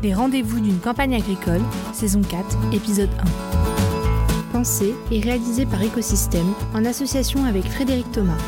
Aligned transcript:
Les 0.00 0.14
rendez-vous 0.14 0.60
d'une 0.60 0.78
campagne 0.78 1.16
agricole, 1.16 1.60
saison 1.92 2.20
4, 2.22 2.72
épisode 2.72 3.10
1. 3.18 4.52
Pensé 4.52 4.94
et 5.10 5.18
réalisé 5.18 5.66
par 5.66 5.82
Écosystème 5.82 6.46
en 6.72 6.84
association 6.84 7.44
avec 7.44 7.64
Frédéric 7.64 8.12
Thomas. 8.12 8.38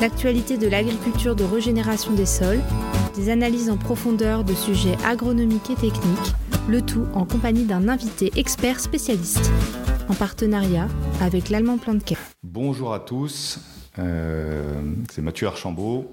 L'actualité 0.00 0.56
de 0.56 0.68
l'agriculture 0.68 1.34
de 1.34 1.42
régénération 1.42 2.12
des 2.12 2.26
sols, 2.26 2.60
des 3.16 3.28
analyses 3.28 3.70
en 3.70 3.76
profondeur 3.76 4.44
de 4.44 4.54
sujets 4.54 4.96
agronomiques 5.04 5.68
et 5.70 5.74
techniques, 5.74 6.32
le 6.68 6.80
tout 6.80 7.06
en 7.14 7.24
compagnie 7.24 7.64
d'un 7.64 7.88
invité 7.88 8.30
expert 8.36 8.78
spécialiste. 8.78 9.50
En 10.08 10.14
partenariat 10.14 10.86
avec 11.20 11.50
l'Allemand 11.50 11.78
Plantcare. 11.78 12.18
Bonjour 12.44 12.94
à 12.94 13.00
tous, 13.00 13.58
euh, 13.98 14.80
c'est 15.10 15.22
Mathieu 15.22 15.48
Archambault 15.48 16.06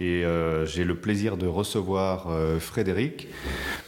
et 0.00 0.24
euh, 0.24 0.64
j'ai 0.64 0.84
le 0.84 0.96
plaisir 0.96 1.36
de 1.36 1.46
recevoir 1.46 2.28
euh, 2.30 2.58
Frédéric 2.58 3.28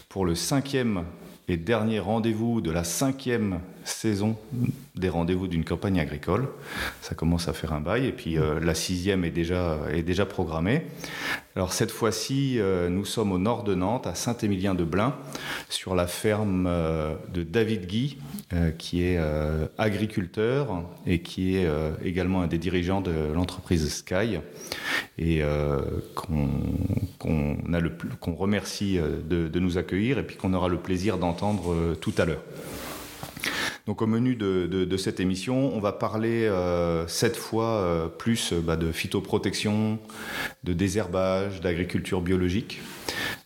pour 0.08 0.24
le 0.24 0.34
cinquième 0.34 1.04
et 1.48 1.56
dernier 1.56 1.98
rendez-vous 1.98 2.60
de 2.60 2.70
la 2.70 2.84
cinquième 2.84 3.60
saison 3.84 4.36
des 4.94 5.08
rendez-vous 5.08 5.48
d'une 5.48 5.64
campagne 5.64 5.98
agricole. 6.00 6.48
Ça 7.00 7.14
commence 7.14 7.48
à 7.48 7.52
faire 7.52 7.72
un 7.72 7.80
bail 7.80 8.06
et 8.06 8.12
puis 8.12 8.38
euh, 8.38 8.60
la 8.60 8.74
sixième 8.74 9.24
est 9.24 9.30
déjà, 9.30 9.78
est 9.92 10.02
déjà 10.02 10.26
programmée. 10.26 10.82
Alors 11.56 11.72
cette 11.72 11.90
fois-ci, 11.90 12.58
euh, 12.58 12.88
nous 12.88 13.04
sommes 13.04 13.32
au 13.32 13.38
nord 13.38 13.64
de 13.64 13.74
Nantes, 13.74 14.06
à 14.06 14.14
Saint-Émilien-de-Blain, 14.14 15.14
sur 15.68 15.94
la 15.94 16.06
ferme 16.06 16.66
euh, 16.66 17.14
de 17.32 17.42
David 17.42 17.86
Guy, 17.86 18.18
qui 18.78 19.02
est 19.04 19.18
agriculteur 19.76 20.82
et 21.06 21.20
qui 21.20 21.56
est 21.56 21.68
également 22.02 22.42
un 22.42 22.46
des 22.46 22.58
dirigeants 22.58 23.00
de 23.00 23.32
l'entreprise 23.34 23.88
Sky 23.92 24.38
et 25.18 25.42
qu'on 26.14 26.48
qu'on 27.18 28.34
remercie 28.34 28.98
de, 28.98 29.48
de, 29.48 29.60
nous 29.60 29.76
accueillir 29.76 30.18
et 30.18 30.26
puis 30.26 30.36
qu'on 30.36 30.54
aura 30.54 30.68
le 30.68 30.78
plaisir 30.78 31.18
d'entendre 31.18 31.94
tout 32.00 32.14
à 32.16 32.24
l'heure. 32.24 32.42
Donc 33.88 34.02
au 34.02 34.06
menu 34.06 34.36
de, 34.36 34.96
cette 34.98 35.18
émission, 35.18 35.74
on 35.74 35.80
va 35.80 35.92
parler 35.92 36.44
euh, 36.44 37.06
cette 37.08 37.38
fois 37.38 37.78
euh, 37.78 38.06
plus 38.06 38.52
bah, 38.52 38.76
de 38.76 38.92
phytoprotection, 38.92 39.98
de 40.62 40.72
désherbage, 40.74 41.62
d'agriculture 41.62 42.20
biologique. 42.20 42.82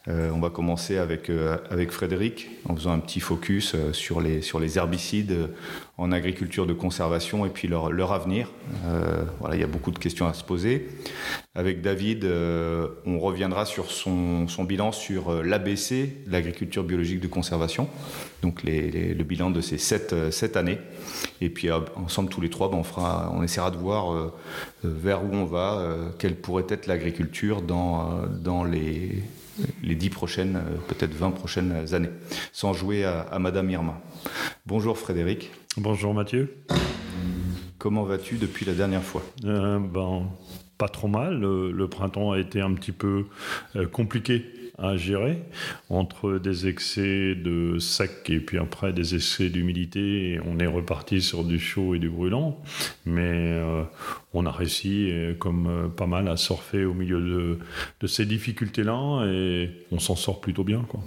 Euh, 0.08 0.30
on 0.34 0.40
va 0.40 0.50
commencer 0.50 0.98
avec, 0.98 1.30
avec 1.70 1.90
Frédéric 1.90 2.48
en 2.68 2.74
faisant 2.74 2.92
un 2.92 2.98
petit 2.98 3.20
focus 3.20 3.76
sur, 3.92 4.20
les, 4.20 4.42
sur 4.42 4.58
les 4.58 4.78
herbicides 4.78 5.50
en 5.98 6.10
agriculture 6.10 6.66
de 6.66 6.72
conservation 6.72 7.46
et 7.46 7.50
puis 7.50 7.68
leur, 7.68 8.12
avenir. 8.12 8.50
il 9.52 9.60
y 9.60 9.62
a 9.62 9.66
beaucoup 9.66 9.90
de 9.90 9.98
questions 9.98 10.26
à 10.26 10.34
se 10.34 10.42
poser. 10.42 10.88
Avec 11.54 11.82
David, 11.82 12.26
on 13.06 13.18
reviendra 13.20 13.66
sur 13.66 13.90
son, 13.90 14.46
bilan 14.64 14.90
sur 14.90 15.42
l'ABC, 15.42 16.24
l'agriculture 16.26 16.82
biologique 16.82 17.20
de 17.20 17.28
conservation, 17.28 17.88
donc 18.42 18.62
le 18.64 19.22
bilan 19.22 19.50
de 19.50 19.60
ces 19.60 19.78
sept, 19.78 20.14
cette 20.30 20.56
année. 20.56 20.78
Et 21.40 21.50
puis 21.50 21.70
euh, 21.70 21.80
ensemble 21.96 22.28
tous 22.28 22.40
les 22.40 22.50
trois, 22.50 22.70
ben, 22.70 22.82
on, 23.32 23.42
essaiera 23.42 23.70
de 23.70 23.76
voir 23.76 24.12
euh, 24.12 24.32
euh, 24.84 24.92
vers 24.94 25.24
où 25.24 25.28
on 25.32 25.44
va, 25.44 25.84
quelle 26.18 26.36
pourrait 26.36 26.66
être 26.68 26.86
l'agriculture 26.86 27.62
dans 27.62 28.64
les, 28.64 29.22
les 29.82 29.94
10 29.94 30.10
prochaines, 30.10 30.60
peut-être 30.88 31.14
20 31.14 31.30
prochaines 31.32 31.94
années, 31.94 32.10
sans 32.52 32.72
jouer 32.72 33.04
à, 33.04 33.38
Madame 33.38 33.70
Irma. 33.70 34.00
Bonjour 34.66 34.98
Frédéric. 34.98 35.50
Bonjour 35.76 36.14
Mathieu. 36.14 36.56
Comment 37.78 38.04
vas-tu 38.04 38.36
depuis 38.36 38.64
la 38.64 38.74
dernière 38.74 39.02
fois? 39.02 39.22
Ben, 39.42 40.28
Pas 40.78 40.88
trop 40.88 41.08
mal. 41.08 41.40
Le, 41.40 41.88
printemps 41.88 42.32
a 42.32 42.38
été 42.38 42.60
un 42.60 42.72
petit 42.74 42.92
peu 42.92 43.26
compliqué 43.92 44.44
à 44.78 44.96
gérer 44.96 45.38
entre 45.90 46.38
des 46.38 46.66
excès 46.66 47.34
de 47.34 47.78
sec 47.78 48.28
et 48.28 48.40
puis 48.40 48.58
après 48.58 48.92
des 48.92 49.14
excès 49.14 49.48
d'humidité. 49.48 50.40
On 50.46 50.58
est 50.58 50.66
reparti 50.66 51.20
sur 51.20 51.44
du 51.44 51.58
chaud 51.58 51.94
et 51.94 51.98
du 51.98 52.08
brûlant, 52.08 52.60
mais 53.04 53.22
euh, 53.22 53.82
on 54.32 54.46
a 54.46 54.50
réussi, 54.50 55.10
euh, 55.10 55.34
comme 55.34 55.66
euh, 55.66 55.88
pas 55.88 56.06
mal, 56.06 56.28
à 56.28 56.36
surfer 56.36 56.84
au 56.84 56.94
milieu 56.94 57.20
de, 57.20 57.58
de 58.00 58.06
ces 58.06 58.24
difficultés-là 58.24 59.26
et 59.26 59.70
on 59.90 59.98
s'en 59.98 60.16
sort 60.16 60.40
plutôt 60.40 60.64
bien. 60.64 60.84
Quoi. 60.88 61.00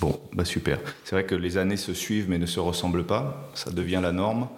Bon, 0.00 0.18
bah 0.32 0.44
super. 0.44 0.78
C'est 1.04 1.14
vrai 1.14 1.24
que 1.24 1.34
les 1.34 1.58
années 1.58 1.76
se 1.76 1.94
suivent 1.94 2.28
mais 2.28 2.38
ne 2.38 2.46
se 2.46 2.60
ressemblent 2.60 3.06
pas. 3.06 3.50
Ça 3.54 3.70
devient 3.70 4.00
la 4.02 4.12
norme. 4.12 4.48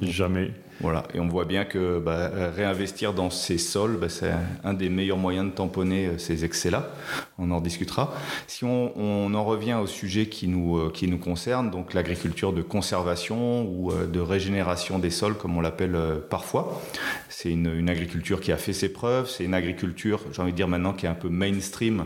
Jamais. 0.00 0.52
Voilà, 0.80 1.04
et 1.14 1.20
on 1.20 1.28
voit 1.28 1.44
bien 1.44 1.64
que 1.64 2.00
bah, 2.00 2.30
réinvestir 2.54 3.14
dans 3.14 3.30
ces 3.30 3.58
sols, 3.58 3.96
bah, 3.96 4.08
c'est 4.08 4.32
un 4.64 4.74
des 4.74 4.88
meilleurs 4.88 5.18
moyens 5.18 5.46
de 5.46 5.50
tamponner 5.50 6.06
euh, 6.06 6.18
ces 6.18 6.44
excès-là. 6.44 6.90
On 7.38 7.50
en 7.52 7.60
discutera. 7.60 8.12
Si 8.48 8.64
on, 8.64 9.34
en 9.34 9.44
revient 9.44 9.74
au 9.74 9.86
sujet 9.86 10.26
qui 10.26 10.48
nous, 10.48 10.78
euh, 10.78 10.90
qui 10.92 11.06
nous 11.06 11.18
concerne, 11.18 11.70
donc 11.70 11.94
l'agriculture 11.94 12.52
de 12.52 12.62
conservation 12.62 13.62
ou 13.62 13.92
euh, 13.92 14.06
de 14.06 14.20
régénération 14.20 14.98
des 14.98 15.10
sols, 15.10 15.36
comme 15.36 15.56
on 15.56 15.60
l'appelle 15.60 15.96
parfois, 16.28 16.80
c'est 17.28 17.50
une, 17.50 17.88
agriculture 17.88 18.40
qui 18.40 18.50
a 18.50 18.56
fait 18.56 18.72
ses 18.72 18.88
preuves. 18.88 19.28
C'est 19.28 19.44
une 19.44 19.54
agriculture, 19.54 20.20
j'ai 20.32 20.42
envie 20.42 20.52
de 20.52 20.56
dire 20.56 20.68
maintenant, 20.68 20.92
qui 20.92 21.06
est 21.06 21.08
un 21.08 21.14
peu 21.14 21.28
mainstream 21.28 22.04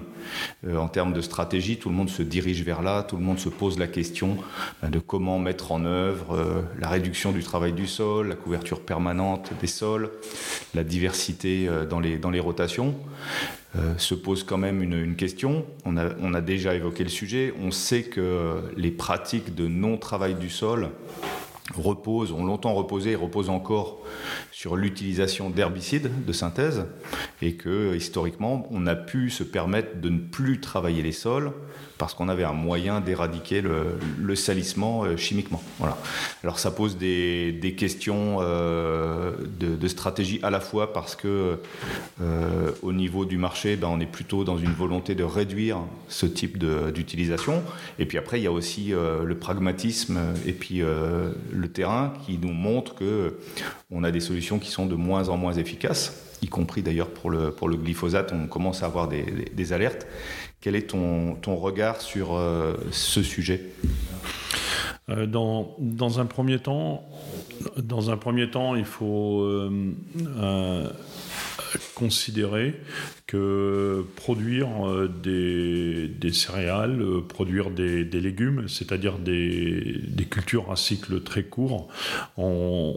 en 0.66 0.88
termes 0.88 1.12
de 1.12 1.20
stratégie. 1.20 1.78
Tout 1.78 1.88
le 1.88 1.94
monde 1.94 2.10
se 2.10 2.22
dirige 2.22 2.62
vers 2.62 2.82
là, 2.82 3.02
tout 3.02 3.16
le 3.16 3.22
monde 3.22 3.38
se 3.38 3.48
pose 3.48 3.78
la 3.78 3.86
question 3.86 4.36
bah, 4.82 4.88
de 4.88 4.98
comment 4.98 5.38
mettre 5.38 5.72
en 5.72 5.84
œuvre 5.84 6.64
la 6.78 6.88
réduction 6.88 7.32
du 7.32 7.42
travail 7.42 7.72
du 7.72 7.86
sol, 7.86 8.28
la 8.28 8.34
couverture 8.34 8.57
permanente 8.84 9.52
des 9.60 9.66
sols, 9.66 10.10
la 10.74 10.84
diversité 10.84 11.68
euh, 11.68 11.86
dans 11.86 12.00
les, 12.00 12.18
dans 12.18 12.30
les 12.30 12.40
rotations, 12.40 12.94
euh, 13.76 13.96
se 13.98 14.14
pose 14.14 14.44
quand 14.44 14.58
même 14.58 14.82
une, 14.82 15.16
question. 15.16 15.66
On 15.84 15.96
a, 15.96 16.10
on 16.20 16.34
a, 16.34 16.40
déjà 16.40 16.74
évoqué 16.74 17.04
le 17.04 17.10
sujet. 17.10 17.54
On 17.62 17.70
sait 17.70 18.02
que 18.02 18.62
les 18.76 18.90
pratiques 18.90 19.54
de 19.54 19.66
non-travail 19.66 20.34
du 20.34 20.48
sol 20.48 20.90
reposent, 21.74 22.32
ont 22.32 22.44
longtemps 22.44 22.74
reposé 22.74 23.12
et 23.12 23.16
reposent 23.16 23.50
encore 23.50 23.98
sur 24.50 24.76
l'utilisation 24.76 25.50
d'herbicides 25.50 26.24
de 26.24 26.32
synthèse 26.32 26.86
et 27.42 27.54
que 27.54 27.94
historiquement 27.94 28.66
on 28.70 28.86
a 28.86 28.96
pu 28.96 29.30
se 29.30 29.44
permettre 29.44 30.00
de 30.00 30.08
ne 30.08 30.18
plus 30.18 30.60
travailler 30.60 31.02
les 31.02 31.12
sols 31.12 31.52
parce 31.98 32.14
qu'on 32.14 32.28
avait 32.28 32.44
un 32.44 32.52
moyen 32.52 33.00
d'éradiquer 33.00 33.60
le, 33.60 34.34
salissement 34.36 35.04
euh, 35.04 35.16
chimiquement. 35.16 35.60
Voilà. 35.78 35.98
Alors 36.44 36.58
ça 36.58 36.70
pose 36.70 36.96
des, 36.96 37.74
questions 37.76 38.38
euh, 38.40 39.32
de, 39.58 39.88
stratégie 39.88 40.38
à 40.42 40.50
la 40.50 40.60
fois 40.60 40.92
parce 40.92 41.16
que 41.16 41.58
euh, 42.20 42.70
au 42.82 42.92
niveau 42.92 43.24
du 43.24 43.36
marché, 43.36 43.76
ben, 43.76 43.88
on 43.88 44.00
est 44.00 44.06
plutôt 44.06 44.44
dans 44.44 44.58
une 44.58 44.72
volonté 44.72 45.14
de 45.14 45.24
réduire 45.24 45.78
ce 46.08 46.26
type 46.26 46.58
d'utilisation. 46.58 47.62
Et 47.98 48.06
puis 48.06 48.16
après, 48.16 48.38
il 48.38 48.44
y 48.44 48.46
a 48.46 48.52
aussi 48.52 48.92
le 48.92 49.34
pragmatisme 49.34 50.18
et 50.46 50.52
puis 50.52 50.78
le 50.80 51.68
terrain 51.68 52.12
qui 52.24 52.38
nous 52.38 52.52
montre 52.52 52.94
que 52.94 53.38
on 53.90 54.04
a 54.04 54.10
des 54.10 54.20
solutions 54.20 54.58
qui 54.58 54.70
sont 54.70 54.86
de 54.86 54.94
moins 54.94 55.28
en 55.28 55.36
moins 55.36 55.54
efficaces 55.54 56.24
y 56.42 56.48
compris 56.48 56.82
d'ailleurs 56.82 57.08
pour 57.08 57.30
le, 57.30 57.50
pour 57.50 57.68
le 57.68 57.76
glyphosate, 57.76 58.32
on 58.32 58.46
commence 58.46 58.82
à 58.82 58.86
avoir 58.86 59.08
des, 59.08 59.24
des 59.52 59.72
alertes. 59.72 60.06
Quel 60.60 60.74
est 60.74 60.88
ton, 60.88 61.36
ton 61.36 61.56
regard 61.56 62.00
sur 62.00 62.34
euh, 62.34 62.74
ce 62.90 63.22
sujet? 63.22 63.70
Euh, 65.08 65.26
dans, 65.26 65.76
dans, 65.78 66.18
un 66.18 66.26
premier 66.26 66.58
temps, 66.58 67.04
dans 67.76 68.10
un 68.10 68.16
premier 68.16 68.50
temps, 68.50 68.74
il 68.74 68.84
faut 68.84 69.42
euh, 69.42 70.90
considérer 71.94 72.74
que 73.28 74.06
produire 74.16 74.88
euh, 74.88 75.06
des, 75.06 76.32
céréales, 76.32 77.02
euh, 77.02 77.20
produire 77.20 77.70
des, 77.70 78.04
légumes, 78.04 78.68
c'est-à-dire 78.68 79.18
des, 79.18 80.02
cultures 80.30 80.72
à 80.72 80.76
cycle 80.76 81.20
très 81.20 81.42
court, 81.42 81.88
on, 82.38 82.94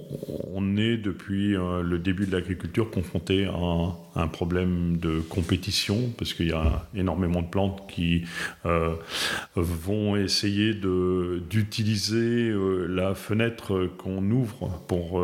est 0.78 0.96
depuis 0.96 1.56
euh, 1.56 1.82
le 1.82 2.00
début 2.00 2.26
de 2.26 2.32
l'agriculture 2.32 2.90
confronté 2.90 3.46
à 3.46 4.22
un, 4.22 4.28
problème 4.28 4.98
de 4.98 5.20
compétition, 5.20 6.14
parce 6.18 6.34
qu'il 6.34 6.48
y 6.48 6.53
a 6.53 6.88
énormément 6.96 7.42
de 7.42 7.48
plantes 7.48 7.84
qui 7.90 8.24
vont 9.56 10.16
essayer 10.16 10.74
d'utiliser 10.74 12.53
la 12.88 13.16
fenêtre 13.16 13.90
qu'on 13.97 14.29
ouvre 14.32 14.82
pour 14.88 15.24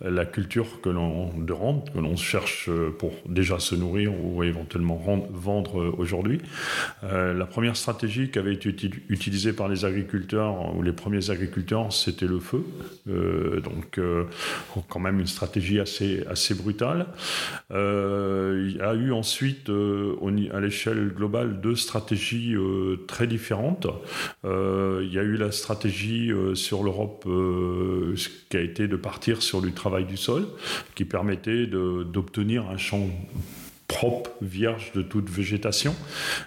la 0.00 0.26
culture 0.26 0.80
que 0.82 0.90
que 0.90 1.98
l'on 1.98 2.16
cherche 2.16 2.68
pour 2.98 3.12
déjà 3.26 3.58
se 3.58 3.74
nourrir 3.74 4.12
ou 4.24 4.42
éventuellement 4.42 5.00
vendre 5.32 5.94
aujourd'hui. 5.98 6.40
Euh, 7.04 7.34
la 7.34 7.46
première 7.46 7.76
stratégie 7.76 8.30
qui 8.30 8.38
avait 8.38 8.54
été 8.54 8.90
utilisée 9.08 9.52
par 9.52 9.68
les 9.68 9.84
agriculteurs 9.84 10.74
ou 10.76 10.82
les 10.82 10.92
premiers 10.92 11.30
agriculteurs, 11.30 11.92
c'était 11.92 12.26
le 12.26 12.40
feu. 12.40 12.64
Euh, 13.08 13.60
donc, 13.60 13.98
euh, 13.98 14.24
quand 14.88 15.00
même 15.00 15.20
une 15.20 15.26
stratégie 15.26 15.80
assez, 15.80 16.24
assez 16.28 16.54
brutale. 16.54 17.06
il 17.70 18.76
y 18.76 18.80
a 18.80 18.94
eu 18.94 19.12
ensuite, 19.12 19.70
à 19.70 20.60
l'échelle 20.60 21.08
globale, 21.08 21.60
deux 21.60 21.76
stratégies 21.76 22.54
très 23.06 23.26
différentes. 23.26 23.86
il 24.44 25.12
y 25.12 25.18
a 25.18 25.22
eu 25.22 25.36
la 25.36 25.50
stratégie 25.50 26.30
sur 26.54 26.82
l'Europe 26.82 27.26
qui 28.48 28.56
a 28.56 28.60
été 28.60 28.88
de 28.88 28.96
partir 28.96 29.42
sur 29.42 29.62
du 29.62 29.72
travail 29.72 30.04
du 30.04 30.16
sol, 30.16 30.46
qui 30.94 31.04
permettait 31.04 31.66
d'obtenir 31.66 32.63
un 32.70 32.76
champ 32.76 33.08
propre, 33.94 34.32
vierge 34.42 34.90
de 34.92 35.02
toute 35.02 35.30
végétation, 35.30 35.94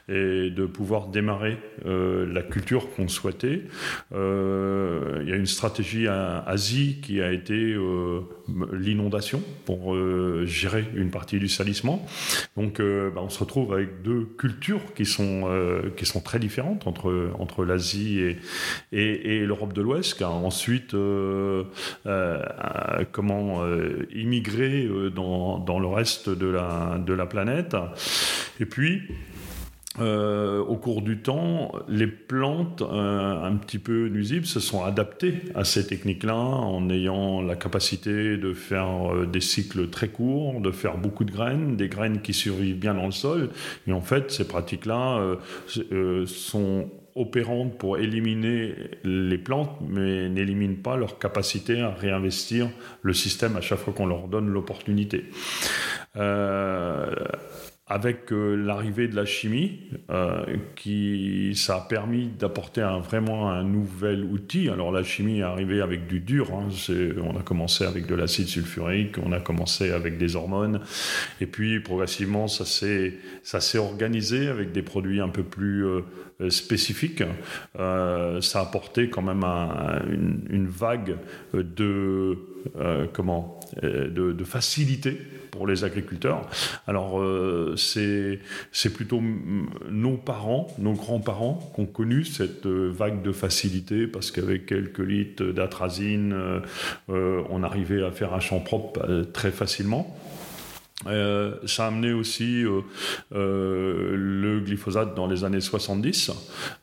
et 0.10 0.50
de 0.50 0.66
pouvoir 0.66 1.08
démarrer 1.08 1.58
la 1.86 2.42
culture 2.42 2.94
qu'on 2.94 3.08
souhaitait. 3.08 3.62
il 4.12 5.30
y 5.30 5.32
a 5.32 5.36
une 5.36 5.46
stratégie 5.46 6.08
à 6.08 6.40
Asie 6.46 6.98
qui 7.02 7.22
a 7.22 7.32
été 7.32 7.76
l'inondation 8.74 9.42
pour 9.66 9.96
gérer 10.46 10.86
une 10.94 11.10
partie 11.10 11.40
du 11.40 11.48
salissement. 11.48 12.06
Donc 12.58 12.82
bah, 12.82 13.22
on 13.24 13.30
se 13.30 13.40
retrouve 13.40 13.74
avec 13.74 14.02
deux 14.02 14.26
cultures 14.38 14.94
qui 14.94 15.06
sont, 15.06 15.48
qui 15.96 16.06
sont 16.06 16.20
très 16.20 16.40
différentes 16.40 16.86
entre, 16.86 17.32
entre 17.40 17.64
l'Asie 17.64 18.20
et, 18.20 18.38
et, 18.92 19.46
l'Europe 19.46 19.72
de 19.72 19.82
l'Ouest, 19.82 20.18
qui 20.18 20.24
a 20.24 20.30
ensuite 20.30 20.94
comment 23.14 23.62
immigrer 24.14 24.90
dans, 25.16 25.60
dans, 25.60 25.80
le 25.80 25.88
reste 25.88 26.30
de 26.30 26.48
la, 26.48 27.00
de 27.06 27.14
la 27.14 27.26
planète. 27.26 27.37
Et 28.60 28.66
puis, 28.66 29.02
euh, 30.00 30.60
au 30.60 30.76
cours 30.76 31.02
du 31.02 31.18
temps, 31.18 31.72
les 31.88 32.06
plantes 32.06 32.84
euh, 32.84 33.44
un 33.44 33.56
petit 33.56 33.80
peu 33.80 34.10
nuisibles 34.10 34.46
se 34.46 34.60
sont 34.60 34.84
adaptées 34.84 35.42
à 35.56 35.64
ces 35.64 35.88
techniques-là 35.88 36.36
en 36.36 36.88
ayant 36.90 37.42
la 37.42 37.56
capacité 37.56 38.38
de 38.38 38.54
faire 38.54 39.14
euh, 39.14 39.26
des 39.26 39.42
cycles 39.42 39.90
très 39.90 40.10
courts, 40.10 40.62
de 40.62 40.70
faire 40.70 40.98
beaucoup 40.98 41.24
de 41.24 41.32
graines, 41.32 41.78
des 41.78 41.90
graines 41.90 42.22
qui 42.22 42.34
survivent 42.34 42.78
bien 42.78 42.94
dans 42.94 43.08
le 43.08 43.12
sol. 43.12 43.50
Et 43.88 43.92
en 43.92 44.02
fait, 44.02 44.32
ces 44.32 44.48
pratiques-là 44.48 45.38
sont 46.26 46.90
opérantes 47.18 47.78
pour 47.78 47.98
éliminer 47.98 48.74
les 49.04 49.38
plantes, 49.38 49.72
mais 49.88 50.30
n'éliminent 50.30 50.82
pas 50.82 50.96
leur 50.96 51.20
capacité 51.20 51.82
à 51.82 51.92
réinvestir 51.92 52.70
le 53.02 53.14
système 53.14 53.56
à 53.56 53.62
chaque 53.62 53.80
fois 53.80 53.94
qu'on 53.94 54.06
leur 54.06 54.28
donne 54.28 54.48
l'opportunité. 54.50 55.26
Euh, 56.16 57.14
avec 57.90 58.34
euh, 58.34 58.56
l'arrivée 58.56 59.08
de 59.08 59.16
la 59.16 59.26
chimie, 59.26 59.80
euh, 60.10 60.44
qui 60.76 61.54
ça 61.56 61.78
a 61.78 61.82
permis 61.82 62.28
d'apporter 62.28 62.86
vraiment 63.02 63.50
un 63.50 63.64
nouvel 63.64 64.26
outil. 64.26 64.70
Alors 64.70 64.92
la 64.92 65.04
chimie 65.04 65.40
est 65.40 65.44
arrivée 65.44 65.82
avec 65.82 66.06
du 66.06 66.20
dur. 66.20 66.52
Hein, 66.54 66.68
on 67.24 67.38
a 67.38 67.44
commencé 67.44 67.86
avec 67.86 68.06
de 68.06 68.16
l'acide 68.16 68.48
sulfurique, 68.48 69.18
on 69.24 69.32
a 69.32 69.40
commencé 69.40 69.92
avec 69.92 70.18
des 70.18 70.36
hormones, 70.36 70.82
et 71.40 71.46
puis 71.46 71.80
progressivement 71.80 72.48
ça 72.50 72.66
s'est 72.66 73.14
ça 73.44 73.62
s'est 73.62 73.78
organisé 73.78 74.48
avec 74.48 74.74
des 74.74 74.82
produits 74.82 75.22
un 75.22 75.30
peu 75.30 75.44
plus 75.44 75.86
euh, 75.86 76.02
spécifiques. 76.50 77.24
ça 77.76 78.60
a 78.60 78.62
apporté 78.62 79.10
quand 79.10 79.24
même 79.24 79.44
une, 80.10 80.68
vague 80.68 81.16
de 81.54 82.38
comment 83.14 83.60
de 83.82 84.44
facilité 84.44 85.18
pour 85.58 85.68
les 85.68 85.84
agriculteurs. 85.84 86.48
Alors, 86.88 87.20
euh, 87.20 87.76
c'est 87.78 88.94
plutôt 88.94 89.22
nos 89.90 90.18
parents, 90.18 90.68
nos 90.78 90.94
grands-parents 90.94 91.72
qui 91.74 91.82
ont 91.82 91.86
connu 91.86 92.24
cette 92.24 92.66
euh, 92.66 92.92
vague 92.94 93.22
de 93.22 93.32
facilité 93.32 94.08
parce 94.08 94.32
qu'avec 94.32 94.68
quelques 94.68 95.00
litres 95.00 95.44
d'atrazine, 95.44 96.62
euh, 97.10 97.44
on 97.50 97.64
arrivait 97.64 98.04
à 98.04 98.12
faire 98.12 98.34
un 98.34 98.40
champ 98.40 98.60
propre 98.60 99.26
très 99.34 99.52
facilement. 99.52 100.16
Euh, 101.06 101.56
ça 101.66 101.86
a 101.86 101.88
amené 101.88 102.12
aussi 102.12 102.64
euh, 102.64 102.82
euh, 103.34 104.16
le 104.16 104.60
glyphosate 104.62 105.14
dans 105.16 105.28
les 105.28 105.44
années 105.44 105.62
70, 105.62 106.32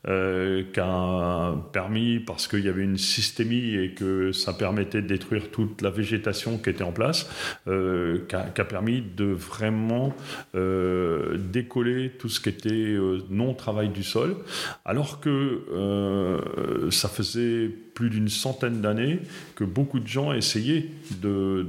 qui 0.05 0.79
a 0.79 1.55
permis, 1.73 2.19
parce 2.19 2.47
qu'il 2.47 2.63
y 2.63 2.69
avait 2.69 2.83
une 2.83 2.97
systémie 2.97 3.75
et 3.75 3.93
que 3.93 4.31
ça 4.31 4.53
permettait 4.53 5.01
de 5.01 5.07
détruire 5.07 5.51
toute 5.51 5.81
la 5.81 5.89
végétation 5.89 6.57
qui 6.57 6.69
était 6.69 6.83
en 6.83 6.91
place, 6.91 7.29
qui 7.65 8.35
a, 8.35 8.65
permis 8.65 9.01
de 9.01 9.25
vraiment 9.25 10.13
décoller 10.53 12.11
tout 12.17 12.29
ce 12.29 12.39
qui 12.39 12.49
était 12.49 12.97
non-travail 13.29 13.89
du 13.89 14.03
sol, 14.03 14.37
alors 14.85 15.19
que 15.19 16.39
ça 16.91 17.09
faisait 17.09 17.71
plus 17.95 18.09
d'une 18.09 18.27
centaine 18.27 18.81
d'années 18.81 19.19
que 19.55 19.63
beaucoup 19.63 20.01
de 20.01 20.07
gens 20.07 20.33
essayaient 20.33 20.85
de, 21.21 21.65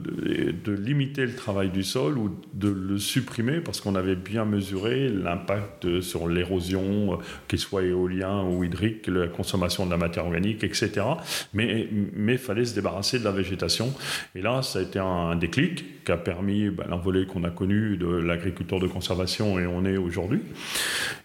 de, 0.64 0.72
limiter 0.72 1.24
le 1.24 1.34
travail 1.36 1.70
du 1.70 1.84
sol 1.84 2.18
ou 2.18 2.36
de 2.52 2.68
le 2.68 2.98
supprimer 2.98 3.60
parce 3.60 3.80
qu'on 3.80 3.94
avait 3.94 4.16
bien 4.16 4.44
mesuré 4.44 5.08
l'impact 5.08 6.00
sur 6.00 6.28
l'érosion, 6.28 7.12
euh, 7.12 7.16
qu'il 7.46 7.60
soit 7.60 7.84
éolien 7.84 8.42
ou 8.42 8.64
hydrique, 8.64 9.06
la 9.06 9.28
consommation 9.28 9.86
de 9.86 9.92
la 9.92 9.96
matière 9.96 10.26
organique, 10.26 10.64
etc. 10.64 11.06
Mais 11.54 11.88
il 11.92 12.38
fallait 12.38 12.64
se 12.64 12.74
débarrasser 12.74 13.20
de 13.20 13.24
la 13.24 13.30
végétation. 13.30 13.94
Et 14.34 14.42
là, 14.42 14.62
ça 14.62 14.80
a 14.80 14.82
été 14.82 14.98
un, 14.98 15.36
déclic 15.36 16.04
qui 16.04 16.10
a 16.10 16.16
permis 16.16 16.70
ben, 16.70 16.86
l'envolée 16.88 17.26
qu'on 17.26 17.44
a 17.44 17.50
connue 17.50 17.96
de 17.96 18.08
l'agriculture 18.08 18.80
de 18.80 18.88
conservation 18.88 19.60
et 19.60 19.66
on 19.66 19.84
est 19.84 19.96
aujourd'hui. 19.96 20.40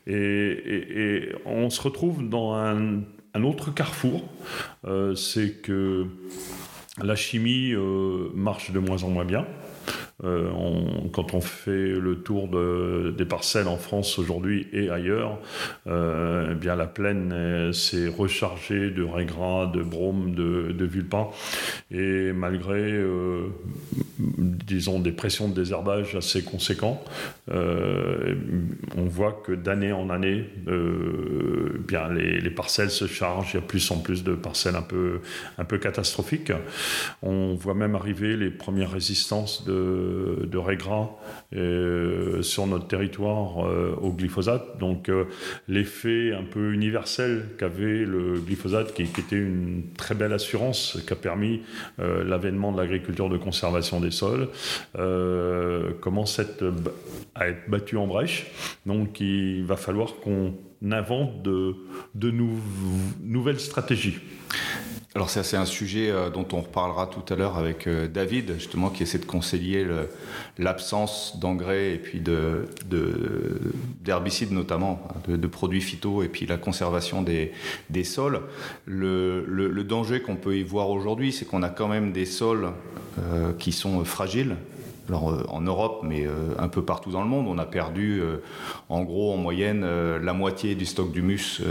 et 0.05 1.29
on 1.45 1.71
se 1.71 1.81
retrouve 1.81 2.29
dans 2.29 2.53
un 2.53 3.01
un 3.33 3.43
autre 3.43 3.73
carrefour, 3.73 4.23
euh, 4.85 5.15
c'est 5.15 5.61
que 5.61 6.05
la 7.01 7.15
chimie 7.15 7.73
euh, 7.73 8.29
marche 8.33 8.71
de 8.71 8.79
moins 8.79 9.03
en 9.03 9.09
moins 9.09 9.25
bien. 9.25 9.45
Euh, 10.23 10.51
quand 11.13 11.33
on 11.33 11.41
fait 11.41 11.93
le 11.93 12.19
tour 12.21 12.47
des 12.47 13.25
parcelles 13.25 13.67
en 13.67 13.77
France 13.77 14.19
aujourd'hui 14.19 14.67
et 14.71 14.91
ailleurs, 14.91 15.39
eh 15.87 16.53
bien 16.53 16.75
la 16.75 16.85
plaine 16.85 17.73
s'est 17.73 18.07
rechargée 18.07 18.91
de 18.91 19.01
régras, 19.01 19.65
de 19.65 19.81
brome, 19.81 20.35
de, 20.35 20.73
de 20.73 20.85
vulpin. 20.85 21.29
Et 21.89 22.33
malgré, 22.33 23.03
disons, 24.19 24.99
des 24.99 25.11
pressions 25.11 25.47
de 25.47 25.55
désherbage 25.55 26.15
assez 26.15 26.43
conséquents, 26.43 27.03
on 27.49 29.05
voit 29.05 29.41
que 29.45 29.51
d'année 29.51 29.91
en 29.91 30.09
année, 30.09 30.45
bien 31.87 32.09
les, 32.13 32.49
parcelles 32.49 32.91
se 32.91 33.07
chargent. 33.07 33.53
Il 33.53 33.57
y 33.57 33.59
a 33.59 33.65
plus 33.65 33.91
en 33.91 33.97
plus 33.97 34.23
de 34.23 34.33
parcelles 34.33 34.75
un 34.75 34.81
peu, 34.81 35.19
un 35.57 35.65
peu 35.65 35.77
catastrophiques. 35.77 36.51
On 37.21 37.55
voit 37.55 37.73
même 37.73 37.95
arriver 37.95 38.37
les 38.37 38.49
premières 38.49 38.91
résistances 38.91 39.65
de 39.65 39.71
de, 39.71 40.57
régras 40.57 41.09
euh, 41.55 42.41
sur 42.41 42.67
notre 42.67 42.87
territoire 42.87 43.65
euh, 43.65 43.95
au 44.01 44.11
glyphosate. 44.11 44.77
Donc 44.79 45.09
euh, 45.09 45.25
l'effet 45.67 46.33
un 46.33 46.43
peu 46.43 46.73
universel 46.73 47.45
qu'avait 47.57 48.05
le 48.05 48.39
glyphosate, 48.39 48.93
qui, 48.93 49.03
était 49.03 49.35
une 49.35 49.83
très 49.97 50.15
belle 50.15 50.33
assurance, 50.33 50.99
qui 51.05 51.13
a 51.13 51.15
permis 51.15 51.61
l'avènement 51.99 52.71
de 52.71 52.77
l'agriculture 52.77 53.29
de 53.29 53.37
conservation 53.37 53.99
des 53.99 54.11
sols, 54.11 54.47
commence 56.01 56.39
à 56.39 56.43
être, 56.43 56.63
à 57.41 57.47
être 57.47 57.69
battu 57.69 57.97
en 57.97 58.07
brèche. 58.07 58.47
Donc 58.85 59.19
il 59.19 59.65
va 59.65 59.75
falloir 59.75 60.15
qu'on 60.15 60.53
invente 60.89 61.41
de, 61.41 61.75
nouvelles 63.21 63.59
stratégies. 63.59 64.19
Alors 65.13 65.29
ça 65.29 65.43
c'est 65.43 65.57
un 65.57 65.65
sujet 65.65 66.09
euh, 66.09 66.29
dont 66.29 66.47
on 66.53 66.61
reparlera 66.61 67.05
tout 67.05 67.33
à 67.33 67.35
l'heure 67.35 67.57
avec 67.57 67.85
euh, 67.85 68.07
David, 68.07 68.53
justement, 68.53 68.89
qui 68.89 69.03
essaie 69.03 69.17
de 69.17 69.25
concilier 69.25 69.85
l'absence 70.57 71.37
d'engrais 71.37 71.95
et 71.95 71.97
puis 71.97 72.21
d'herbicides 74.01 74.51
de, 74.51 74.53
notamment, 74.53 75.05
hein, 75.09 75.35
de, 75.35 75.47
produits 75.47 75.81
phyto 75.81 76.23
et 76.23 76.29
puis 76.29 76.45
la 76.45 76.57
conservation 76.57 77.23
des, 77.23 77.51
sols. 78.05 78.39
Le, 78.85 79.43
le, 79.45 79.83
danger 79.83 80.21
qu'on 80.21 80.37
peut 80.37 80.55
y 80.55 80.63
voir 80.63 80.89
aujourd'hui, 80.89 81.33
c'est 81.33 81.43
qu'on 81.43 81.63
a 81.63 81.69
quand 81.69 81.89
même 81.89 82.13
des 82.13 82.25
sols 82.25 82.69
euh, 83.19 83.51
qui 83.51 83.73
sont 83.73 84.05
fragiles, 84.05 84.55
euh, 85.09 85.43
en 85.49 85.61
Europe, 85.61 86.01
mais 86.03 86.25
euh, 86.25 86.53
un 86.57 86.67
peu 86.67 86.83
partout 86.83 87.11
dans 87.11 87.21
le 87.21 87.27
monde, 87.27 87.47
on 87.47 87.57
a 87.57 87.65
perdu 87.65 88.21
euh, 88.21 88.37
en 88.89 89.03
gros 89.03 89.33
en 89.33 89.37
moyenne 89.37 89.85
la 89.85 90.33
moitié 90.33 90.75
du 90.75 90.85
stock 90.85 91.11
d'humus 91.11 91.61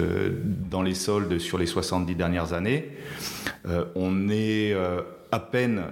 dans 0.71 0.83
les 0.83 0.95
sols 0.95 1.41
sur 1.41 1.59
les 1.59 1.67
70 1.67 2.15
dernières 2.15 2.53
années. 2.53 2.91
on 3.95 4.29
est 4.29 4.75
à 5.33 5.39
peine, 5.39 5.83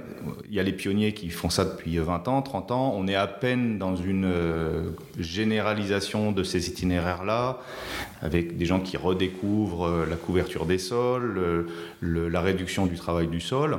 il 0.49 0.55
y 0.55 0.61
a 0.61 0.63
les 0.65 0.73
pionniers 0.73 1.15
qui 1.15 1.31
font 1.31 1.49
ça 1.49 1.65
depuis 1.65 1.97
20 1.97 2.27
ans, 2.27 2.43
30 2.43 2.71
ans, 2.73 2.95
on 2.97 3.07
est 3.07 3.15
à 3.15 3.29
peine 3.29 3.79
dans 3.79 3.95
une 3.95 4.25
euh, 4.25 4.91
généralisation 5.19 6.33
de 6.33 6.43
ces 6.43 6.69
itinéraires-là, 6.69 7.61
avec 8.21 8.57
des 8.57 8.67
gens 8.67 8.81
qui 8.81 8.97
redécouvrent 8.97 9.87
euh, 9.87 10.07
la 10.07 10.17
couverture 10.17 10.67
des 10.67 10.79
sols, 10.79 11.67
la 12.03 12.41
réduction 12.41 12.87
du 12.87 12.97
travail 12.97 13.29
du 13.29 13.41
sol. 13.41 13.79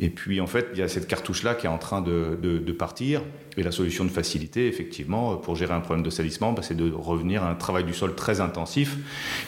Et 0.00 0.10
puis 0.10 0.40
en 0.40 0.46
fait, 0.46 0.68
il 0.72 0.80
y 0.80 0.82
a 0.82 0.88
cette 0.88 1.06
cartouche-là 1.06 1.54
qui 1.54 1.66
est 1.66 1.70
en 1.70 1.78
train 1.78 2.00
de, 2.02 2.72
partir. 2.72 3.22
Et 3.56 3.62
la 3.62 3.72
solution 3.72 4.04
de 4.04 4.10
facilité, 4.10 4.66
effectivement, 4.66 5.36
pour 5.36 5.54
gérer 5.54 5.74
un 5.74 5.80
problème 5.80 6.04
de 6.04 6.10
salissement, 6.10 6.52
bah, 6.52 6.62
c'est 6.62 6.76
de 6.76 6.90
revenir 6.90 7.42
à 7.42 7.50
un 7.50 7.54
travail 7.54 7.84
du 7.84 7.92
sol 7.92 8.14
très 8.14 8.40
intensif, 8.40 8.96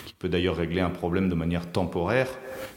qui 0.05 0.15
peut 0.19 0.29
d'ailleurs 0.29 0.57
régler 0.57 0.81
un 0.81 0.91
problème 0.91 1.29
de 1.29 1.35
manière 1.35 1.71
temporaire 1.71 2.29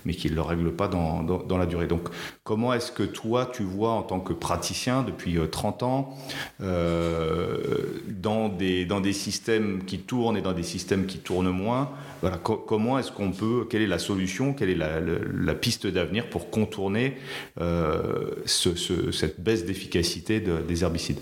mais 0.05 0.13
qui 0.13 0.29
ne 0.29 0.35
le 0.35 0.41
règle 0.41 0.71
pas 0.71 0.87
dans, 0.87 1.23
dans, 1.23 1.57
la 1.57 1.65
durée. 1.65 1.87
Donc, 1.87 2.07
comment 2.43 2.73
est-ce 2.73 2.91
que 2.91 3.03
toi, 3.03 3.49
tu 3.51 3.63
vois 3.63 3.91
en 3.91 4.03
tant 4.03 4.19
que 4.19 4.33
praticien 4.33 5.03
depuis 5.03 5.37
30 5.51 5.81
euh, 5.81 5.85
ans, 5.85 6.17
euh, 6.61 8.03
dans, 8.07 8.49
des, 8.49 8.85
dans 8.85 9.01
des 9.01 9.13
systèmes 9.13 9.83
qui 9.85 9.99
tournent 9.99 10.37
et 10.37 10.41
dans 10.41 10.53
des 10.53 10.63
systèmes 10.63 11.05
qui 11.05 11.17
tournent 11.17 11.49
moins, 11.49 11.89
voilà, 12.21 12.37
comment 12.37 12.97
est-ce 12.97 13.11
qu'on 13.11 13.31
peut, 13.31 13.67
quelle 13.69 13.81
est 13.81 13.87
la 13.87 13.99
solution, 13.99 14.53
quelle 14.53 14.69
est 14.69 14.75
la, 14.75 14.99
la, 14.99 15.53
piste 15.53 15.85
d'avenir 15.85 16.29
pour 16.29 16.49
contourner 16.49 17.17
euh, 17.59 18.31
ce, 18.45 19.11
cette 19.11 19.41
baisse 19.41 19.65
d'efficacité 19.65 20.39
de, 20.39 20.57
des 20.59 20.83
herbicides? 20.83 21.19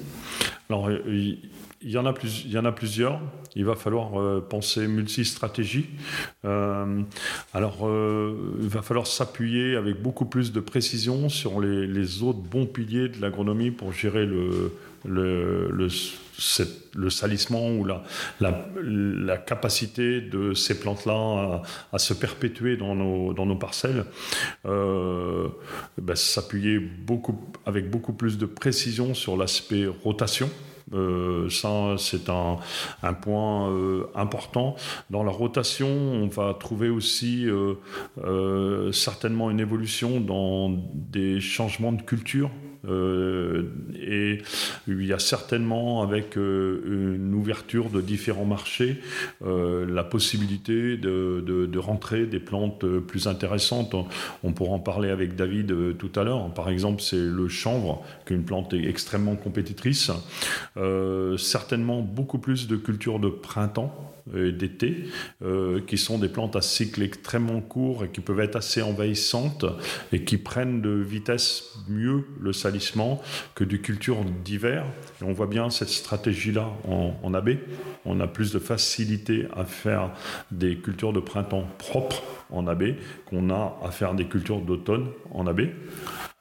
Il 1.83 1.91
y, 1.91 1.97
en 1.97 2.05
a 2.05 2.13
plus, 2.13 2.43
il 2.45 2.51
y 2.51 2.57
en 2.57 2.65
a 2.65 2.71
plusieurs. 2.71 3.19
Il 3.55 3.65
va 3.65 3.75
falloir 3.75 4.19
euh, 4.19 4.41
penser 4.41 4.87
multi-stratégie. 4.87 5.85
Euh, 6.45 7.01
alors, 7.53 7.87
euh, 7.87 8.35
il 8.61 8.69
va 8.69 8.81
falloir 8.81 9.05
s'appuyer 9.05 9.75
avec 9.75 10.01
beaucoup 10.01 10.25
plus 10.25 10.51
de 10.51 10.59
précision 10.59 11.29
sur 11.29 11.59
les, 11.59 11.85
les 11.85 12.23
autres 12.23 12.39
bons 12.39 12.65
piliers 12.65 13.09
de 13.09 13.21
l'agronomie 13.21 13.71
pour 13.71 13.91
gérer 13.91 14.25
le, 14.25 14.71
le, 15.05 15.69
le, 15.71 15.87
le 16.95 17.09
salissement 17.09 17.69
ou 17.71 17.85
la, 17.85 18.03
la, 18.39 18.65
la, 18.81 19.37
capacité 19.37 20.21
de 20.21 20.53
ces 20.53 20.79
plantes-là 20.79 21.13
à, 21.13 21.61
à, 21.91 21.99
se 21.99 22.13
perpétuer 22.13 22.77
dans 22.77 22.95
nos, 22.95 23.33
dans 23.33 23.45
nos 23.45 23.55
parcelles, 23.55 24.05
euh, 24.65 25.49
ben, 25.97 26.15
s'appuyer 26.15 26.79
beaucoup, 26.79 27.39
avec 27.65 27.89
beaucoup 27.89 28.13
plus 28.13 28.37
de 28.37 28.45
précision 28.45 29.13
sur 29.13 29.37
l'aspect 29.37 29.85
rotation. 29.85 30.49
Euh, 30.93 31.49
ça, 31.49 31.95
c'est 31.97 32.29
un, 32.29 32.57
point 33.21 33.69
euh, 33.69 34.05
important. 34.15 34.75
Dans 35.09 35.23
la 35.23 35.31
rotation, 35.31 35.87
on 35.87 36.27
va 36.27 36.53
trouver 36.53 36.89
aussi 36.89 37.45
euh, 37.47 37.75
euh 38.23 38.91
certainement 38.91 39.49
une 39.49 39.59
évolution 39.59 40.19
dans 40.19 40.69
des 40.93 41.39
changements 41.39 41.91
de 41.91 42.01
culture. 42.01 42.49
Euh, 42.85 43.63
et 43.95 44.41
il 44.87 45.05
y 45.05 45.13
a 45.13 45.19
certainement, 45.19 46.01
avec 46.01 46.35
une 46.35 47.33
ouverture 47.33 47.89
de 47.89 48.01
différents 48.01 48.45
marchés, 48.45 49.01
la 49.41 50.03
possibilité 50.03 50.97
de, 50.97 51.43
de, 51.45 51.79
rentrer 51.79 52.25
des 52.25 52.39
plantes 52.39 52.85
plus 52.99 53.27
intéressantes. 53.27 53.95
On 54.43 54.51
pourra 54.53 54.71
en 54.71 54.79
parler 54.79 55.09
avec 55.09 55.35
David 55.35 55.97
tout 55.97 56.11
à 56.15 56.23
l'heure. 56.23 56.53
Par 56.53 56.69
exemple, 56.69 57.01
c'est 57.01 57.17
le 57.17 57.47
chanvre, 57.47 58.03
qui 58.25 58.33
est 58.33 58.35
une 58.35 58.45
plante 58.45 58.73
extrêmement 58.73 59.35
compétitrice. 59.35 60.11
Euh, 60.77 61.37
certainement 61.37 62.01
beaucoup 62.01 62.39
plus 62.39 62.67
de 62.67 62.75
cultures 62.75 63.19
de 63.19 63.29
printemps 63.29 64.12
d'été, 64.27 65.05
euh, 65.41 65.81
qui 65.85 65.97
sont 65.97 66.17
des 66.17 66.29
plantes 66.29 66.55
à 66.55 66.61
cycle 66.61 67.01
extrêmement 67.01 67.59
court 67.59 68.05
et 68.05 68.09
qui 68.09 68.21
peuvent 68.21 68.39
être 68.39 68.55
assez 68.55 68.81
envahissantes 68.81 69.65
et 70.11 70.23
qui 70.23 70.37
prennent 70.37 70.81
de 70.81 70.91
vitesse 70.91 71.73
mieux 71.89 72.23
le 72.39 72.53
salissement 72.53 73.21
que 73.55 73.63
des 73.63 73.79
cultures 73.79 74.23
d'hiver. 74.45 74.85
Et 75.21 75.25
on 75.25 75.33
voit 75.33 75.47
bien 75.47 75.69
cette 75.69 75.89
stratégie-là 75.89 76.69
en, 76.87 77.15
en. 77.21 77.33
On 78.05 78.19
a 78.19 78.27
plus 78.27 78.53
de 78.53 78.59
facilité 78.59 79.47
à 79.55 79.65
faire 79.65 80.11
des 80.51 80.77
cultures 80.77 81.13
de 81.13 81.19
printemps 81.19 81.67
propres 81.77 82.23
en 82.53 82.67
AB 82.67 82.95
qu'on 83.29 83.49
a 83.49 83.77
à 83.83 83.91
faire 83.91 84.13
des 84.13 84.25
cultures 84.25 84.61
d'automne 84.61 85.07
en 85.31 85.47
AB. 85.47 85.61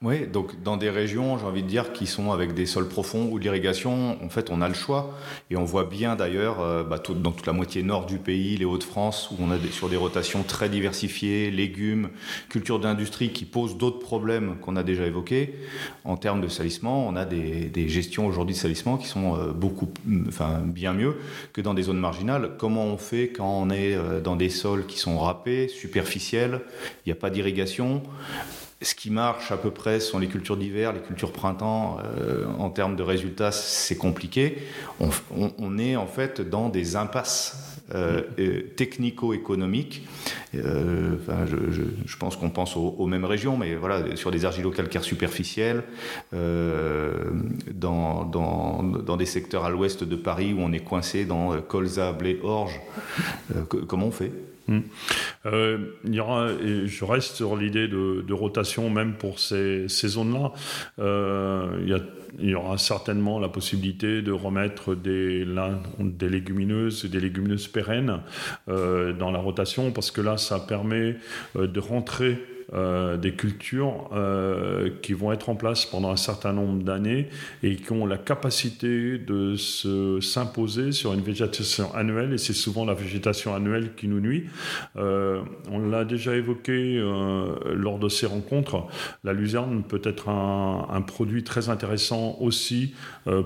Oui, 0.03 0.27
donc 0.27 0.61
dans 0.65 0.77
des 0.77 0.91
régions, 0.91 1.39
j'ai 1.39 1.45
envie 1.45 1.63
de 1.63 1.69
dire, 1.69 1.93
qui 1.93 2.09
sont 2.09 2.33
avec 2.33 2.55
des 2.55 2.67
sols 2.67 2.89
profonds 2.89 3.29
ou 3.31 3.39
de 3.39 3.45
l'irrigation, 3.45 4.21
en 4.21 4.29
fait, 4.29 4.51
on 4.51 4.61
a 4.61 4.67
le 4.67 4.75
choix. 4.75 5.17
Et 5.49 5.57
on 5.57 5.63
voit 5.63 5.85
bien 5.85 6.17
d'ailleurs, 6.17 6.61
euh, 6.61 6.83
bah, 6.83 6.99
dans 6.99 7.31
toute 7.31 7.47
la 7.47 7.53
moitié 7.53 7.85
nord 7.85 8.07
du 8.07 8.19
pays, 8.19 8.57
les 8.57 8.65
Hauts-de-France, 8.65 9.31
où 9.31 9.37
on 9.41 9.53
a 9.53 9.59
sur 9.71 9.89
des 9.89 9.97
rotations 9.97 10.43
très 10.43 10.69
diversifiées, 10.69 11.53
légumes, 11.53 12.09
cultures 12.49 12.81
d'industrie 12.81 13.31
qui 13.31 13.45
posent 13.45 13.79
d'autres 13.79 14.01
problèmes 14.01 14.57
qu'on 14.61 14.75
a 14.75 14.83
déjà 14.83 15.07
évoqués. 15.07 15.55
En 16.03 16.17
termes 16.17 16.41
de 16.41 16.49
salissement, 16.49 17.07
on 17.07 17.15
a 17.15 17.25
des, 17.25 17.67
des 17.67 17.89
gestions 17.89 18.27
aujourd'hui 18.27 18.57
de 18.57 18.61
salissement 18.61 18.97
qui 18.97 19.07
sont 19.07 19.37
euh, 19.37 19.53
beaucoup, 19.53 19.89
enfin, 20.27 20.63
bien 20.65 20.95
mieux 20.95 21.15
que 21.53 21.61
dans 21.61 21.75
des 21.75 21.83
zones 21.83 22.01
marginales. 22.01 22.57
Comment 22.59 22.87
on 22.87 22.97
fait 22.97 23.29
quand 23.29 23.49
on 23.49 23.71
est 23.71 23.95
euh, 23.95 24.21
dans 24.21 24.35
des 24.35 24.51
sols 24.51 24.85
qui 24.87 24.99
sont 24.99 25.21
râpés, 25.21 25.69
superficiels, 26.03 26.61
il 27.05 27.09
n'y 27.09 27.13
a 27.13 27.21
pas 27.21 27.31
d'irrigation 27.31 28.03
ce 28.83 28.95
qui 28.95 29.11
marche 29.11 29.53
à 29.53 29.57
peu 29.57 29.71
près 29.71 30.01
sont 30.01 30.19
les 30.19 30.27
cultures 30.27 30.57
d'hiver, 30.57 30.93
les 30.93 31.01
cultures 31.01 31.33
printemps. 31.33 31.99
Euh, 32.05 32.47
en 32.59 32.71
termes 32.71 32.97
de 32.97 33.03
résultats, 33.03 33.53
c'est 33.53 33.97
compliqué. 33.97 34.59
On, 35.59 35.79
est 35.79 35.97
en 35.97 36.07
fait 36.07 36.41
dans 36.41 36.69
des 36.69 36.97
impasses 36.97 37.81
euh, 37.95 38.23
technico-économiques. 38.77 40.07
Euh, 40.55 41.17
je, 42.07 42.17
pense 42.17 42.37
qu'on 42.37 42.51
pense 42.51 42.77
aux, 42.77 43.07
mêmes 43.07 43.25
régions, 43.25 43.57
mais 43.57 43.77
sur 44.17 44.31
des 44.31 44.45
argilo-calcaires 44.45 45.05
superficiels, 45.05 45.85
dans, 46.33 48.25
dans, 48.25 48.83
dans, 48.83 49.17
des 49.17 49.27
secteurs 49.27 49.65
à 49.65 49.71
l'ouest 49.71 50.05
de 50.05 50.17
Paris 50.17 50.53
où 50.53 50.61
on 50.61 50.73
est 50.73 50.85
coincé 50.85 51.25
dans 51.25 51.61
colza, 51.63 52.13
blé, 52.13 52.41
orge. 52.43 52.81
comment 53.87 54.07
on 54.07 54.13
fait? 54.13 54.33
Mmh. 54.73 54.83
Euh, 55.47 55.79
il 56.05 56.15
y 56.15 56.21
aura, 56.21 56.49
je 56.85 57.05
reste 57.05 57.37
sur 57.37 57.57
l'idée 57.57 57.89
de, 57.89 58.33
rotation 58.33 58.89
même 58.89 59.15
pour 59.15 59.39
ces, 59.39 59.87
zones-là. 59.89 60.53
Euh, 60.99 62.01
il, 62.39 62.49
y 62.49 62.55
aura 62.55 62.79
certainement 62.79 63.39
la 63.39 63.49
possibilité 63.49 64.23
de 64.23 64.33
remettre 64.33 64.95
des, 64.95 65.45
là, 65.45 65.79
des 65.99 66.31
légumineuses 66.31 67.05
des 67.05 67.21
légumineuses 67.21 67.69
pérennes 67.69 68.21
euh, 68.69 69.13
dans 69.13 69.31
la 69.31 69.39
rotation 69.39 69.91
parce 69.91 70.11
que 70.11 70.23
là, 70.23 70.39
ça 70.39 70.59
permet 70.59 71.17
de 71.55 71.81
rentrer 71.81 72.39
euh, 72.75 73.19
des 73.19 73.33
cultures 73.33 74.09
euh, 74.15 74.89
qui 75.03 75.13
vont 75.13 75.31
être 75.31 75.51
en 75.51 75.57
place 75.57 75.85
pendant 75.85 76.11
un 76.11 76.17
certain 76.17 76.55
nombre 76.55 76.83
d'années 76.83 77.29
et 77.63 77.77
qui 77.77 77.93
ont 77.93 78.07
la 78.07 78.17
capacité 78.17 79.19
de 79.19 79.57
se 79.57 80.21
s'imposer 80.21 80.93
sur 80.93 81.13
une 81.13 81.21
végétation 81.21 81.95
annuelle 81.95 82.33
et 82.33 82.39
c'est 82.39 82.55
souvent 82.55 82.87
la 82.87 82.95
végétation 82.95 83.55
annuelle 83.55 83.91
qui 83.95 84.09
nous 84.09 84.21
nuit. 84.21 84.47
Euh, 84.97 85.43
on 85.71 85.81
l'a 85.81 86.07
déjà 86.07 86.35
évoqué 86.35 86.99
lors 87.75 87.99
de 87.99 88.09
ces 88.09 88.25
rencontres. 88.25 88.87
La 89.23 89.35
luzerne 89.35 89.83
peut 89.83 90.01
être 90.03 90.31
un, 90.31 90.87
un 90.91 91.03
produit 91.03 91.45
très 91.45 91.69
intéressant 91.69 92.39
aussi 92.41 92.95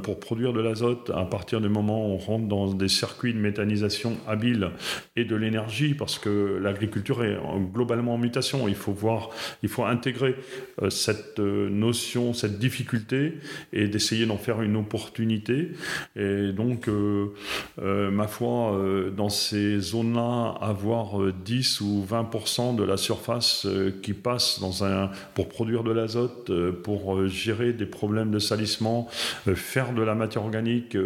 pour 0.02 0.20
produire 0.20 0.52
de 0.52 0.60
l'azote 0.60 1.10
à 1.14 1.24
partir 1.24 1.60
du 1.60 1.68
moment 1.68 2.06
où 2.06 2.12
on 2.12 2.16
rentre 2.16 2.46
dans 2.46 2.72
des 2.72 2.88
circuits 2.88 3.34
de 3.34 3.38
méthanisation 3.38 4.16
habiles 4.28 4.70
et 5.16 5.24
de 5.24 5.34
l'énergie 5.34 5.94
parce 5.94 6.18
que 6.18 6.58
l'agriculture 6.62 7.24
est 7.24 7.38
globalement 7.72 8.14
en 8.14 8.18
mutation. 8.18 8.68
Il 8.68 8.76
faut 8.76 8.92
voir 8.92 9.15
il 9.62 9.68
faut 9.68 9.84
intégrer 9.84 10.36
euh, 10.82 10.90
cette 10.90 11.40
euh, 11.40 11.68
notion, 11.68 12.34
cette 12.34 12.58
difficulté 12.58 13.34
et 13.72 13.88
d'essayer 13.88 14.26
d'en 14.26 14.36
faire 14.36 14.62
une 14.62 14.76
opportunité. 14.76 15.70
Et 16.16 16.52
donc, 16.52 16.88
euh, 16.88 17.30
ma 17.78 18.26
foi, 18.26 18.78
dans 19.16 19.28
ces 19.28 19.80
zones-là, 19.80 20.54
avoir 20.60 21.20
10 21.44 21.80
ou 21.80 22.06
20% 22.08 22.76
de 22.76 22.82
la 22.82 22.96
surface 22.96 23.66
qui 24.02 24.12
passe 24.12 24.60
dans 24.60 24.84
un, 24.84 25.10
pour 25.34 25.48
produire 25.48 25.82
de 25.82 25.92
l'azote, 25.92 26.50
pour 26.82 27.26
gérer 27.26 27.72
des 27.72 27.86
problèmes 27.86 28.30
de 28.30 28.38
salissement, 28.38 29.08
faire 29.54 29.92
de 29.92 30.02
la 30.02 30.14
matière 30.14 30.44
organique, 30.44 30.96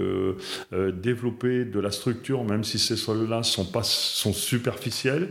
développer 0.72 1.64
de 1.64 1.80
la 1.80 1.90
structure, 1.90 2.44
même 2.44 2.64
si 2.64 2.78
ces 2.78 2.96
sols-là 2.96 3.42
sont, 3.42 3.66
sont 3.82 4.32
superficiels, 4.32 5.28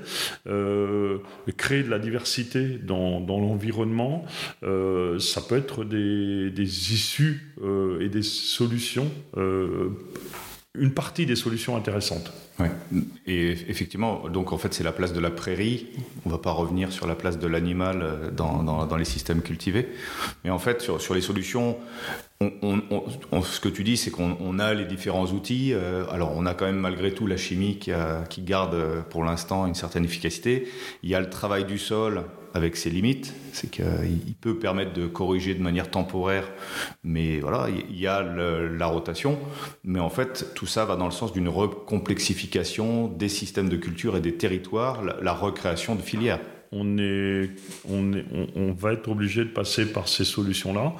créer 1.57 1.83
de 1.83 1.89
la 1.89 1.99
diversité 1.99 2.68
dans, 2.77 3.19
l'environnement, 3.19 4.25
euh, 4.63 5.19
ça 5.19 5.41
peut 5.41 5.57
être 5.57 5.83
des, 5.83 6.51
issues 6.93 7.53
euh, 7.61 8.01
et 8.01 8.09
des 8.09 8.23
solutions, 8.23 9.09
euh, 9.37 9.89
une 10.75 10.93
partie 10.93 11.25
des 11.25 11.35
solutions 11.35 11.75
intéressantes. 11.75 12.31
Ouais. 12.59 12.71
Et 13.25 13.51
effectivement, 13.69 14.27
donc 14.27 14.51
en 14.51 14.57
fait, 14.57 14.73
c'est 14.73 14.83
la 14.83 14.91
place 14.91 15.13
de 15.13 15.19
la 15.19 15.31
prairie. 15.31 15.87
On 16.25 16.29
ne 16.29 16.33
va 16.33 16.39
pas 16.39 16.51
revenir 16.51 16.91
sur 16.91 17.07
la 17.07 17.15
place 17.15 17.39
de 17.39 17.47
l'animal 17.47 18.31
dans, 18.35 18.95
les 18.97 19.05
systèmes 19.05 19.41
cultivés. 19.41 19.87
Mais 20.43 20.49
en 20.49 20.59
fait, 20.59 20.81
sur, 20.81 21.13
les 21.15 21.21
solutions, 21.21 21.77
on, 22.41 22.51
on, 22.61 23.03
on, 23.31 23.41
ce 23.41 23.61
que 23.61 23.69
tu 23.69 23.85
dis, 23.85 23.95
c'est 23.95 24.11
qu'on 24.11 24.59
a 24.59 24.73
les 24.73 24.83
différents 24.83 25.27
outils. 25.27 25.73
Alors, 26.11 26.33
on 26.35 26.45
a 26.45 26.53
quand 26.53 26.65
même 26.65 26.79
malgré 26.79 27.13
tout 27.13 27.27
la 27.27 27.37
chimie 27.37 27.79
qui, 27.79 28.41
garde 28.41 29.03
pour 29.09 29.23
l'instant 29.23 29.65
une 29.65 29.75
certaine 29.75 30.03
efficacité. 30.03 30.67
Il 31.01 31.09
y 31.09 31.15
a 31.15 31.21
le 31.21 31.29
travail 31.29 31.63
du 31.63 31.77
sol 31.77 32.25
avec 32.53 32.75
ses 32.75 32.89
limites, 32.89 33.33
c'est 33.53 33.69
qu'il 33.69 34.35
peut 34.39 34.57
permettre 34.57 34.93
de 34.93 35.07
corriger 35.07 35.53
de 35.53 35.61
manière 35.61 35.89
temporaire, 35.89 36.49
mais 37.03 37.39
voilà, 37.39 37.67
il 37.69 37.99
y 37.99 38.07
a 38.07 38.21
la 38.21 38.85
rotation, 38.87 39.39
mais 39.83 39.99
en 39.99 40.09
fait, 40.09 40.53
tout 40.55 40.65
ça 40.65 40.85
va 40.85 40.95
dans 40.95 41.05
le 41.05 41.11
sens 41.11 41.33
d'une 41.33 41.49
recomplexification 41.49 43.07
des 43.07 43.29
systèmes 43.29 43.69
de 43.69 43.77
culture 43.77 44.17
et 44.17 44.21
des 44.21 44.35
territoires, 44.35 45.03
la, 45.03 45.33
recréation 45.33 45.95
de 45.95 46.01
filières 46.01 46.39
on, 46.71 46.97
est, 46.97 47.49
on, 47.89 48.13
est, 48.13 48.25
on, 48.55 48.73
va 48.73 48.93
être 48.93 49.07
obligé 49.07 49.43
de 49.43 49.49
passer 49.49 49.91
par 49.91 50.07
ces 50.07 50.23
solutions-là. 50.23 50.93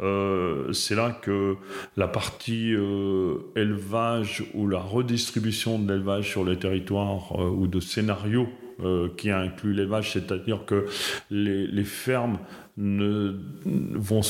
Euh, 0.00 0.72
c'est 0.72 0.94
là 0.94 1.10
que 1.10 1.56
la 1.96 2.06
partie 2.06 2.72
euh, 2.74 3.38
élevage 3.56 4.44
ou 4.54 4.68
la 4.68 4.78
redistribution 4.78 5.78
de 5.78 5.92
l'élevage 5.92 6.30
sur 6.30 6.44
le 6.44 6.56
territoire 6.58 7.32
euh, 7.40 7.48
ou 7.48 7.66
de 7.66 7.80
scénarios 7.80 8.48
euh, 8.82 9.08
qui 9.16 9.30
inclut 9.30 9.72
l'élevage, 9.72 10.12
c'est-à-dire 10.12 10.66
que 10.66 10.86
les, 11.30 11.84
fermes 11.84 12.38
ne 12.76 13.34
vont, 13.64 14.20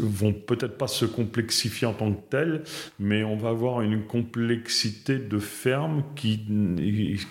vont 0.00 0.32
peut-être 0.32 0.78
pas 0.78 0.86
se 0.86 1.04
complexifier 1.04 1.88
en 1.88 1.92
tant 1.92 2.12
que 2.12 2.30
telles, 2.30 2.62
mais 3.00 3.24
on 3.24 3.36
va 3.36 3.48
avoir 3.48 3.80
une 3.80 4.04
complexité 4.04 5.18
de 5.18 5.38
fermes 5.40 6.04
qui, 6.14 6.40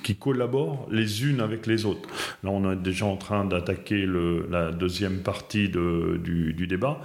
qui 0.03 0.15
collaborent 0.15 0.87
les 0.91 1.23
unes 1.23 1.39
avec 1.39 1.67
les 1.67 1.85
autres. 1.85 2.09
Là, 2.43 2.49
on 2.49 2.69
est 2.69 2.75
déjà 2.75 3.05
en 3.05 3.15
train 3.15 3.45
d'attaquer 3.45 4.05
la 4.49 4.71
deuxième 4.71 5.19
partie 5.19 5.69
du, 5.69 6.67
débat. 6.67 7.01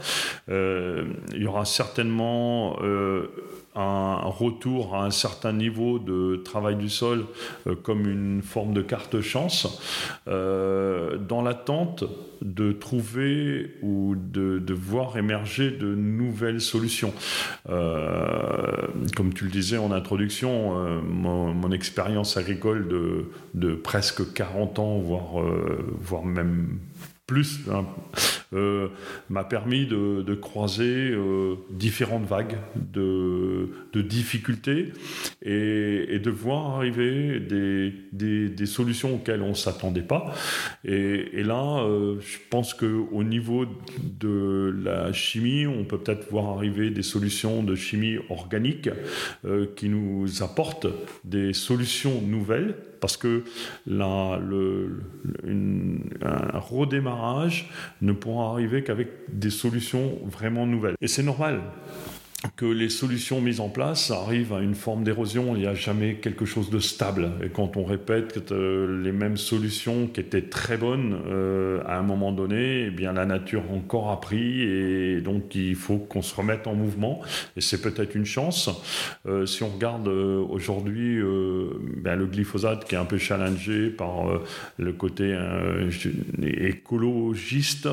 Euh, 0.48 1.04
il 1.32 1.42
y 1.42 1.46
aura 1.46 1.64
certainement 1.64 2.78
euh, 2.82 3.28
un 3.76 4.16
retour 4.28 4.94
à 4.94 5.04
un 5.04 5.10
certain 5.10 5.52
niveau 5.52 5.98
de 5.98 6.36
travail 6.44 6.76
du 6.76 6.88
sol 6.88 7.26
euh, 7.66 7.74
comme 7.74 8.08
une 8.08 8.42
forme 8.42 8.72
de 8.72 8.82
carte 8.82 9.20
chance, 9.20 9.80
euh, 10.28 11.18
dans 11.18 11.42
l'attente 11.42 12.04
de 12.42 12.72
trouver 12.72 13.74
ou 13.82 14.14
de, 14.16 14.62
voir 14.74 15.16
émerger 15.16 15.70
de 15.70 15.94
nouvelles 15.94 16.60
solutions. 16.60 17.12
Euh, 17.68 18.88
comme 19.16 19.32
tu 19.32 19.44
le 19.44 19.50
disais 19.50 19.78
en 19.78 19.90
introduction, 19.90 20.74
mon, 21.02 21.70
expérience 21.72 22.36
agricole 22.36 22.86
de, 22.88 23.24
de, 23.54 23.74
presque 23.74 24.32
40 24.32 24.78
ans, 24.78 24.98
voire, 24.98 25.44
voire 26.00 26.24
même 26.24 26.78
plus, 27.26 27.60
hein, 27.72 27.84
euh, 28.52 28.88
m'a 29.28 29.42
permis 29.42 29.86
de, 29.86 30.22
de 30.22 30.34
croiser 30.34 31.10
euh, 31.10 31.56
différentes 31.70 32.24
vagues 32.24 32.56
de, 32.76 33.70
de 33.92 34.00
difficultés 34.00 34.92
et, 35.42 36.06
et, 36.10 36.18
de 36.20 36.30
voir 36.30 36.76
arriver 36.76 37.40
des, 37.40 37.92
des, 38.12 38.48
des 38.48 38.66
solutions 38.66 39.16
auxquelles 39.16 39.42
on 39.42 39.50
ne 39.50 39.54
s'attendait 39.54 40.02
pas. 40.02 40.32
Et, 40.84 41.40
et 41.40 41.42
là, 41.42 41.82
euh, 41.82 42.20
je 42.20 42.38
pense 42.48 42.74
qu'au 42.74 43.24
niveau 43.24 43.66
de 44.04 44.72
la 44.84 45.12
chimie, 45.12 45.66
on 45.66 45.84
peut 45.84 45.98
peut-être 45.98 46.30
voir 46.30 46.56
arriver 46.56 46.90
des 46.90 47.02
solutions 47.02 47.64
de 47.64 47.74
chimie 47.74 48.18
organique 48.30 48.88
euh, 49.44 49.66
qui 49.74 49.88
nous 49.88 50.44
apportent 50.44 50.86
des 51.24 51.52
solutions 51.52 52.20
nouvelles 52.22 52.76
parce 53.00 53.16
que 53.16 53.44
redémarrage 56.58 57.70
ne 58.02 58.12
pourra 58.12 58.50
arriver 58.50 58.82
qu'avec 58.82 59.08
des 59.28 59.50
solutions 59.50 60.18
vraiment 60.24 60.66
nouvelles. 60.66 60.96
Et 61.00 61.08
c'est 61.08 61.22
normal 61.22 61.60
que 62.54 62.66
les 62.66 62.88
solutions 62.88 63.40
mises 63.40 63.60
en 63.60 63.68
place 63.68 64.10
arrivent 64.10 64.52
à 64.52 64.60
une 64.60 64.74
forme 64.74 65.04
d'érosion. 65.04 65.56
Il 65.56 65.62
n'y 65.62 65.66
a 65.66 65.74
jamais 65.74 66.14
quelque 66.14 66.44
chose 66.44 66.70
de 66.70 66.78
stable. 66.78 67.30
Et 67.42 67.48
quand 67.48 67.76
on 67.76 67.84
répète 67.84 68.52
euh, 68.52 69.02
les 69.02 69.12
mêmes 69.12 69.36
solutions 69.36 70.06
qui 70.06 70.20
étaient 70.20 70.42
très 70.42 70.76
bonnes 70.76 71.18
euh, 71.26 71.82
à 71.86 71.98
un 71.98 72.02
moment 72.02 72.32
donné, 72.32 72.86
eh 72.86 72.90
bien 72.90 73.12
la 73.12 73.26
nature 73.26 73.62
a 73.70 73.74
encore 73.74 74.10
appris 74.10 74.62
et 74.62 75.20
donc 75.20 75.54
il 75.54 75.74
faut 75.74 75.98
qu'on 75.98 76.22
se 76.22 76.34
remette 76.34 76.66
en 76.66 76.74
mouvement. 76.74 77.20
Et 77.56 77.60
c'est 77.60 77.80
peut-être 77.80 78.14
une 78.14 78.26
chance. 78.26 78.70
Euh, 79.26 79.46
si 79.46 79.62
on 79.62 79.68
regarde 79.68 80.08
euh, 80.08 80.44
aujourd'hui 80.48 81.18
euh, 81.18 81.70
ben, 81.96 82.16
le 82.16 82.26
glyphosate 82.26 82.84
qui 82.86 82.94
est 82.94 82.98
un 82.98 83.04
peu 83.04 83.18
challengé 83.18 83.88
par 83.88 84.26
le 84.78 84.92
côté 84.92 85.36
écologiste, 86.42 87.88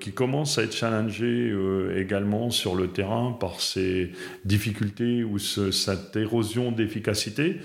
qui 0.00 0.12
commence 0.12 0.58
à 0.58 0.62
être 0.62 0.74
challengé 0.74 1.54
également 1.96 2.50
sur 2.50 2.74
le 2.74 2.88
terrain 2.88 3.36
par 3.38 3.51
ces 3.60 4.12
difficultés 4.44 5.24
ou 5.24 5.38
ce, 5.38 5.70
cette 5.70 6.16
érosion 6.16 6.72
d'efficacité, 6.72 7.58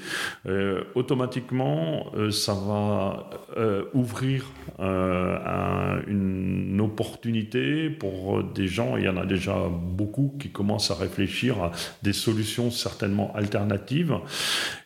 euh, 0.45 0.83
automatiquement, 0.95 2.11
euh, 2.15 2.31
ça 2.31 2.53
va 2.53 3.29
euh, 3.57 3.83
ouvrir 3.93 4.45
un, 4.79 5.99
une 6.07 6.79
opportunité 6.81 7.89
pour 7.89 8.43
des 8.43 8.67
gens, 8.67 8.97
il 8.97 9.05
y 9.05 9.09
en 9.09 9.17
a 9.17 9.25
déjà 9.25 9.55
beaucoup 9.69 10.35
qui 10.39 10.49
commencent 10.49 10.91
à 10.91 10.95
réfléchir 10.95 11.61
à 11.61 11.71
des 12.03 12.13
solutions 12.13 12.69
certainement 12.69 13.33
alternatives. 13.35 14.13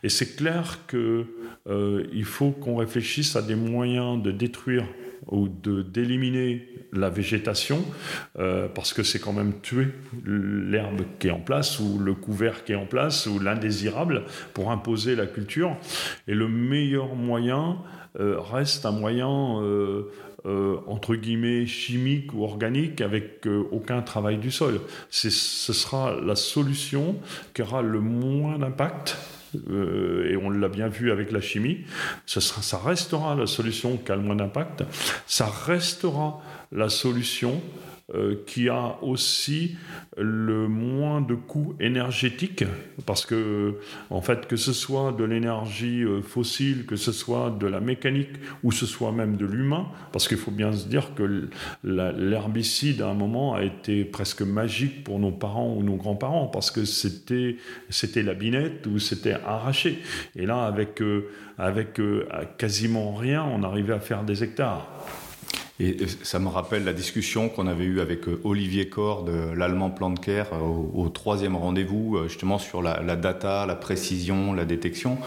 Et 0.03 0.09
c'est 0.09 0.35
clair 0.35 0.79
qu'il 0.89 1.25
il 2.13 2.25
faut 2.25 2.51
qu'on 2.51 2.77
réfléchisse 2.77 3.35
à 3.35 3.41
des 3.41 3.55
moyens 3.55 4.21
de 4.21 4.31
détruire 4.31 4.85
ou 5.27 5.47
d'éliminer 5.47 6.67
la 6.93 7.09
végétation, 7.09 7.83
euh, 8.39 8.67
parce 8.67 8.93
que 8.93 9.03
c'est 9.03 9.19
quand 9.19 9.33
même 9.33 9.53
tuer 9.61 9.87
l'herbe 10.25 11.01
qui 11.19 11.27
est 11.27 11.31
en 11.31 11.39
place, 11.39 11.79
ou 11.79 11.99
le 11.99 12.13
couvert 12.13 12.63
qui 12.63 12.73
est 12.73 12.75
en 12.75 12.85
place, 12.85 13.27
ou 13.27 13.39
l'indésirable, 13.39 14.23
pour 14.53 14.71
imposer 14.71 15.15
la 15.15 15.27
culture. 15.27 15.77
Et 16.27 16.33
le 16.33 16.47
meilleur 16.47 17.15
moyen 17.15 17.77
euh, 18.19 18.39
reste 18.39 18.85
un 18.85 18.91
moyen... 18.91 19.61
Euh, 19.61 20.77
entre 20.87 21.13
guillemets 21.13 21.67
chimique 21.67 22.33
ou 22.33 22.43
organique 22.43 22.99
avec 23.01 23.47
aucun 23.69 24.01
travail 24.01 24.39
du 24.39 24.49
sol. 24.49 24.81
Ce 25.11 25.29
sera 25.29 26.19
la 26.19 26.35
solution 26.35 27.17
qui 27.53 27.61
aura 27.61 27.83
le 27.83 27.99
moins 27.99 28.57
d'impact 28.57 29.19
et 29.53 30.37
on 30.37 30.49
l'a 30.49 30.69
bien 30.69 30.87
vu 30.87 31.11
avec 31.11 31.31
la 31.31 31.41
chimie, 31.41 31.79
ça, 32.25 32.77
restera 32.77 33.35
la 33.35 33.47
solution 33.47 33.97
qui 33.97 34.11
a 34.11 34.15
le 34.15 34.21
moins 34.21 34.35
d'impact, 34.35 34.83
ça 35.27 35.47
restera 35.47 36.41
la 36.71 36.89
solution 36.89 37.53
euh, 37.53 37.90
qui 38.45 38.69
a 38.69 38.97
aussi 39.01 39.75
le 40.17 40.67
moins 40.67 41.21
de 41.21 41.35
coûts 41.35 41.75
énergétiques, 41.79 42.65
parce 43.05 43.25
que, 43.25 43.75
en 44.09 44.21
fait, 44.21 44.47
que 44.47 44.55
ce 44.55 44.73
soit 44.73 45.11
de 45.13 45.23
l'énergie 45.23 46.03
euh, 46.03 46.21
fossile, 46.21 46.85
que 46.85 46.95
ce 46.95 47.11
soit 47.11 47.55
de 47.57 47.67
la 47.67 47.79
mécanique, 47.79 48.29
ou 48.63 48.71
ce 48.71 48.85
soit 48.85 49.11
même 49.11 49.37
de 49.37 49.45
l'humain, 49.45 49.87
parce 50.11 50.27
qu'il 50.27 50.37
faut 50.37 50.51
bien 50.51 50.73
se 50.73 50.87
dire 50.87 51.13
que 51.15 51.49
l'herbicide, 51.83 53.01
à 53.01 53.09
un 53.09 53.13
moment, 53.13 53.53
a 53.53 53.63
été 53.63 54.03
presque 54.03 54.41
magique 54.41 55.03
pour 55.03 55.19
nos 55.19 55.31
parents 55.31 55.73
ou 55.73 55.83
nos 55.83 55.95
grands-parents, 55.95 56.47
parce 56.47 56.71
que 56.71 56.85
c'était 56.85 57.57
la 58.15 58.33
binette 58.33 58.85
ou 58.87 58.99
c'était 58.99 59.37
arraché. 59.45 59.99
Et 60.35 60.45
là, 60.45 60.65
avec, 60.65 61.01
euh, 61.01 61.29
avec 61.57 61.99
euh, 61.99 62.25
quasiment 62.57 63.13
rien, 63.13 63.43
on 63.43 63.63
arrivait 63.63 63.93
à 63.93 63.99
faire 63.99 64.23
des 64.23 64.43
hectares. 64.43 64.87
Et 65.81 65.97
ça 66.21 66.37
me 66.37 66.47
rappelle 66.47 66.83
la 66.83 66.93
discussion 66.93 67.49
qu'on 67.49 67.65
avait 67.65 67.85
eue 67.85 68.01
avec 68.01 68.27
euh, 68.27 68.39
Olivier 68.43 68.87
Corr 68.87 69.23
de 69.23 69.51
l'allemand 69.55 69.89
Plantcare 69.89 70.53
euh, 70.53 70.59
au, 70.59 70.91
au 70.93 71.09
troisième 71.09 71.55
rendez-vous, 71.55 72.17
euh, 72.17 72.27
justement 72.27 72.59
sur 72.59 72.83
la, 72.83 73.01
la, 73.01 73.15
data, 73.15 73.65
la 73.65 73.73
précision, 73.73 74.53
la 74.53 74.65
détection. 74.65 75.17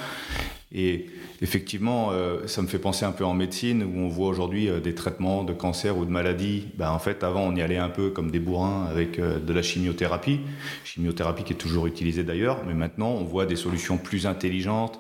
Et 0.73 1.07
effectivement, 1.41 2.11
ça 2.47 2.61
me 2.61 2.67
fait 2.67 2.81
penser 2.81 3.05
un 3.05 3.13
peu 3.13 3.25
en 3.25 3.33
médecine 3.33 3.85
où 3.85 4.01
on 4.01 4.09
voit 4.09 4.27
aujourd'hui 4.27 4.69
des 4.83 4.93
traitements 4.93 5.45
de 5.45 5.53
cancer 5.53 5.97
ou 5.97 6.05
de 6.05 6.11
maladies. 6.11 6.67
Ben, 6.77 6.91
en 6.91 6.99
fait, 6.99 7.23
avant, 7.23 7.43
on 7.43 7.55
y 7.55 7.63
allait 7.63 7.77
un 7.77 7.91
peu 7.91 8.11
comme 8.11 8.33
des 8.33 8.41
bourrins 8.41 8.85
avec 8.91 9.21
de 9.21 9.53
la 9.53 9.63
chimiothérapie, 9.63 10.41
chimiothérapie 10.85 11.45
qui 11.45 11.53
est 11.53 11.57
toujours 11.57 11.87
utilisée 11.87 12.25
d'ailleurs, 12.25 12.65
mais 12.67 12.75
maintenant, 12.75 13.11
on 13.11 13.23
voit 13.23 13.47
des 13.47 13.55
solutions 13.55 13.99
plus 13.99 14.27
intelligentes 14.27 14.99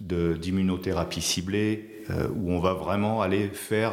d'immunothérapie 0.00 1.22
ciblée, 1.22 1.95
euh, 2.10 2.28
où 2.34 2.52
on 2.52 2.60
va 2.60 2.72
vraiment 2.72 3.22
aller 3.22 3.48
faire, 3.48 3.92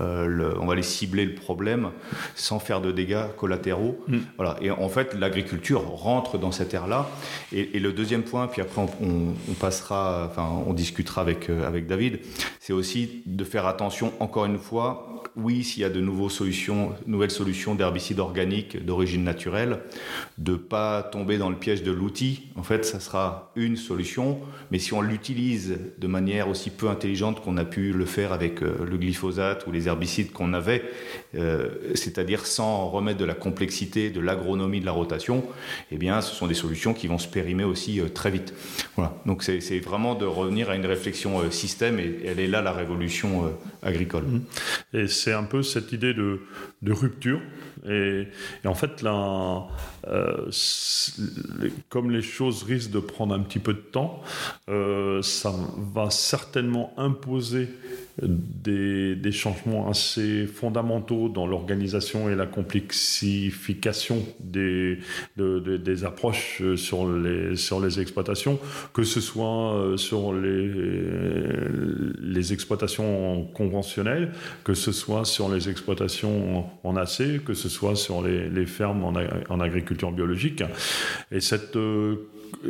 euh, 0.00 0.26
le, 0.26 0.60
on 0.60 0.66
va 0.66 0.72
aller 0.74 0.82
cibler 0.82 1.24
le 1.24 1.34
problème 1.34 1.90
sans 2.34 2.58
faire 2.58 2.80
de 2.80 2.92
dégâts 2.92 3.26
collatéraux. 3.36 3.98
Mm. 4.06 4.18
Voilà. 4.36 4.56
Et 4.60 4.70
en 4.70 4.88
fait, 4.88 5.14
l'agriculture 5.14 5.82
rentre 5.82 6.38
dans 6.38 6.52
cette 6.52 6.74
ère-là. 6.74 7.08
Et, 7.52 7.76
et, 7.76 7.80
le 7.80 7.92
deuxième 7.92 8.22
point, 8.22 8.46
puis 8.46 8.60
après 8.60 8.80
on, 8.80 9.04
on, 9.04 9.34
on 9.50 9.54
passera, 9.54 10.28
enfin 10.30 10.48
on 10.66 10.72
discutera 10.72 11.20
avec 11.20 11.48
euh, 11.48 11.66
avec 11.66 11.86
David, 11.86 12.20
c'est 12.60 12.72
aussi 12.72 13.22
de 13.26 13.44
faire 13.44 13.66
attention 13.66 14.12
encore 14.20 14.44
une 14.44 14.58
fois 14.58 15.23
oui, 15.36 15.64
s'il 15.64 15.82
y 15.82 15.84
a 15.84 15.90
de 15.90 16.04
solutions, 16.28 16.94
nouvelles 17.06 17.30
solutions 17.30 17.74
d'herbicides 17.74 18.20
organiques 18.20 18.84
d'origine 18.84 19.24
naturelle, 19.24 19.80
de 20.38 20.54
pas 20.54 21.02
tomber 21.02 21.38
dans 21.38 21.50
le 21.50 21.56
piège 21.56 21.82
de 21.82 21.90
l'outil. 21.90 22.44
En 22.56 22.62
fait, 22.62 22.84
ça 22.84 23.00
sera 23.00 23.52
une 23.56 23.76
solution, 23.76 24.38
mais 24.70 24.78
si 24.78 24.92
on 24.94 25.00
l'utilise 25.00 25.78
de 25.98 26.06
manière 26.06 26.48
aussi 26.48 26.70
peu 26.70 26.88
intelligente 26.88 27.40
qu'on 27.40 27.56
a 27.56 27.64
pu 27.64 27.92
le 27.92 28.04
faire 28.04 28.32
avec 28.32 28.62
euh, 28.62 28.84
le 28.88 28.96
glyphosate 28.96 29.66
ou 29.66 29.72
les 29.72 29.88
herbicides 29.88 30.32
qu'on 30.32 30.54
avait, 30.54 30.84
euh, 31.34 31.68
c'est-à-dire 31.94 32.46
sans 32.46 32.88
remettre 32.88 33.18
de 33.18 33.24
la 33.24 33.34
complexité, 33.34 34.10
de 34.10 34.20
l'agronomie, 34.20 34.80
de 34.80 34.86
la 34.86 34.92
rotation, 34.92 35.44
eh 35.90 35.96
bien, 35.96 36.20
ce 36.20 36.34
sont 36.34 36.46
des 36.46 36.54
solutions 36.54 36.94
qui 36.94 37.08
vont 37.08 37.18
se 37.18 37.28
périmer 37.28 37.64
aussi 37.64 38.00
euh, 38.00 38.08
très 38.08 38.30
vite. 38.30 38.54
Voilà. 38.96 39.14
Donc, 39.26 39.42
c'est 39.42 39.80
vraiment 39.80 40.14
de 40.14 40.24
revenir 40.24 40.70
à 40.70 40.76
une 40.76 40.86
réflexion 40.86 41.50
système, 41.50 41.98
et 41.98 42.20
elle 42.24 42.38
est 42.38 42.46
là 42.46 42.62
la 42.62 42.72
révolution 42.72 43.52
agricole. 43.84 44.24
Et 44.92 45.06
c'est 45.06 45.32
un 45.32 45.44
peu 45.44 45.62
cette 45.62 45.92
idée 45.92 46.14
de, 46.14 46.40
rupture. 46.86 47.40
Et, 47.88 48.26
en 48.64 48.74
fait, 48.74 49.04
euh, 49.04 50.50
comme 51.88 52.10
les 52.10 52.22
choses 52.22 52.62
risquent 52.62 52.90
de 52.90 53.00
prendre 53.00 53.34
un 53.34 53.40
petit 53.40 53.58
peu 53.58 53.74
de 53.74 53.78
temps, 53.78 54.22
euh, 54.68 55.22
ça 55.22 55.52
va 55.94 56.10
certainement 56.10 56.92
imposer 56.96 57.68
des, 58.22 59.16
des, 59.16 59.32
changements 59.32 59.88
assez 59.88 60.46
fondamentaux 60.46 61.28
dans 61.28 61.46
l'organisation 61.46 62.30
et 62.30 62.36
la 62.36 62.46
complexification 62.46 64.24
des, 64.38 64.98
de, 65.36 65.58
de, 65.58 65.76
des 65.76 66.04
approches 66.04 66.62
sur 66.76 67.10
les, 67.10 67.56
sur 67.56 67.80
les 67.80 68.00
exploitations, 68.00 68.60
que 68.92 69.02
ce 69.02 69.20
soit 69.20 69.94
sur 69.96 70.32
les, 70.32 70.70
les 72.20 72.52
exploitations 72.52 73.48
qu'on 73.52 73.64
conventionnels, 73.64 74.32
que 74.62 74.74
ce 74.74 74.92
soit 74.92 75.24
sur 75.24 75.48
les 75.48 75.68
exploitations 75.68 76.66
en, 76.84 76.96
AC, 76.96 77.42
que 77.44 77.54
ce 77.54 77.68
soit 77.68 77.96
sur 77.96 78.22
les, 78.22 78.66
fermes 78.66 79.04
en, 79.04 79.60
agriculture 79.60 80.12
biologique. 80.12 80.62
Et 81.32 81.40
cette 81.40 81.76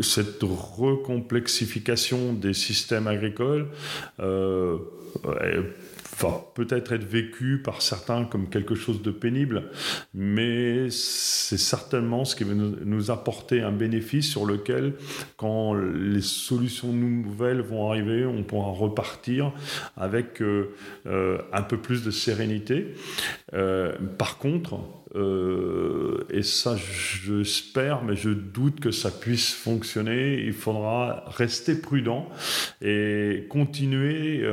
cette 0.01 0.43
recomplexification 0.43 2.33
des 2.33 2.55
systèmes 2.55 3.07
agricoles 3.07 3.69
euh, 4.19 4.79
va 5.22 6.44
peut-être 6.55 6.92
être 6.92 7.05
vécu 7.05 7.61
par 7.62 7.83
certains 7.83 8.24
comme 8.24 8.48
quelque 8.48 8.74
chose 8.74 9.03
de 9.03 9.11
pénible, 9.11 9.64
mais 10.14 10.88
c'est 10.90 11.59
certainement 11.59 12.24
ce 12.24 12.37
qui 12.37 12.44
va 12.44 12.55
nous 12.55 13.11
apporter 13.11 13.62
un 13.62 13.72
bénéfice 13.72 14.31
sur 14.31 14.46
lequel, 14.46 14.94
quand 15.37 15.74
les 15.74 16.22
solutions 16.22 16.92
nouvelles 16.92 17.61
vont 17.61 17.90
arriver, 17.90 18.24
on 18.27 18.42
pourra 18.42 18.70
repartir 18.70 19.53
avec 19.96 20.40
euh, 20.40 20.74
euh, 21.07 21.38
un 21.53 21.62
peu 21.62 21.79
plus 21.79 22.05
de 22.05 22.11
sérénité. 22.11 22.94
Euh, 23.53 23.92
par 24.18 24.38
contre, 24.38 24.79
et 25.14 26.42
ça 26.42 26.77
j'espère, 26.77 28.03
mais 28.03 28.16
je 28.16 28.31
doute 28.31 28.81
que 28.81 28.90
ça 28.90 29.11
puisse 29.11 29.53
fonctionner, 29.53 30.42
il 30.42 30.53
faudra 30.53 31.24
rester 31.29 31.74
prudent 31.77 32.29
et 32.83 33.46
continuer 33.48 34.44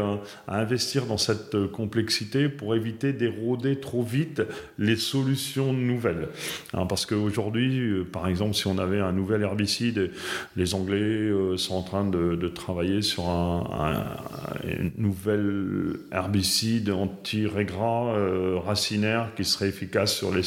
à 0.47 0.59
investir 0.59 1.05
dans 1.05 1.17
cette 1.17 1.67
complexité 1.71 2.49
pour 2.49 2.75
éviter 2.75 3.13
d'éroder 3.13 3.79
trop 3.79 4.03
vite 4.03 4.41
les 4.77 4.95
solutions 4.95 5.73
nouvelles. 5.73 6.29
Hein, 6.73 6.85
parce 6.85 7.05
qu'aujourd'hui, 7.05 7.79
euh, 7.79 8.03
par 8.03 8.27
exemple, 8.27 8.53
si 8.53 8.67
on 8.67 8.77
avait 8.77 8.99
un 8.99 9.11
nouvel 9.11 9.43
herbicide, 9.43 10.11
les 10.55 10.73
Anglais 10.73 10.99
euh, 10.99 11.57
sont 11.57 11.75
en 11.75 11.83
train 11.83 12.05
de, 12.05 12.47
travailler 12.53 13.01
sur 13.01 13.29
un, 13.29 13.93
nouvel 14.97 15.93
herbicide 16.11 16.89
anti-régras 16.89 18.15
euh, 18.15 18.59
racinaire 18.59 19.29
qui 19.35 19.45
serait 19.45 19.69
efficace 19.69 20.13
sur 20.13 20.33
les 20.33 20.43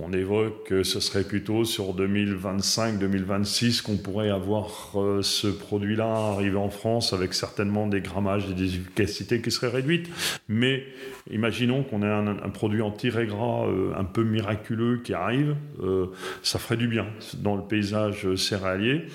On 0.00 0.12
évoque 0.12 0.68
que 0.68 0.82
ce 0.84 1.00
serait 1.00 1.24
plutôt 1.24 1.64
sur 1.64 1.92
2025-2026 1.96 3.82
qu'on 3.82 3.96
pourrait 3.96 4.30
avoir 4.30 4.92
euh, 4.94 5.22
ce 5.22 5.48
produit-là 5.48 6.06
arrivé 6.06 6.56
en 6.56 6.70
France 6.70 7.12
avec 7.12 7.34
certainement 7.34 7.88
des 7.88 8.00
grammages 8.00 8.44
et 8.48 8.54
des 8.54 8.76
efficacités 8.76 9.40
qui 9.40 9.50
seraient 9.50 9.72
réduites. 9.72 10.08
Mais 10.48 10.84
imaginons 11.32 11.82
qu'on 11.82 12.02
ait 12.02 12.06
un, 12.06 12.48
produit 12.50 12.80
anti-régras 12.80 13.66
euh, 13.66 13.92
un 13.96 14.04
peu 14.04 14.22
miraculeux 14.22 14.98
qui 15.02 15.14
arrive, 15.14 15.56
euh, 15.82 16.06
ça 16.44 16.60
ferait 16.60 16.76
du 16.76 16.86
bien 16.86 17.06
dans 17.38 17.56
le 17.56 17.62
paysage 17.62 18.34
céréalier. 18.36 19.06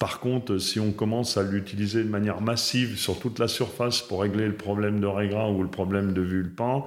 Par 0.00 0.18
contre, 0.18 0.56
si 0.56 0.80
on 0.80 0.92
commence 0.92 1.36
à 1.36 1.42
l'utiliser 1.42 2.02
de 2.02 2.08
manière 2.08 2.40
massive 2.40 2.96
sur 2.96 3.20
toute 3.20 3.38
la 3.38 3.48
surface 3.48 4.00
pour 4.00 4.22
régler 4.22 4.46
le 4.46 4.54
problème 4.54 4.98
de 4.98 5.06
régras 5.06 5.50
ou 5.50 5.62
le 5.62 5.68
problème 5.68 6.14
de 6.14 6.22
vulpin, 6.22 6.84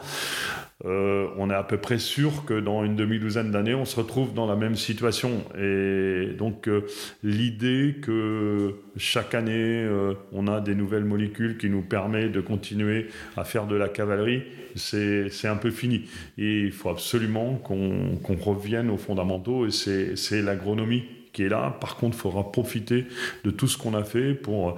euh, 0.86 1.28
on 1.38 1.52
est 1.52 1.54
à 1.54 1.62
peu 1.62 1.78
près 1.78 2.00
sûr 2.00 2.44
que 2.44 2.60
dans 2.60 2.84
une 2.84 2.96
demi-douzaine 2.96 3.52
d'années, 3.52 3.76
on 3.76 3.86
se 3.86 3.98
retrouve 3.98 4.34
dans 4.34 4.48
la 4.48 4.56
même 4.56 4.76
situation. 4.76 5.44
Et 5.56 6.34
donc, 6.40 6.68
euh, 6.68 6.88
l'idée 7.24 7.98
que 8.02 8.78
chaque 8.98 9.36
année, 9.36 9.84
euh, 9.84 10.16
on 10.32 10.48
a 10.48 10.60
des 10.60 10.74
nouvelles 10.74 11.06
molécules 11.06 11.60
qui 11.60 11.70
nous 11.70 11.84
permettent 11.84 12.32
de 12.32 12.42
continuer 12.42 13.10
à 13.38 13.44
faire 13.44 13.68
de 13.68 13.76
la 13.76 13.90
cavalerie, 13.90 14.42
c'est 14.76 15.30
un 15.46 15.58
peu 15.58 15.70
fini. 15.70 16.06
Et 16.40 16.62
il 16.62 16.72
faut 16.72 16.90
absolument 16.90 17.58
qu'on 17.58 18.36
revienne 18.42 18.90
aux 18.90 18.98
fondamentaux, 18.98 19.68
et 19.68 19.72
c'est 19.72 20.42
l'agronomie 20.42 21.04
qui 21.34 21.44
est 21.44 21.50
là. 21.50 21.76
Par 21.82 21.98
contre, 21.98 22.16
il 22.16 22.20
faudra 22.22 22.52
profiter 22.52 23.06
de 23.44 23.52
tout 23.52 23.68
ce 23.68 23.78
qu'on 23.78 23.94
a 23.96 24.04
fait 24.04 24.34
pour 24.34 24.78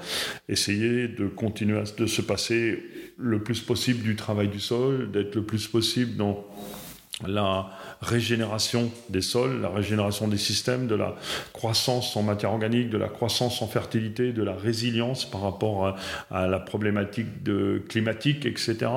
essayer 0.49 1.07
de 1.07 1.27
continuer 1.27 1.77
à 1.77 1.83
de 1.83 2.05
se 2.07 2.21
passer 2.21 2.83
le 3.17 3.43
plus 3.43 3.61
possible 3.61 4.01
du 4.03 4.15
travail 4.15 4.47
du 4.47 4.59
sol, 4.59 5.11
d'être 5.11 5.35
le 5.35 5.43
plus 5.43 5.67
possible 5.67 6.15
dans 6.15 6.45
la 7.25 7.69
régénération 8.01 8.91
des 9.09 9.21
sols, 9.21 9.61
la 9.61 9.69
régénération 9.69 10.27
des 10.27 10.37
systèmes, 10.37 10.87
de 10.87 10.95
la 10.95 11.15
croissance 11.53 12.15
en 12.17 12.23
matière 12.23 12.51
organique, 12.51 12.89
de 12.89 12.97
la 12.97 13.07
croissance 13.07 13.61
en 13.61 13.67
fertilité, 13.67 14.33
de 14.33 14.43
la 14.43 14.53
résilience 14.53 15.29
par 15.29 15.41
rapport 15.41 15.95
à, 16.29 16.47
la 16.47 16.59
problématique 16.59 17.43
de 17.43 17.81
climatique, 17.87 18.45
etc. 18.45 18.87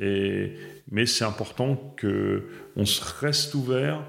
Et, 0.00 0.54
mais 0.90 1.04
c'est 1.04 1.24
important 1.24 1.94
qu'on 2.00 2.84
reste 3.20 3.54
ouvert 3.54 4.02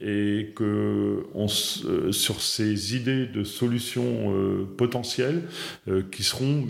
et 0.00 0.52
que 0.56 1.24
euh, 1.36 2.12
sur 2.12 2.40
ces 2.40 2.96
idées 2.96 3.26
de 3.26 3.44
solutions 3.44 4.32
euh, 4.32 4.66
potentielles 4.76 5.42
euh, 5.86 6.02
qui 6.10 6.24
seront 6.24 6.66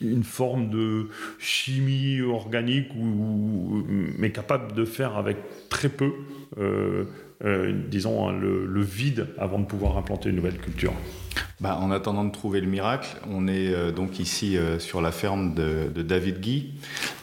une 0.00 0.22
forme 0.22 0.70
de 0.70 1.08
chimie 1.40 2.20
organique 2.20 2.88
mais 2.94 4.30
capable 4.30 4.74
de 4.74 4.84
faire 4.84 5.16
avec 5.16 5.38
très 5.68 5.88
peu 5.88 6.12
disons 7.90 8.28
hein, 8.28 8.32
le, 8.32 8.82
vide 8.82 9.28
avant 9.38 9.58
de 9.58 9.64
pouvoir 9.64 9.96
implanter 9.96 10.30
une 10.30 10.36
nouvelle 10.36 10.58
culture. 10.58 10.92
Bah, 11.60 11.78
en 11.80 11.90
attendant 11.90 12.24
de 12.24 12.32
trouver 12.32 12.60
le 12.60 12.66
miracle, 12.66 13.16
on 13.30 13.46
est 13.46 13.92
donc 13.92 14.18
ici 14.18 14.56
sur 14.78 15.00
la 15.00 15.12
ferme 15.12 15.54
de, 15.54 15.88
de, 15.94 16.02
David 16.02 16.40
Guy, 16.40 16.74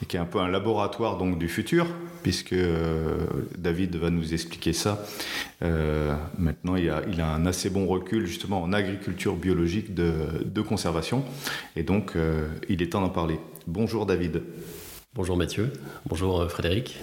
qui 0.07 0.15
est 0.15 0.19
un 0.19 0.25
peu 0.25 0.39
un 0.39 0.47
laboratoire 0.47 1.17
donc 1.17 1.37
du 1.37 1.49
futur, 1.49 1.87
puisque 2.25 2.53
euh, 2.53 3.17
David 3.55 3.97
va 3.97 4.09
nous 4.09 4.33
expliquer 4.33 4.73
ça. 4.73 5.05
Euh, 5.61 6.15
maintenant, 6.39 6.75
il 6.75 6.89
a, 6.89 7.03
il 7.07 7.21
a, 7.21 7.27
un 7.27 7.45
assez 7.45 7.69
bon 7.69 7.85
recul 7.85 8.25
justement 8.25 8.63
en 8.63 8.73
agriculture 8.73 9.35
biologique 9.35 9.93
de, 9.93 10.61
conservation, 10.63 11.23
et 11.75 11.83
donc 11.83 12.15
euh, 12.15 12.47
il 12.67 12.81
est 12.81 12.93
temps 12.93 13.01
d'en 13.01 13.09
parler. 13.09 13.39
Bonjour 13.67 14.07
David. 14.07 14.41
Bonjour 15.13 15.37
Mathieu. 15.37 15.71
Bonjour 16.07 16.49
Frédéric. 16.49 16.99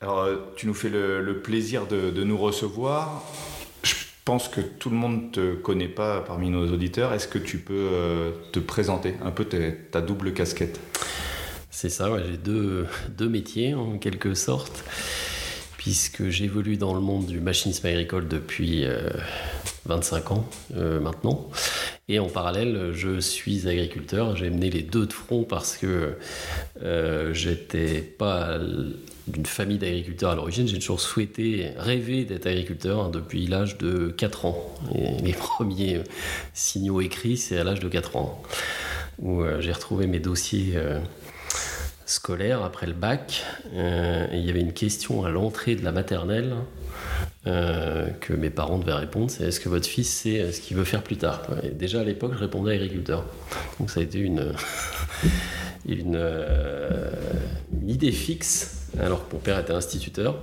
Alors, 0.00 0.30
tu 0.56 0.66
nous 0.66 0.72
fais 0.72 0.88
le, 0.88 1.40
plaisir 1.42 1.86
de, 1.86 2.24
nous 2.24 2.38
recevoir. 2.38 3.22
Je 3.82 3.96
pense 4.24 4.48
que 4.48 4.62
tout 4.62 4.88
le 4.88 4.96
monde 4.96 5.24
ne 5.24 5.28
te 5.28 5.54
connaît 5.56 5.88
pas 5.88 6.22
parmi 6.22 6.48
nos 6.48 6.72
auditeurs. 6.72 7.12
Est-ce 7.12 7.28
que 7.28 7.38
tu 7.38 7.58
peux 7.58 7.90
te 8.50 8.60
présenter 8.60 9.16
un 9.22 9.30
peu 9.30 9.44
ta 9.44 10.00
double 10.00 10.32
casquette? 10.32 10.80
C'est 11.74 11.88
ça, 11.88 12.08
j'ai 12.24 12.36
deux, 12.36 13.28
métiers 13.28 13.74
en 13.74 13.98
quelque 13.98 14.34
sorte, 14.34 14.84
puisque 15.76 16.28
j'évolue 16.28 16.76
dans 16.76 16.94
le 16.94 17.00
monde 17.00 17.26
du 17.26 17.40
machinisme 17.40 17.86
agricole 17.86 18.28
depuis 18.28 18.86
25 19.84 20.30
euh, 20.30 20.34
ans 20.34 20.48
euh, 20.76 21.00
maintenant. 21.00 21.50
Et 22.08 22.20
en 22.20 22.28
parallèle, 22.28 22.92
je 22.94 23.18
suis 23.18 23.68
agriculteur. 23.68 24.36
J'ai 24.36 24.50
mené 24.50 24.70
les 24.70 24.82
deux 24.82 25.06
de 25.06 25.12
front 25.12 25.42
parce 25.42 25.76
que 25.76 26.14
euh, 26.82 27.34
j'étais 27.34 28.00
pas 28.02 28.58
d'une 29.26 29.46
famille 29.46 29.78
d'agriculteurs 29.78 30.30
à 30.30 30.34
l'origine. 30.36 30.68
J'ai 30.68 30.78
toujours 30.78 31.00
souhaité, 31.00 31.72
rêvé 31.76 32.24
d'être 32.24 32.46
agriculteur 32.46 33.06
hein, 33.06 33.10
depuis 33.10 33.46
l'âge 33.46 33.78
de 33.78 34.14
4 34.16 34.44
ans. 34.44 34.74
Et 34.94 35.22
les 35.22 35.32
premiers 35.32 36.02
signaux 36.52 37.00
écrits, 37.00 37.36
c'est 37.36 37.58
à 37.58 37.64
l'âge 37.64 37.80
de 37.80 37.88
4 37.88 38.16
ans, 38.16 38.42
où 39.18 39.42
j'ai 39.58 39.72
retrouvé 39.72 40.06
mes 40.06 40.20
dossiers 40.20 40.78
scolaire 42.06 42.62
après 42.62 42.86
le 42.86 42.92
bac. 42.92 43.44
Euh, 43.74 44.26
il 44.32 44.44
y 44.44 44.50
avait 44.50 44.60
une 44.60 44.72
question 44.72 45.24
à 45.24 45.30
l'entrée 45.30 45.74
de 45.74 45.84
la 45.84 45.92
maternelle 45.92 46.54
euh, 47.46 48.08
que 48.20 48.32
mes 48.32 48.50
parents 48.50 48.78
devaient 48.78 48.94
répondre 48.94 49.30
c'est 49.30 49.44
est-ce 49.44 49.60
que 49.60 49.68
votre 49.68 49.86
fils 49.86 50.08
sait 50.08 50.40
euh, 50.40 50.52
ce 50.52 50.60
qu'il 50.60 50.76
veut 50.76 50.84
faire 50.84 51.02
plus 51.02 51.16
tard? 51.16 51.42
Déjà 51.72 52.00
à 52.00 52.04
l'époque, 52.04 52.32
je 52.34 52.38
répondais 52.38 52.74
agriculteur. 52.74 53.24
Donc 53.78 53.90
ça 53.90 54.00
a 54.00 54.02
été 54.02 54.18
une, 54.18 54.52
une, 55.88 56.18
idée 57.86 58.12
fixe 58.12 58.88
alors 58.98 59.28
que 59.28 59.34
mon 59.34 59.40
père 59.40 59.58
était 59.58 59.72
instituteur. 59.72 60.38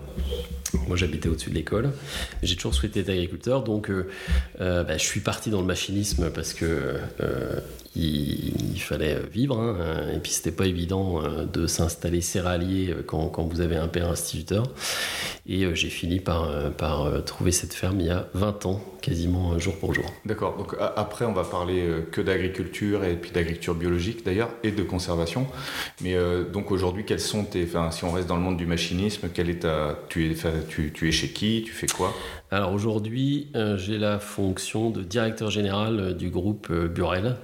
Moi, 0.88 0.96
j'habitais 0.96 1.28
au-dessus 1.28 1.50
de 1.50 1.56
l'école. 1.56 1.92
J'ai 2.44 2.56
toujours 2.56 2.74
souhaité 2.74 3.02
être 3.02 3.10
agriculteur, 3.10 3.64
donc 3.64 3.92
bah, 4.60 4.98
je 4.98 5.04
suis 5.04 5.20
parti 5.20 5.50
dans 5.50 5.60
le 5.60 5.68
machinisme 5.68 6.30
parce 6.32 6.54
que 6.54 6.96
il, 7.96 8.80
fallait 8.80 9.18
vivre, 9.32 9.60
hein, 9.60 9.76
et 10.14 10.20
puis 10.20 10.32
c'était 10.32 10.52
pas 10.52 10.66
évident 10.66 11.22
de 11.52 11.68
s'installer 11.68 12.22
céréalier 12.22 12.96
quand, 13.06 13.28
quand, 13.28 13.44
vous 13.44 13.62
avez 13.62 13.76
un 13.76 13.88
père 13.88 14.10
instituteur. 14.10 14.64
Et 15.48 15.76
j'ai 15.76 15.90
fini 15.90 16.20
par, 16.20 16.72
par 16.74 17.24
trouver 17.26 17.52
cette 17.52 17.74
ferme 17.74 18.00
il 18.00 18.08
y 18.08 18.10
a 18.10 18.28
20 18.34 18.66
ans, 18.66 18.82
quasiment 19.02 19.58
jour 19.60 19.78
pour 19.78 19.94
jour. 19.94 20.06
D'accord. 20.26 20.58
Donc 20.58 20.76
après, 20.96 21.26
on 21.26 21.34
va 21.34 21.44
parler 21.44 21.86
que 22.12 22.22
d'agriculture 22.22 23.04
et 23.04 23.16
puis 23.16 23.32
d'agriculture 23.32 23.76
biologique 23.76 24.26
d'ailleurs 24.26 24.50
et 24.64 24.72
de 24.72 24.84
conservation. 24.84 25.48
Mais 26.02 26.16
donc 26.52 26.72
aujourd'hui, 26.72 27.06
quels 27.06 27.20
sont 27.20 27.44
tes, 27.44 27.68
si 27.92 28.04
on 28.04 28.12
reste 28.12 28.28
dans 28.28 28.38
le 28.38 28.44
monde 28.44 28.58
du 28.58 28.66
machinisme, 28.66 29.30
quel 29.34 29.50
est 29.50 29.60
ta, 29.60 30.00
tu 30.10 30.32
es 30.32 30.36
tu, 30.68 31.08
es 31.08 31.12
chez 31.12 31.30
qui 31.30 31.64
Tu 31.66 31.72
fais 31.72 31.88
quoi? 31.88 32.14
Alors 32.54 32.74
aujourd'hui, 32.74 33.48
euh, 33.56 33.78
j'ai 33.78 33.98
la 33.98 34.20
fonction 34.20 34.90
de 34.90 35.04
directeur 35.04 35.50
général 35.50 36.00
euh, 36.02 36.14
du 36.14 36.30
groupe 36.30 36.68
euh, 36.70 36.90
Burel, 36.90 37.38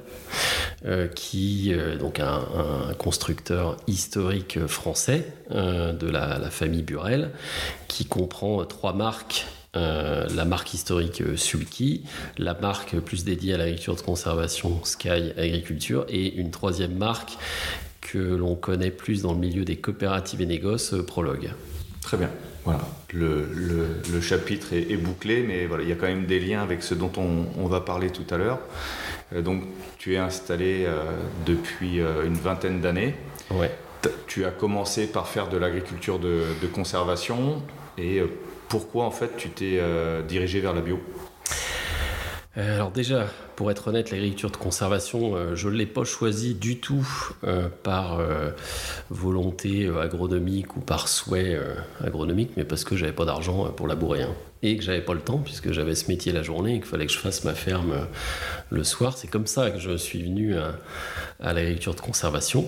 qui 1.16 1.74
donc 2.00 2.20
un, 2.20 2.94
constructeur 2.98 3.78
historique 3.88 4.68
français 4.68 5.34
de 5.50 6.08
la, 6.08 6.38
la, 6.38 6.50
famille 6.50 6.84
Burel, 6.84 7.32
qui 7.88 8.06
comprend 8.06 8.64
trois 8.64 8.94
marques 8.94 9.48
la 9.74 10.46
marque 10.46 10.74
historique 10.74 11.24
Sulky, 11.36 12.04
la 12.38 12.54
marque 12.54 13.00
plus 13.00 13.26
dédiée 13.26 13.56
à 13.56 13.58
l'agriculture 13.58 13.96
de 13.96 14.02
conservation 14.02 14.80
Sky 14.84 15.34
Agriculture 15.36 16.06
et 16.10 16.36
une 16.36 16.52
troisième 16.52 16.96
marque 16.96 17.38
que 18.00 18.20
l'on 18.20 18.56
connaît 18.56 18.92
plus 18.92 19.24
dans 19.24 19.34
le 19.34 19.40
milieu 19.40 19.66
des 19.66 19.78
coopératives 19.78 20.42
et 20.42 20.46
négoces, 20.46 20.94
Prologue. 21.06 21.52
Très 22.02 22.18
bien. 22.18 22.30
Voilà, 22.68 22.84
le, 23.14 23.48
le, 24.12 24.22
chapitre 24.22 24.74
est, 24.74 24.98
bouclé, 24.98 25.42
mais 25.42 25.66
voilà, 25.68 25.84
il 25.84 25.90
y 25.90 25.92
a 25.94 25.96
quand 25.96 26.08
même 26.08 26.26
des 26.26 26.40
liens 26.40 26.62
avec 26.62 26.84
ce 26.84 26.94
dont 26.94 27.12
on, 27.16 27.46
on 27.58 27.68
va 27.68 27.80
parler 27.80 28.10
tout 28.10 28.26
à 28.30 28.38
l'heure. 28.38 28.60
donc, 29.42 29.64
tu 29.98 30.16
es 30.16 30.18
installé 30.18 30.86
depuis 31.46 32.00
une 32.00 32.34
vingtaine 32.34 32.82
d'années. 32.82 33.16
Ouais. 33.52 33.72
Tu 34.28 34.44
as 34.44 34.52
commencé 34.52 35.08
par 35.08 35.30
faire 35.30 35.48
de 35.48 35.56
l'agriculture 35.56 36.20
de, 36.20 36.44
de, 36.62 36.68
conservation 36.68 37.62
et 37.98 38.22
pourquoi 38.68 39.06
en 39.06 39.12
fait 39.12 39.38
tu 39.38 39.50
t'es 39.50 39.82
dirigé 40.28 40.60
vers 40.60 40.74
la 40.74 40.82
bio? 40.82 41.00
Euh, 42.58 42.76
alors 42.76 42.92
déjà, 42.92 43.28
pour 43.58 43.72
être 43.72 43.88
honnête, 43.90 44.12
l'agriculture 44.12 44.52
de 44.52 44.58
conservation, 44.58 45.36
euh, 45.36 45.56
je 45.56 45.68
ne 45.68 45.74
l'ai 45.74 45.88
pas 45.88 46.04
choisie 46.04 46.54
du 46.54 46.80
tout 46.80 47.06
euh, 47.44 47.68
par 47.84 48.20
volonté 49.10 49.90
agronomique 50.00 50.78
ou 50.78 50.80
par 50.80 51.10
souhait 51.10 51.60
agronomique, 52.02 52.52
mais 52.56 52.64
parce 52.64 52.84
que 52.84 52.96
j'avais 52.96 53.12
pas 53.12 53.26
d'argent 53.26 53.66
pour 53.72 53.88
labourer. 53.88 54.22
Hein. 54.22 54.36
Et 54.64 54.78
que 54.78 54.84
j'avais 54.84 55.02
pas 55.02 55.14
le 55.14 55.22
temps, 55.22 55.38
puisque 55.38 55.72
j'avais 55.72 55.96
ce 55.96 56.08
métier 56.08 56.32
la 56.32 56.44
journée 56.44 56.76
et 56.76 56.80
qu'il 56.80 56.88
fallait 56.88 57.06
que 57.06 57.12
je 57.12 57.18
fasse 57.18 57.44
ma 57.44 57.54
ferme 57.54 58.08
le 58.70 58.84
soir. 58.84 59.18
C'est 59.18 59.28
comme 59.28 59.48
ça 59.48 59.72
que 59.72 59.80
je 59.80 59.96
suis 59.96 60.24
venu 60.24 60.56
à, 60.58 61.54
l'agriculture 61.54 61.96
de 61.96 62.02
conservation, 62.02 62.68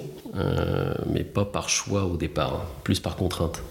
mais 1.08 1.24
pas 1.24 1.46
par 1.46 1.70
choix 1.70 2.06
au 2.06 2.18
départ, 2.18 2.54
hein, 2.54 2.66
plus 2.84 3.00
par 3.00 3.16
contrainte. 3.16 3.64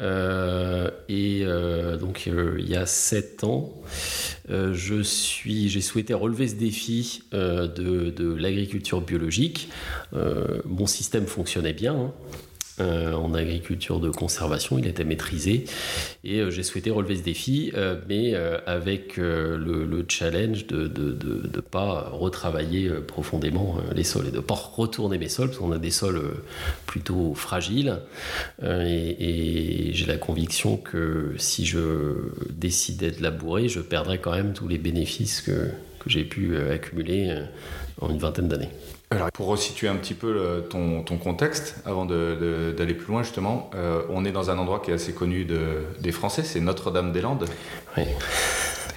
et 0.00 1.44
donc 2.00 2.26
il 2.26 2.68
y 2.68 2.76
a 2.76 2.86
sept 2.86 3.44
ans, 3.44 3.70
euh, 4.50 4.74
je 4.74 5.02
suis, 5.02 5.68
j'ai 5.68 5.80
souhaité 5.80 6.14
relever 6.14 6.48
ce 6.48 6.56
défi 6.56 7.22
euh, 7.32 7.68
de, 7.68 8.34
l'agriculture 8.34 9.00
biologique. 9.00 9.68
Euh, 10.14 10.60
mon 10.64 10.86
système 10.86 11.26
fonctionnait 11.26 11.72
bien. 11.72 11.94
Hein. 11.94 12.12
Euh, 12.82 13.14
en 13.14 13.34
agriculture 13.34 14.00
de 14.00 14.10
conservation, 14.10 14.78
il 14.78 14.86
était 14.86 15.04
maîtrisé. 15.04 15.64
Et 16.24 16.40
euh, 16.40 16.50
j'ai 16.50 16.62
souhaité 16.62 16.90
relever 16.90 17.16
ce 17.16 17.22
défi, 17.22 17.70
euh, 17.74 17.96
mais 18.08 18.34
avec 18.66 19.16
le, 19.16 20.04
challenge 20.08 20.66
de 20.66 20.88
ne 20.88 21.60
pas 21.60 22.10
retravailler 22.12 22.90
profondément 23.06 23.76
les 23.94 24.04
sols 24.04 24.26
et 24.26 24.30
de 24.30 24.36
ne 24.36 24.40
pas 24.40 24.54
retourner 24.54 25.16
mes 25.16 25.28
sols, 25.28 25.48
parce 25.48 25.58
qu'on 25.58 25.72
a 25.72 25.78
des 25.78 25.90
sols 25.90 26.20
plutôt 26.86 27.34
fragiles. 27.34 27.98
et, 28.62 29.90
j'ai 29.92 30.06
la 30.06 30.16
conviction 30.16 30.76
que 30.76 31.34
si 31.38 31.64
je 31.64 32.14
décidais 32.50 33.10
de 33.10 33.22
labourer, 33.22 33.68
je 33.68 33.80
perdrais 33.80 34.18
quand 34.18 34.32
même 34.32 34.52
tous 34.52 34.68
les 34.68 34.78
bénéfices 34.78 35.40
que, 35.40 35.70
que 36.00 36.10
j'ai 36.10 36.24
pu 36.24 36.56
accumuler 36.56 37.42
en 38.00 38.10
une 38.10 38.18
vingtaine 38.18 38.48
d'années. 38.48 38.70
Alors, 39.12 39.30
pour 39.30 39.46
resituer 39.46 39.88
un 39.88 39.96
petit 39.96 40.14
peu 40.14 40.64
ton, 40.70 41.02
contexte, 41.18 41.76
avant 41.84 42.06
d'aller 42.06 42.94
plus 42.94 43.12
loin 43.12 43.22
justement, 43.22 43.70
euh, 43.74 44.02
on 44.08 44.24
est 44.24 44.32
dans 44.32 44.50
un 44.50 44.56
endroit 44.56 44.80
qui 44.80 44.90
est 44.90 44.94
assez 44.94 45.12
connu 45.12 45.44
des 45.44 46.12
Français, 46.12 46.42
c'est 46.42 46.60
Notre-Dame-des-Landes. 46.60 47.44
Oui, 47.98 48.04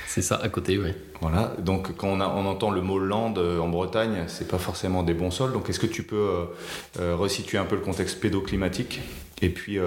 c'est 0.07 0.21
ça, 0.21 0.37
à 0.41 0.47
côté, 0.47 0.77
oui. 0.77 0.91
Voilà, 1.19 1.53
donc 1.59 1.95
quand 1.97 2.07
on, 2.07 2.21
entend 2.21 2.71
le 2.71 2.81
mot 2.81 2.97
Landes 2.97 3.39
euh, 3.39 3.59
en 3.59 3.67
Bretagne, 3.67 4.23
c'est 4.27 4.47
pas 4.47 4.57
forcément 4.57 5.03
des 5.03 5.13
bons 5.13 5.31
sols. 5.31 5.51
Donc 5.51 5.69
est-ce 5.69 5.79
que 5.79 5.87
tu 5.87 6.03
peux 6.03 6.47
euh, 6.99 7.15
resituer 7.15 7.57
un 7.57 7.65
peu 7.65 7.75
le 7.75 7.81
contexte 7.81 8.21
pédoclimatique 8.21 9.01
et 9.41 9.49
puis 9.49 9.77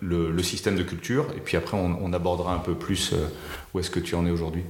le, 0.00 0.42
système 0.42 0.74
de 0.74 0.82
culture, 0.82 1.26
et 1.36 1.40
puis 1.40 1.56
après 1.56 1.76
on, 1.76 1.96
on 2.02 2.12
abordera 2.12 2.52
un 2.52 2.58
peu 2.58 2.74
plus 2.74 3.14
où 3.72 3.78
est-ce 3.78 3.90
que 3.90 4.00
tu 4.00 4.16
en 4.16 4.26
es 4.26 4.30
aujourd'hui? 4.30 4.64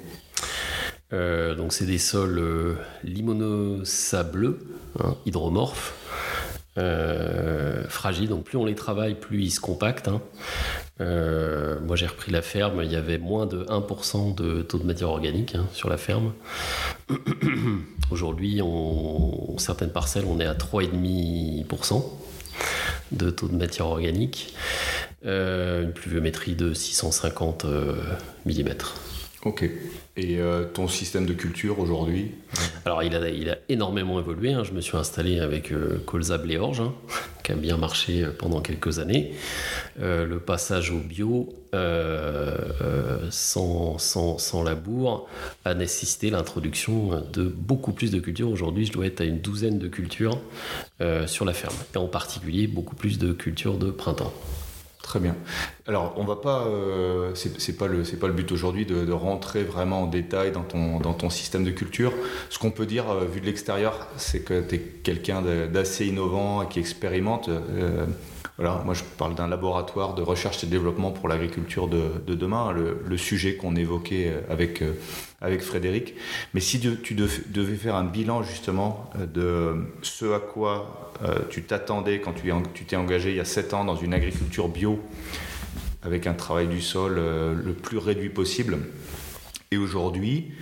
Euh, 1.12 1.54
donc 1.54 1.72
c'est 1.72 1.86
des 1.86 1.98
sols 1.98 2.38
euh, 2.38 2.74
limono-sableux, 3.02 4.58
hein, 5.02 5.16
hydromorphes, 5.26 5.94
euh, 6.78 7.84
fragiles. 7.88 8.28
Donc 8.28 8.44
plus 8.44 8.58
on 8.58 8.64
les 8.64 8.74
travaille, 8.74 9.14
plus 9.14 9.42
ils 9.42 9.50
se 9.50 9.60
compactent. 9.60 10.08
Hein. 10.08 10.20
moi 10.98 11.96
j'ai 11.96 12.06
repris 12.06 12.30
la 12.30 12.42
ferme, 12.42 12.82
il 12.84 12.92
y 12.92 12.96
avait 12.96 13.18
moins 13.18 13.46
de 13.46 13.64
1% 13.64 14.34
de 14.34 14.62
taux 14.62 14.78
de 14.78 14.84
matière 14.84 15.10
organique 15.10 15.54
hein, 15.54 15.66
sur 15.72 15.88
la 15.88 15.96
ferme. 15.96 16.32
Aujourd'hui, 18.10 18.60
on, 18.62 19.56
certaines 19.58 19.92
parcelles, 19.92 20.24
on 20.26 20.40
est 20.40 20.46
à 20.46 20.54
3,5% 20.54 22.04
de 23.12 23.30
taux 23.30 23.48
de 23.48 23.56
matière 23.56 23.86
organique. 23.86 24.54
une 25.24 25.92
pluviométrie 25.92 26.54
de 26.54 26.72
650 26.72 27.66
mm. 28.46 28.68
Ok. 29.44 29.62
Et 30.18 30.38
euh, 30.38 30.64
ton 30.64 30.86
système 30.86 31.24
de 31.24 31.32
culture 31.32 31.78
aujourd'hui? 31.78 32.32
Alors 32.84 33.02
il 33.02 33.14
a, 33.14 33.56
énormément 33.70 34.20
évolué. 34.20 34.52
Hein. 34.52 34.64
Je 34.64 34.72
me 34.72 34.82
suis 34.82 34.98
installé 34.98 35.40
avec 35.40 35.72
euh, 35.72 36.02
Colza 36.04 36.36
Bléorge, 36.36 36.80
hein, 36.80 36.92
qui 37.42 37.52
a 37.52 37.54
bien 37.54 37.78
marché 37.78 38.22
euh, 38.22 38.32
pendant 38.36 38.60
quelques 38.60 38.98
années. 38.98 39.32
le 39.98 40.38
passage 40.38 40.90
au 40.90 40.98
bio 40.98 41.48
sans, 43.30 43.98
sans, 43.98 44.38
sans, 44.38 44.62
labour 44.62 45.28
a 45.64 45.72
nécessité 45.72 46.28
l'introduction 46.28 47.22
de 47.32 47.44
beaucoup 47.44 47.92
plus 47.92 48.10
de 48.10 48.18
cultures. 48.18 48.50
Aujourd'hui, 48.50 48.84
je 48.84 48.92
dois 48.92 49.06
être 49.06 49.22
à 49.22 49.24
une 49.24 49.40
douzaine 49.40 49.78
de 49.78 49.88
cultures 49.88 50.38
sur 51.26 51.44
la 51.44 51.52
ferme. 51.52 51.76
Et 51.94 51.98
en 51.98 52.08
particulier, 52.08 52.66
beaucoup 52.66 52.96
plus 52.96 53.18
de 53.18 53.32
cultures 53.32 53.78
de 53.78 53.90
printemps. 53.90 54.32
Très 55.02 55.18
bien. 55.18 55.34
Alors, 55.86 56.14
on 56.18 56.24
va 56.24 56.36
pas, 56.36 56.66
euh, 56.66 57.32
c'est 57.34 57.76
pas 57.76 57.86
le, 57.86 58.04
c'est 58.04 58.18
pas 58.18 58.26
le 58.26 58.32
but 58.32 58.52
aujourd'hui 58.52 58.86
de, 58.86 59.10
rentrer 59.12 59.64
vraiment 59.64 60.02
en 60.02 60.06
détail 60.06 60.52
dans 60.52 60.62
ton, 60.62 61.00
dans 61.00 61.14
ton 61.14 61.30
système 61.30 61.64
de 61.64 61.70
culture. 61.70 62.12
Ce 62.48 62.58
qu'on 62.58 62.70
peut 62.70 62.86
dire, 62.86 63.10
euh, 63.10 63.24
vu 63.24 63.40
de 63.40 63.46
l'extérieur, 63.46 64.08
c'est 64.16 64.44
que 64.44 64.60
tu 64.60 64.76
es 64.76 64.78
quelqu'un 64.78 65.42
d'assez 65.42 66.06
innovant 66.06 66.64
qui 66.66 66.78
expérimente. 66.78 67.48
Euh, 67.48 68.06
voilà, 68.60 68.82
moi 68.84 68.92
je 68.92 69.02
parle 69.16 69.34
d'un 69.34 69.48
laboratoire 69.48 70.14
de 70.14 70.20
recherche 70.20 70.62
et 70.62 70.66
développement 70.66 71.12
pour 71.12 71.28
l'agriculture 71.28 71.88
de, 71.88 72.34
demain, 72.34 72.72
le, 72.72 73.16
sujet 73.16 73.56
qu'on 73.56 73.74
évoquait 73.74 74.34
avec, 74.50 74.84
avec 75.40 75.62
Frédéric. 75.62 76.14
Mais 76.52 76.60
si 76.60 76.78
tu 76.78 77.14
devais 77.14 77.74
faire 77.76 77.94
un 77.94 78.04
bilan 78.04 78.42
justement 78.42 79.08
de 79.18 79.86
ce 80.02 80.34
à 80.34 80.40
quoi 80.40 81.12
tu 81.48 81.62
t'attendais 81.62 82.20
quand 82.20 82.34
tu 82.74 82.84
t'es 82.84 82.96
engagé 82.96 83.30
il 83.30 83.36
y 83.36 83.40
a 83.40 83.46
7 83.46 83.72
ans 83.72 83.86
dans 83.86 83.96
une 83.96 84.12
agriculture 84.12 84.68
bio, 84.68 85.00
avec 86.02 86.26
un 86.26 86.34
travail 86.34 86.68
du 86.68 86.82
sol 86.82 87.14
le 87.16 87.72
plus 87.72 87.96
réduit 87.96 88.28
possible, 88.28 88.76
et 89.70 89.78
aujourd'hui, 89.78 90.52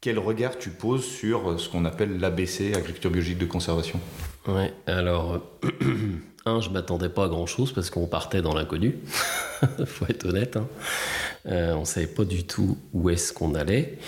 quel 0.00 0.18
regard 0.18 0.58
tu 0.58 0.70
poses 0.70 1.04
sur 1.04 1.60
ce 1.60 1.68
qu'on 1.68 1.84
appelle 1.84 2.18
l'ABC, 2.18 2.74
agriculture 2.74 3.10
biologique 3.10 3.38
de 3.38 3.46
conservation? 3.46 4.00
Ouais, 4.48 4.72
alors 4.86 5.40
un, 6.46 6.60
je 6.60 6.70
m'attendais 6.70 7.08
pas 7.08 7.24
à 7.24 7.28
grand 7.28 7.46
chose 7.46 7.72
parce 7.72 7.90
qu'on 7.90 8.06
partait 8.06 8.40
dans 8.40 8.54
l'inconnu, 8.54 8.98
faut 9.84 10.06
être 10.08 10.26
honnête. 10.26 10.56
Hein. 10.56 10.68
Euh, 11.46 11.74
on 11.74 11.84
savait 11.84 12.06
pas 12.06 12.24
du 12.24 12.44
tout 12.44 12.78
où 12.92 13.10
est-ce 13.10 13.32
qu'on 13.32 13.54
allait. 13.54 13.98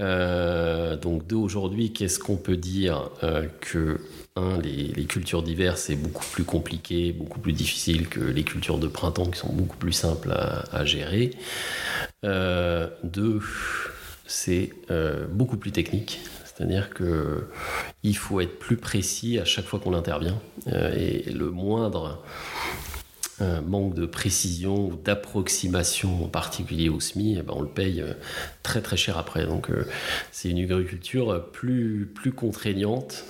Euh, 0.00 0.96
donc 0.96 1.26
deux, 1.26 1.36
aujourd'hui, 1.36 1.92
qu'est-ce 1.92 2.18
qu'on 2.18 2.36
peut 2.36 2.56
dire 2.56 3.10
euh, 3.22 3.46
que 3.60 4.00
un, 4.34 4.58
les, 4.60 5.04
cultures 5.04 5.42
diverses 5.42 5.82
c'est 5.82 5.96
beaucoup 5.96 6.24
plus 6.32 6.44
compliqué, 6.44 7.12
beaucoup 7.12 7.40
plus 7.40 7.52
difficile 7.52 8.08
que 8.08 8.20
les 8.20 8.44
cultures 8.44 8.78
de 8.78 8.86
printemps 8.86 9.26
qui 9.26 9.38
sont 9.38 9.52
beaucoup 9.52 9.76
plus 9.76 9.92
simples 9.92 10.30
à, 10.32 10.64
à 10.72 10.84
gérer. 10.84 11.32
deux, 12.22 13.40
c'est 14.26 14.70
beaucoup 15.30 15.58
plus 15.58 15.72
technique. 15.72 16.20
C'est-à-dire 16.62 16.90
qu'il 16.94 18.16
faut 18.16 18.40
être 18.40 18.56
plus 18.60 18.76
précis 18.76 19.40
à 19.40 19.44
chaque 19.44 19.64
fois 19.64 19.80
qu'on 19.80 19.94
intervient. 19.94 20.38
Euh, 20.68 20.94
et 20.94 21.28
le 21.32 21.50
moindre 21.50 22.22
euh, 23.40 23.60
manque 23.62 23.94
de 23.94 24.06
précision 24.06 24.86
ou 24.86 24.94
d'approximation, 24.94 26.24
en 26.24 26.28
particulier 26.28 26.88
au 26.88 27.00
SMI, 27.00 27.38
eh 27.40 27.42
ben, 27.42 27.54
on 27.56 27.62
le 27.62 27.68
paye 27.68 28.00
euh, 28.00 28.12
très 28.62 28.80
très 28.80 28.96
cher 28.96 29.18
après. 29.18 29.44
Donc 29.44 29.70
c'est 30.30 30.50
une 30.50 30.60
agriculture 30.60 31.44
plus, 31.50 32.08
plus 32.14 32.30
contraignante 32.30 33.24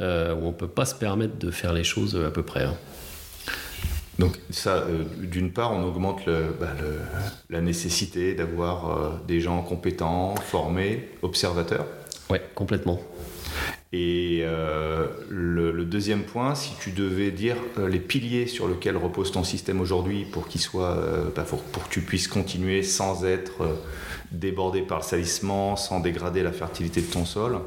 où 0.00 0.02
on 0.02 0.48
ne 0.48 0.52
peut 0.52 0.66
pas 0.66 0.84
se 0.84 0.96
permettre 0.96 1.38
de 1.38 1.52
faire 1.52 1.72
les 1.72 1.84
choses 1.84 2.16
à 2.16 2.32
peu 2.32 2.42
près. 2.42 2.64
Hein. 2.64 2.76
Donc 4.18 4.40
ça, 4.50 4.84
d'une 5.20 5.52
part, 5.52 5.72
on 5.72 5.84
augmente 5.84 6.28
bah, 6.58 6.72
la 7.50 7.60
nécessité 7.60 8.34
d'avoir 8.34 9.20
des 9.28 9.40
gens 9.40 9.62
compétents, 9.62 10.34
formés, 10.36 11.08
observateurs? 11.22 11.86
Ouais, 12.34 12.42
complètement. 12.56 12.98
Et 13.92 14.40
euh, 14.42 15.06
le, 15.30 15.84
deuxième 15.84 16.24
point, 16.24 16.56
si 16.56 16.72
tu 16.80 16.90
devais 16.90 17.30
dire 17.30 17.54
euh, 17.78 17.88
les 17.88 18.00
piliers 18.00 18.48
sur 18.48 18.66
lesquels 18.66 18.96
repose 18.96 19.30
ton 19.30 19.44
système 19.44 19.80
aujourd'hui 19.80 20.24
pour 20.24 20.48
qu'il 20.48 20.60
soit, 20.60 20.96
euh, 20.96 21.30
bah, 21.36 21.44
pour, 21.48 21.62
que 21.62 21.88
tu 21.90 22.00
puisses 22.00 22.26
continuer 22.26 22.82
sans 22.82 23.24
être 23.24 23.78
débordé 24.32 24.82
par 24.82 24.98
le 24.98 25.04
salissement, 25.04 25.76
sans 25.76 26.00
dégrader 26.00 26.42
la 26.42 26.50
fertilité 26.50 27.02
de 27.02 27.06
ton 27.06 27.24
sol, 27.24 27.60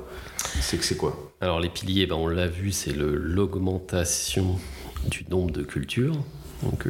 c'est 0.60 0.76
que 0.76 0.84
c'est 0.84 0.98
quoi? 0.98 1.16
Alors 1.40 1.62
les 1.62 1.70
piliers, 1.70 2.06
bah, 2.06 2.16
on 2.18 2.28
l'a 2.28 2.48
vu, 2.48 2.74
c'est 2.74 2.94
l'augmentation 2.94 4.60
du 5.06 5.26
nombre 5.30 5.52
de 5.52 5.64
cultures, 5.64 6.18
donc 6.62 6.90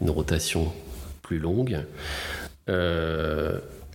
une 0.00 0.08
rotation 0.08 0.72
plus 1.20 1.40
longue 1.40 1.84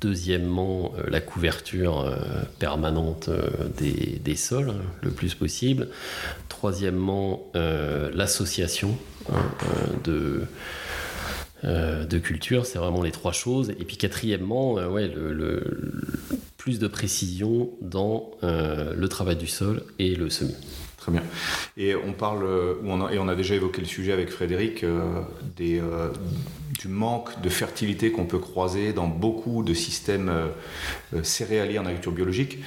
Deuxièmement, 0.01 0.93
la 1.07 1.21
couverture 1.21 2.11
permanente 2.59 3.29
des, 3.77 4.19
des, 4.23 4.35
sols, 4.35 4.71
hein, 4.71 4.81
le 5.03 5.11
plus 5.11 5.35
possible. 5.35 5.89
Troisièmement, 6.49 7.51
l'association 7.53 8.97
hein, 9.31 9.43
de 10.03 10.41
euh, 11.63 12.05
de 12.05 12.17
culture, 12.17 12.65
c'est 12.65 12.79
vraiment 12.79 13.03
les 13.03 13.11
trois 13.11 13.31
choses. 13.31 13.69
Et 13.71 13.85
puis 13.85 13.97
quatrièmement, 13.97 14.77
euh, 14.79 14.87
ouais, 14.87 15.11
plus 16.57 16.79
de 16.79 16.87
précision 16.87 17.69
dans 17.81 18.31
euh, 18.43 18.93
le 18.95 19.09
travail 19.09 19.35
du 19.35 19.47
sol 19.47 19.83
et 19.99 20.15
le 20.15 20.29
semis. 20.29 20.55
Très 20.97 21.11
bien. 21.11 21.23
Et 21.77 21.95
on 21.95 22.13
parle, 22.13 22.45
et 23.11 23.17
on 23.17 23.27
a 23.27 23.35
déjà 23.35 23.55
évoqué 23.55 23.81
le 23.81 23.87
sujet 23.87 24.11
avec 24.11 24.29
Frédéric, 24.29 24.85
des, 25.57 25.81
du 26.79 26.87
manque 26.87 27.41
de 27.41 27.49
fertilité 27.49 28.11
qu'on 28.11 28.25
peut 28.25 28.39
croiser 28.39 28.93
dans 28.93 29.07
beaucoup 29.07 29.63
de 29.63 29.73
systèmes 29.73 30.31
céréaliers 31.23 31.79
en 31.79 31.83
agriculture 31.83 32.11
biologique. 32.11 32.59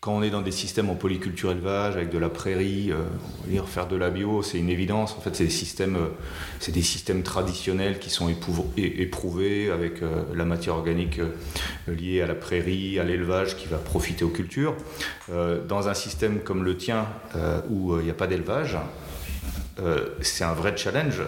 Quand 0.00 0.16
on 0.16 0.22
est 0.22 0.30
dans 0.30 0.42
des 0.42 0.50
systèmes 0.50 0.90
en 0.90 0.96
polyculture 0.96 1.52
élevage, 1.52 1.94
avec 1.94 2.10
de 2.10 2.18
la 2.18 2.28
prairie, 2.28 2.90
euh, 2.90 3.62
faire 3.66 3.86
de 3.86 3.96
la 3.96 4.10
bio, 4.10 4.42
c'est 4.42 4.58
une 4.58 4.68
évidence. 4.68 5.14
En 5.16 5.20
fait, 5.20 5.36
c'est 5.36 5.44
des 5.44 5.50
systèmes, 5.50 5.96
euh, 5.96 6.08
c'est 6.58 6.72
des 6.72 6.82
systèmes 6.82 7.22
traditionnels 7.22 7.98
qui 7.98 8.10
sont 8.10 8.28
éprouvés 8.76 9.70
avec 9.70 10.02
euh, 10.02 10.24
la 10.34 10.44
matière 10.44 10.74
organique 10.74 11.20
euh, 11.20 11.94
liée 11.94 12.20
à 12.20 12.26
la 12.26 12.34
prairie, 12.34 12.98
à 12.98 13.04
l'élevage 13.04 13.56
qui 13.56 13.68
va 13.68 13.78
profiter 13.78 14.24
aux 14.24 14.30
cultures. 14.30 14.74
dans 15.68 15.88
un 15.88 15.94
système 15.94 16.40
comme 16.40 16.64
le 16.64 16.76
tien, 16.76 17.06
où 17.70 17.96
il 17.98 18.04
n'y 18.04 18.10
a 18.10 18.14
pas 18.14 18.26
d'élevage, 18.26 18.76
c'est 20.20 20.44
un 20.44 20.52
vrai 20.52 20.76
challenge. 20.76 21.22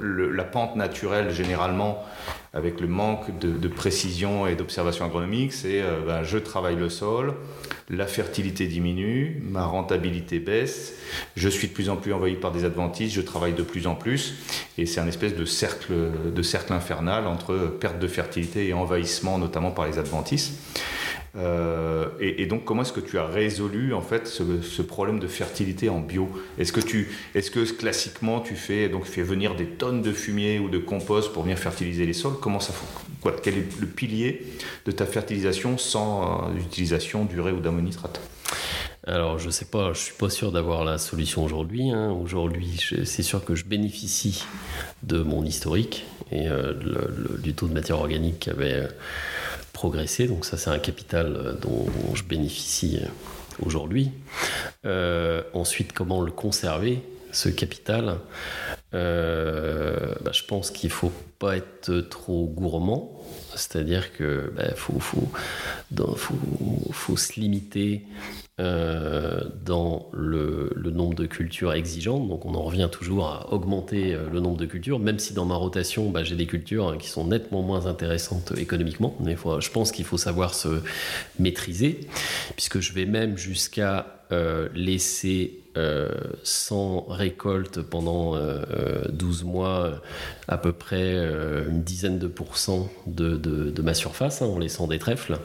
la 0.00 0.44
pente 0.44 0.76
naturelle, 0.76 1.30
généralement, 1.30 2.04
avec 2.54 2.80
le 2.80 2.86
manque 2.86 3.38
de, 3.38 3.68
précision 3.68 4.46
et 4.46 4.54
d'observation 4.54 5.04
agronomique, 5.04 5.52
c'est 5.52 5.82
ben, 6.06 6.22
je 6.22 6.38
travaille 6.38 6.76
le 6.76 6.88
sol, 6.88 7.34
la 7.90 8.06
fertilité 8.06 8.66
diminue, 8.66 9.42
ma 9.44 9.64
rentabilité 9.64 10.38
baisse, 10.38 10.94
je 11.36 11.48
suis 11.48 11.68
de 11.68 11.72
plus 11.72 11.88
en 11.88 11.96
plus 11.96 12.12
envahi 12.12 12.36
par 12.36 12.52
des 12.52 12.64
adventistes, 12.64 13.14
je 13.14 13.20
travaille 13.20 13.54
de 13.54 13.62
plus 13.62 13.86
en 13.86 13.94
plus, 13.94 14.34
et 14.78 14.86
c'est 14.86 15.00
un 15.00 15.06
espèce 15.06 15.36
de 15.36 15.44
cercle, 15.44 15.92
de 16.34 16.42
cercle 16.42 16.72
infernal 16.72 17.26
entre 17.26 17.54
perte 17.80 17.98
de 17.98 18.08
fertilité 18.08 18.68
et 18.68 18.72
envahissement, 18.72 19.38
notamment 19.38 19.70
par 19.70 19.86
les 19.86 19.98
adventistes. 19.98 20.52
Euh, 21.34 22.08
et, 22.20 22.46
donc, 22.46 22.64
comment 22.64 22.82
est-ce 22.82 22.92
que 22.92 23.00
tu 23.00 23.18
as 23.18 23.26
résolu 23.26 23.94
en 23.94 24.02
fait 24.02 24.26
ce, 24.26 24.82
problème 24.82 25.18
de 25.18 25.26
fertilité 25.26 25.88
en 25.88 26.00
bio? 26.00 26.28
Est-ce 26.58 26.72
que 26.72 26.80
tu, 26.80 27.10
est-ce 27.34 27.50
que 27.50 27.64
classiquement 27.72 28.40
tu 28.40 28.54
fais 28.54 28.88
donc 28.88 29.06
venir 29.06 29.54
des 29.54 29.66
tonnes 29.66 30.02
de 30.02 30.12
fumier 30.12 30.58
ou 30.58 30.68
de 30.68 30.78
compost 30.78 31.32
pour 31.32 31.44
venir 31.44 31.58
fertiliser 31.58 32.04
les 32.04 32.12
sols? 32.12 32.34
Comment 32.40 32.60
ça 32.60 32.72
fonctionne? 32.72 33.02
Quel 33.42 33.56
est 33.56 33.80
le 33.80 33.86
pilier 33.86 34.46
de 34.84 34.90
ta 34.90 35.06
fertilisation 35.06 35.78
sans 35.78 36.48
euh, 36.50 36.58
utilisation 36.58 37.24
d'urée 37.24 37.52
ou 37.52 37.60
d'ammonitrate? 37.60 38.20
Alors, 39.06 39.38
je 39.38 39.50
sais 39.50 39.64
pas, 39.64 39.92
je 39.94 40.00
suis 40.00 40.14
pas 40.14 40.30
sûr 40.30 40.52
d'avoir 40.52 40.84
la 40.84 40.98
solution 40.98 41.44
aujourd'hui. 41.44 41.90
Hein. 41.90 42.10
Aujourd'hui, 42.10 42.78
c'est 43.04 43.22
sûr 43.22 43.44
que 43.44 43.54
je 43.54 43.64
bénéficie 43.64 44.44
de 45.02 45.22
mon 45.22 45.44
historique 45.44 46.04
et 46.30 46.46
euh, 46.48 46.74
du 47.38 47.54
taux 47.54 47.66
de 47.66 47.74
matière 47.74 47.98
organique 47.98 48.40
qui 48.40 48.50
avait 48.50 48.88
Donc 50.28 50.44
ça, 50.44 50.56
c'est 50.56 50.70
un 50.70 50.78
capital 50.78 51.34
euh, 51.36 51.52
dont, 51.54 51.86
je 52.14 52.22
bénéficie 52.22 53.00
euh, 53.02 53.06
aujourd'hui. 53.64 54.12
Euh, 54.84 55.42
ensuite, 55.54 55.92
comment 55.92 56.20
le 56.20 56.30
conserver, 56.30 57.02
ce 57.32 57.48
capital? 57.48 58.18
Bah, 58.92 60.32
Je 60.32 60.42
pense 60.44 60.70
qu'il 60.70 60.88
ne 60.88 60.94
faut 60.94 61.12
pas 61.38 61.56
être 61.56 62.00
trop 62.08 62.46
gourmand. 62.46 63.20
C'est-à-dire 63.54 64.12
que 64.16 64.52
bah, 64.56 64.74
faut, 64.74 64.98
faut, 64.98 65.28
faut, 66.90 67.16
se 67.16 67.38
limiter 67.38 68.06
euh, 68.60 69.40
dans 69.64 70.10
le, 70.12 70.70
nombre 70.76 71.14
de 71.14 71.26
cultures 71.26 71.72
exigeantes. 71.72 72.28
Donc 72.28 72.46
on 72.46 72.54
en 72.54 72.62
revient 72.62 72.88
toujours 72.92 73.26
à 73.26 73.52
augmenter 73.52 74.14
euh, 74.14 74.28
le 74.30 74.40
nombre 74.40 74.58
de 74.58 74.66
cultures, 74.66 74.98
même 74.98 75.18
si 75.18 75.32
dans 75.32 75.46
ma 75.46 75.54
rotation, 75.54 76.10
bah, 76.10 76.22
j'ai 76.22 76.36
des 76.36 76.46
cultures 76.46 76.88
hein, 76.88 76.98
qui 76.98 77.08
sont 77.08 77.26
nettement 77.26 77.62
moins 77.62 77.86
intéressantes 77.86 78.52
économiquement. 78.58 79.16
Mais 79.20 79.36
je 79.36 79.70
pense 79.70 79.90
qu'il 79.90 80.04
faut 80.04 80.18
savoir 80.18 80.54
se 80.54 80.82
maîtriser, 81.38 82.00
puisque 82.54 82.80
je 82.80 82.92
vais 82.92 83.06
même 83.06 83.36
jusqu'à 83.38 84.06
euh, 84.32 84.68
laisser 84.74 85.61
sans 86.42 87.06
récolte 87.08 87.80
pendant 87.80 88.36
12 89.08 89.44
mois 89.44 90.02
à 90.48 90.58
peu 90.58 90.72
près 90.72 91.14
une 91.14 91.82
dizaine 91.82 92.18
de 92.18 92.26
pourcents 92.26 92.90
de, 93.06 93.82
ma 93.82 93.94
surface 93.94 94.42
hein, 94.42 94.46
en 94.46 94.58
laissant 94.58 94.86
des 94.86 94.98
trèfles. 94.98 95.38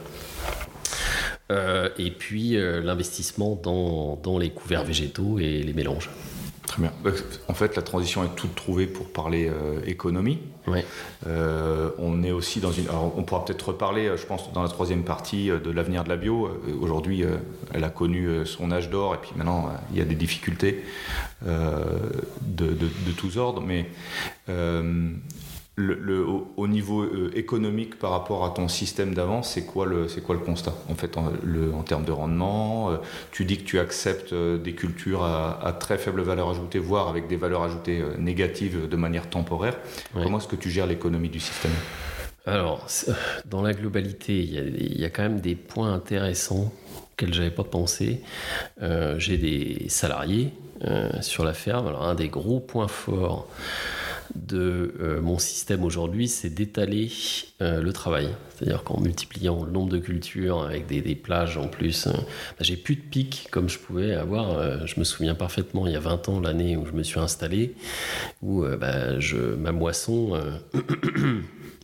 Euh, 1.50 1.88
et 1.98 2.10
puis 2.10 2.56
euh, 2.56 2.82
l'investissement 2.82 3.56
dans, 3.56 4.38
les 4.38 4.50
couverts 4.50 4.84
végétaux 4.84 5.38
et 5.38 5.62
les 5.62 5.72
mélanges. 5.72 6.10
Très 6.68 6.82
bien. 6.82 6.92
En 7.48 7.54
fait, 7.54 7.76
la 7.76 7.82
transition 7.82 8.22
est 8.24 8.34
toute 8.36 8.54
trouvée 8.54 8.86
pour 8.86 9.10
parler 9.10 9.48
euh, 9.48 9.80
économie. 9.86 10.38
Ouais. 10.66 10.84
on 11.98 12.22
est 12.22 12.30
aussi 12.30 12.60
dans 12.60 12.72
une. 12.72 12.88
Alors, 12.88 13.14
on 13.16 13.22
pourra 13.22 13.44
peut-être 13.44 13.68
reparler, 13.68 14.12
je 14.16 14.26
pense, 14.26 14.52
dans 14.52 14.62
la 14.62 14.68
troisième 14.68 15.02
partie 15.02 15.48
de 15.48 15.70
l'avenir 15.70 16.04
de 16.04 16.10
la 16.10 16.16
bio. 16.16 16.50
Aujourd'hui, 16.80 17.24
elle 17.72 17.84
a 17.84 17.88
connu 17.88 18.44
son 18.44 18.70
âge 18.70 18.90
d'or 18.90 19.14
et 19.14 19.18
puis 19.18 19.30
maintenant, 19.34 19.70
il 19.90 19.98
y 19.98 20.02
a 20.02 20.04
des 20.04 20.14
difficultés 20.14 20.84
de, 21.46 21.54
de, 22.42 22.74
de, 22.74 23.12
tous 23.16 23.38
ordres. 23.38 23.62
Mais 23.62 23.86
le, 25.78 26.26
au, 26.56 26.66
niveau 26.66 27.02
euh, 27.02 27.30
économique 27.34 27.98
par 27.98 28.10
rapport 28.10 28.44
à 28.44 28.50
ton 28.50 28.68
système 28.68 29.14
d'avant, 29.14 29.42
c'est 29.42 29.64
quoi 29.64 29.86
le 29.86 30.08
c'est 30.08 30.20
quoi 30.20 30.34
le 30.34 30.40
constat 30.40 30.74
en 30.90 30.94
fait 30.94 31.16
en, 31.16 31.32
le, 31.44 31.72
en 31.72 31.82
termes 31.82 32.04
de 32.04 32.12
rendement 32.12 32.90
euh, 32.90 32.96
Tu 33.30 33.44
dis 33.44 33.58
que 33.58 33.64
tu 33.64 33.78
acceptes 33.78 34.32
euh, 34.32 34.58
des 34.58 34.74
cultures 34.74 35.22
à, 35.22 35.76
très 35.78 35.96
faible 35.96 36.22
valeur 36.22 36.50
ajoutée, 36.50 36.78
voire 36.78 37.08
avec 37.08 37.28
des 37.28 37.36
valeurs 37.36 37.62
ajoutées 37.62 38.02
négatives 38.18 38.88
de 38.88 38.96
manière 38.96 39.30
temporaire. 39.30 39.76
Comment 40.12 40.38
est-ce 40.38 40.48
que 40.48 40.56
tu 40.56 40.70
gères 40.70 40.86
l'économie 40.86 41.28
du 41.28 41.40
système? 41.40 41.72
Alors, 42.46 42.86
dans 43.44 43.62
la 43.62 43.74
globalité, 43.74 44.38
il 44.38 45.00
y, 45.00 45.04
a, 45.04 45.10
quand 45.10 45.22
même 45.22 45.40
des 45.40 45.54
points 45.54 45.92
intéressants 45.92 46.72
auxquels 47.12 47.34
j'avais 47.34 47.50
pas 47.50 47.64
pensé. 47.64 48.22
J'ai 49.18 49.36
des 49.36 49.88
salariés 49.88 50.52
sur 51.20 51.44
la 51.44 51.52
ferme. 51.52 51.86
Alors, 51.86 52.04
un 52.04 52.14
des 52.14 52.28
gros 52.28 52.60
points 52.60 52.88
forts 52.88 53.46
de 54.34 54.94
euh, 55.00 55.20
mon 55.20 55.38
système 55.38 55.84
aujourd'hui, 55.84 56.28
c'est 56.28 56.50
d'étaler 56.50 57.10
euh, 57.60 57.80
le 57.80 57.92
travail. 57.92 58.28
C'est-à-dire 58.54 58.82
qu'en 58.82 59.00
multipliant 59.00 59.64
le 59.64 59.70
nombre 59.70 59.90
de 59.90 59.98
cultures 59.98 60.62
avec 60.62 60.86
des, 60.86 61.14
plages 61.14 61.56
en 61.56 61.68
plus, 61.68 62.06
euh, 62.06 62.12
bah, 62.12 62.60
j'ai 62.60 62.76
plus 62.76 62.96
de 62.96 63.00
pics 63.00 63.48
comme 63.50 63.68
je 63.68 63.78
pouvais 63.78 64.14
avoir. 64.14 64.86
je 64.86 64.98
me 64.98 65.04
souviens 65.04 65.34
parfaitement, 65.34 65.86
il 65.86 65.92
y 65.92 65.96
a 65.96 66.00
20 66.00 66.28
ans, 66.28 66.40
l'année 66.40 66.76
où 66.76 66.86
je 66.86 66.92
me 66.92 67.02
suis 67.02 67.20
installé, 67.20 67.74
où 68.42 68.64
bah, 68.64 69.18
ma 69.58 69.72
moisson 69.72 70.40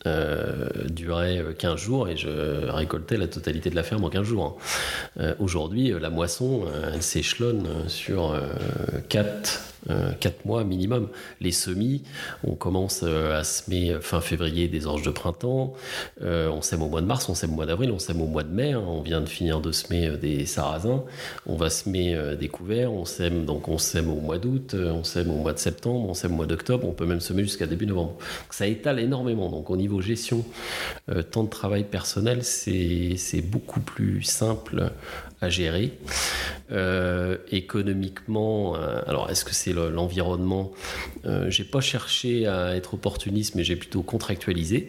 durait 0.91 1.45
15 1.59 1.81
jours 1.81 2.09
et 2.09 2.17
je 2.17 2.69
récoltais 2.71 3.17
la 3.17 3.29
totalité 3.29 3.71
de 3.71 3.77
la 3.77 3.83
ferme 3.83 4.05
en 4.05 4.11
15 4.11 4.27
jours. 4.27 4.59
Aujourd'hui, 5.39 5.93
la 5.99 6.11
moisson, 6.11 6.65
elle 6.93 7.03
s'échelonne 7.03 7.89
sur 7.89 8.37
4 9.09 9.74
4 9.87 9.91
euh, 9.91 10.31
mois 10.45 10.65
minimum. 10.65 11.09
Les 11.41 11.53
semis, 11.53 12.03
on 12.43 12.55
commence 12.55 13.01
euh, 13.03 13.39
à 13.39 13.45
semer 13.45 13.97
fin 14.01 14.21
février 14.21 14.69
des 14.69 14.87
orges 14.87 15.03
de 15.03 15.11
printemps, 15.11 15.75
euh, 16.23 16.49
on 16.49 16.63
sème 16.63 16.83
au 16.83 16.89
mois 16.89 17.01
de 17.01 17.07
mars, 17.07 17.29
on 17.29 17.35
sème 17.35 17.53
au 17.53 17.57
mois 17.57 17.67
d'avril, 17.67 17.91
on 17.91 17.99
sème 17.99 18.21
au 18.21 18.27
mois 18.27 18.43
de 18.43 18.53
mai, 18.53 18.73
hein. 18.73 18.83
on 18.87 19.01
vient 19.03 19.21
de 19.21 19.29
finir 19.29 19.61
de 19.61 19.73
semer 19.73 20.17
des 20.17 20.47
sarrasins, 20.47 21.05
on 21.47 21.57
va 21.57 21.71
semer 21.71 22.17
des 22.39 22.49
couverts, 22.49 22.93
on 22.93 23.05
sème, 23.05 23.45
donc 23.45 23.69
on 23.69 23.79
sème 23.79 24.11
au 24.11 24.21
mois 24.21 24.39
d'août, 24.39 24.75
on 24.75 25.05
sème 25.05 25.31
au 25.31 25.37
mois 25.37 25.53
de 25.53 25.59
septembre, 25.59 26.09
on 26.09 26.15
sème 26.15 26.33
au 26.33 26.37
mois 26.37 26.47
d'octobre, 26.47 26.87
on 26.89 26.93
peut 26.93 27.07
même 27.07 27.21
semer 27.21 27.43
jusqu'à 27.43 27.67
début 27.67 27.87
novembre. 27.87 28.17
ça 28.51 28.67
étale 28.67 28.99
énormément. 28.99 29.51
Donc 29.51 29.71
au 29.71 29.77
niveau 29.77 30.01
gestion, 30.01 30.45
temps 31.31 31.45
de 31.45 31.51
travail 31.51 31.85
personnel, 31.85 32.43
c'est 32.45 33.43
beaucoup 33.43 33.81
plus 33.81 34.23
simple 34.23 34.91
gérer. 35.49 35.93
Euh, 36.73 37.37
économiquement, 37.51 38.75
euh, 38.75 39.03
alors 39.07 39.31
est-ce 39.31 39.45
que 39.45 39.55
c'est 39.55 39.73
l'environnement? 39.73 40.73
Euh, 41.27 41.51
J'ai 41.51 41.65
pas 41.65 41.81
cherché 41.81 42.47
à 42.47 42.75
être 42.75 42.95
opportuniste, 42.95 43.55
mais 43.55 43.65
j'ai 43.65 43.77
plutôt 43.77 44.03
contractualisé. 44.03 44.87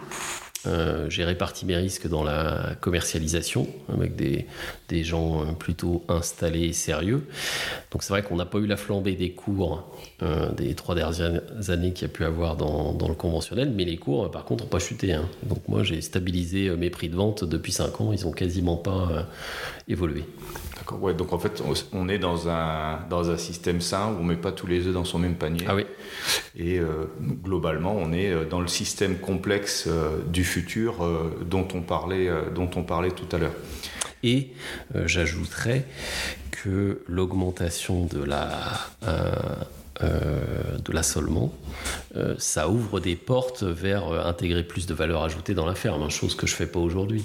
j'ai 1.09 1.23
réparti 1.25 1.65
mes 1.65 1.75
risques 1.75 2.07
dans 2.07 2.23
la 2.23 2.75
commercialisation 2.81 3.67
avec 3.93 4.15
des, 4.15 4.47
des 4.89 5.03
gens 5.03 5.53
plutôt 5.53 6.03
installés 6.07 6.65
et 6.69 6.73
sérieux. 6.73 7.27
Donc 7.91 8.01
c'est 8.01 8.11
vrai 8.11 8.23
qu'on 8.23 8.37
n'a 8.37 8.47
pas 8.47 8.57
eu 8.57 8.65
la 8.65 8.77
flambée 8.77 9.15
des 9.15 9.31
cours 9.31 9.95
des 10.21 10.75
trois 10.75 10.95
dernières 10.95 11.41
années 11.69 11.91
qu'il 11.91 12.07
y 12.07 12.11
a 12.11 12.13
pu 12.13 12.23
avoir 12.23 12.55
dans, 12.55 12.93
dans, 12.93 13.09
le 13.09 13.15
conventionnel, 13.15 13.71
mais 13.75 13.83
les 13.83 13.97
cours 13.97 14.31
par 14.31 14.45
contre 14.45 14.63
n'ont 14.63 14.69
pas 14.69 14.79
chuté. 14.79 15.13
Hein. 15.13 15.27
Donc 15.43 15.67
moi 15.67 15.83
j'ai 15.83 15.99
stabilisé 16.01 16.69
mes 16.77 16.89
prix 16.89 17.09
de 17.09 17.15
vente 17.15 17.43
depuis 17.43 17.73
5 17.73 17.99
ans, 18.01 18.13
ils 18.13 18.23
n'ont 18.25 18.31
quasiment 18.31 18.77
pas 18.77 19.27
évolué. 19.87 20.23
D'accord, 20.77 21.01
ouais, 21.01 21.13
donc 21.13 21.33
en 21.33 21.39
fait, 21.39 21.61
on 21.93 22.09
est 22.09 22.17
dans 22.17 22.49
un, 22.49 22.99
dans 23.09 23.29
un 23.29 23.37
système 23.37 23.81
sain 23.81 24.07
où 24.07 24.21
on 24.21 24.23
ne 24.23 24.29
met 24.29 24.35
pas 24.35 24.51
tous 24.51 24.67
les 24.67 24.87
œufs 24.87 24.93
dans 24.93 25.05
son 25.05 25.19
même 25.19 25.35
panier. 25.35 25.65
Ah 25.67 25.75
oui. 25.75 25.85
Et 26.55 26.79
euh, 26.79 27.05
globalement, 27.43 27.95
on 27.95 28.13
est 28.13 28.45
dans 28.45 28.61
le 28.61 28.67
système 28.67 29.17
complexe 29.17 29.87
du 30.27 30.43
futur 30.43 30.95
dont, 31.45 31.67
on 31.73 31.81
parlait, 31.81 32.29
dont 32.53 32.69
on 32.75 32.83
parlait 32.83 33.11
tout 33.11 33.33
à 33.35 33.39
l'heure. 33.39 33.55
Et 34.23 34.51
j'ajouterais 35.05 35.85
que 36.51 37.01
l'augmentation 37.07 38.05
de 38.05 38.23
la 38.23 38.79
euh, 40.03 40.77
de 40.83 40.91
l'assolement, 40.91 41.53
euh, 42.17 42.35
ça 42.37 42.67
ouvre 42.67 42.99
des 42.99 43.15
portes 43.15 43.63
vers 43.63 44.09
euh, 44.09 44.25
intégrer 44.25 44.63
plus 44.63 44.87
de 44.87 44.93
valeur 44.93 45.23
ajoutée 45.23 45.53
dans 45.53 45.65
la 45.65 45.73
ferme, 45.73 46.03
hein, 46.03 46.09
chose 46.09 46.35
que 46.35 46.45
je 46.47 46.53
fais 46.53 46.67
pas 46.67 46.79
aujourd'hui. 46.79 47.23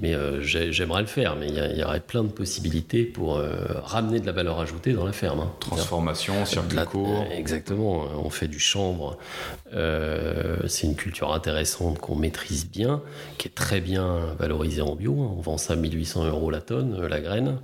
Mais 0.00 0.14
j'aimerais 0.40 1.00
le 1.00 1.08
faire, 1.08 1.34
mais 1.34 1.48
il 1.48 1.76
y, 1.76 1.82
aurait 1.82 1.98
plein 1.98 2.22
de 2.22 2.28
possibilités 2.28 3.02
pour 3.02 3.42
ramener 3.82 4.20
de 4.20 4.26
la 4.26 4.32
valeur 4.32 4.60
ajoutée 4.60 4.92
dans 4.92 5.04
la 5.04 5.10
ferme. 5.10 5.40
Hein. 5.40 5.52
Transformation, 5.58 6.46
circuit 6.46 6.78
court. 6.86 7.24
Exactement, 7.32 8.04
on 8.24 8.30
fait 8.30 8.46
du 8.46 8.60
chanvre. 8.60 9.18
c'est 9.72 10.86
une 10.86 10.94
culture 10.94 11.32
intéressante 11.34 11.98
qu'on 11.98 12.14
maîtrise 12.14 12.70
bien, 12.70 13.02
qui 13.38 13.48
est 13.48 13.54
très 13.56 13.80
bien 13.80 14.20
valorisée 14.38 14.82
en 14.82 14.94
bio. 14.94 15.20
Hein. 15.20 15.34
On 15.36 15.40
vend 15.40 15.58
ça 15.58 15.72
à 15.72 15.76
1800 15.76 16.28
euros 16.28 16.52
la 16.52 16.60
tonne, 16.60 17.04
la 17.04 17.20
graine. 17.20 17.58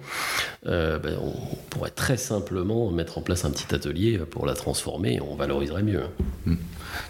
Ben, 0.64 1.16
on 1.22 1.56
pourrait 1.70 1.90
très 1.90 2.16
simplement 2.16 2.90
mettre 2.90 3.18
en 3.18 3.20
place 3.20 3.44
un 3.44 3.50
petit 3.52 3.72
atelier 3.72 4.18
pour 4.18 4.43
la 4.44 4.54
transformer, 4.54 5.20
on 5.20 5.34
valoriserait 5.34 5.82
mieux. 5.82 6.04
Hmm. 6.46 6.56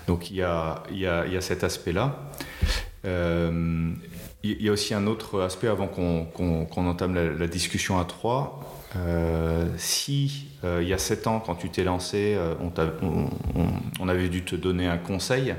Donc 0.06 0.30
il 0.30 0.36
y 0.36 0.42
a, 0.42 0.82
y, 0.92 1.06
a, 1.06 1.26
y 1.26 1.36
a, 1.36 1.40
cet 1.40 1.64
aspect-là. 1.64 2.18
Euh, 3.04 3.90
il 4.42 4.62
y 4.62 4.68
a 4.68 4.72
aussi 4.72 4.92
un 4.92 5.06
autre 5.06 5.40
aspect 5.40 5.68
avant 5.68 5.86
qu'on 5.86 6.86
entame 6.86 7.14
la, 7.14 7.46
discussion 7.46 7.98
à 7.98 8.04
trois. 8.04 8.60
Euh, 8.96 9.66
si 9.78 10.48
euh, 10.64 10.80
il 10.82 10.88
y 10.88 10.92
a 10.92 10.98
sept 10.98 11.26
ans, 11.26 11.40
quand 11.40 11.54
tu 11.54 11.70
t'es 11.70 11.82
lancé, 11.82 12.38
on, 12.60 12.70
on, 14.00 14.08
avait 14.08 14.28
dû 14.28 14.44
te 14.44 14.54
donner 14.54 14.86
un 14.86 14.98
conseil, 14.98 15.54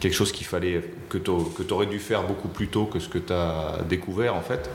quelque 0.00 0.14
chose 0.14 0.32
qu'il 0.32 0.46
fallait 0.46 0.82
que 1.08 1.18
tu 1.18 1.30
aurais 1.72 1.86
dû 1.86 2.00
faire 2.00 2.24
beaucoup 2.24 2.48
plus 2.48 2.66
tôt 2.66 2.86
que 2.86 2.98
ce 2.98 3.08
que 3.08 3.18
tu 3.18 3.32
as 3.32 3.78
découvert 3.88 4.34
en 4.34 4.42
fait. 4.42 4.68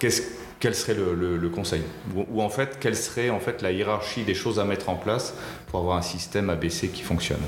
Qu'est-ce 0.00 0.22
quel 0.60 0.74
serait 0.74 0.94
le, 0.94 1.48
conseil 1.48 1.82
ou, 2.14 2.42
en 2.42 2.50
fait, 2.50 2.76
quelle 2.78 2.96
serait 2.96 3.30
en 3.30 3.40
fait 3.40 3.62
la 3.62 3.72
hiérarchie 3.72 4.24
des 4.24 4.34
choses 4.34 4.60
à 4.60 4.64
mettre 4.64 4.90
en 4.90 4.94
place 4.94 5.34
pour 5.66 5.80
avoir 5.80 5.96
un 5.96 6.02
système 6.02 6.50
ABC 6.50 6.88
qui 6.88 7.02
fonctionne? 7.02 7.40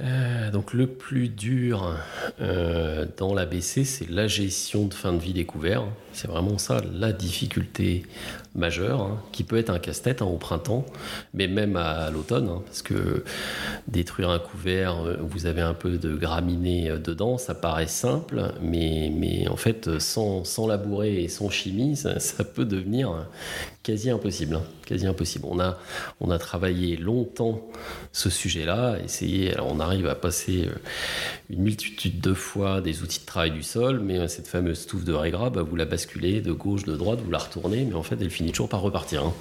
Euh, 0.00 0.50
donc 0.50 0.72
le 0.72 0.86
plus 0.86 1.28
dur 1.28 1.96
euh, 2.40 3.06
dans 3.18 3.34
l'ABC, 3.34 3.84
c'est 3.84 4.10
la 4.10 4.26
gestion 4.26 4.86
de 4.86 4.94
fin 4.94 5.12
de 5.12 5.18
vie 5.18 5.34
des 5.34 5.44
couverts. 5.44 5.84
C'est 6.12 6.28
vraiment 6.28 6.58
ça 6.58 6.80
la 6.92 7.12
difficulté 7.12 8.04
majeure, 8.54 9.00
hein, 9.00 9.22
qui 9.32 9.44
peut 9.44 9.56
être 9.56 9.70
un 9.70 9.78
casse-tête 9.78 10.20
hein, 10.20 10.26
au 10.26 10.36
printemps, 10.36 10.84
mais 11.32 11.48
même 11.48 11.76
à, 11.76 12.10
l'automne, 12.10 12.48
hein, 12.48 12.62
parce 12.66 12.82
que 12.82 13.24
détruire 13.88 14.28
un 14.30 14.38
couvert, 14.38 15.06
euh, 15.06 15.16
vous 15.20 15.46
avez 15.46 15.62
un 15.62 15.72
peu 15.72 15.96
de 15.96 16.14
graminées 16.14 16.90
euh, 16.90 16.98
dedans, 16.98 17.38
ça 17.38 17.54
paraît 17.54 17.86
simple, 17.86 18.52
mais, 18.60 19.48
en 19.48 19.56
fait, 19.56 19.98
sans, 19.98 20.44
sans 20.44 20.66
labourer 20.66 21.22
et 21.22 21.28
sans 21.28 21.48
chimie, 21.48 21.96
ça, 21.96 22.18
peut 22.54 22.66
devenir 22.66 23.26
quasi 23.82 24.10
impossible. 24.10 24.60
quasi 24.84 25.06
impossible. 25.06 25.46
On 26.20 26.30
a, 26.30 26.38
travaillé 26.38 26.96
longtemps 26.96 27.62
ce 28.12 28.28
sujet-là, 28.28 28.98
essayé, 29.02 29.54
alors 29.54 29.68
on 29.70 29.80
arrive 29.80 30.08
à 30.08 30.14
passer 30.14 30.66
euh, 30.66 30.74
une 31.48 31.62
multitude 31.62 32.20
de 32.20 32.34
fois 32.34 32.80
des 32.80 33.02
outils 33.02 33.20
de 33.20 33.26
travail 33.26 33.52
du 33.52 33.62
sol, 33.62 34.00
mais 34.00 34.28
cette 34.28 34.48
fameuse 34.48 34.86
touffe 34.86 35.04
de 35.04 35.12
régras, 35.12 35.50
bah, 35.50 35.62
vous 35.62 35.76
la 35.76 35.86
de 36.40 36.52
gauche, 36.52 36.84
de 36.84 36.96
droite, 36.96 37.20
vous 37.24 37.30
la 37.30 37.38
retournez, 37.38 37.84
mais 37.84 37.94
en 37.94 38.02
fait, 38.02 38.16
elle 38.20 38.30
finit 38.30 38.30
finit 38.30 38.52
toujours 38.52 38.68
par 38.68 38.80
repartir. 38.80 39.24
Hein. 39.24 39.34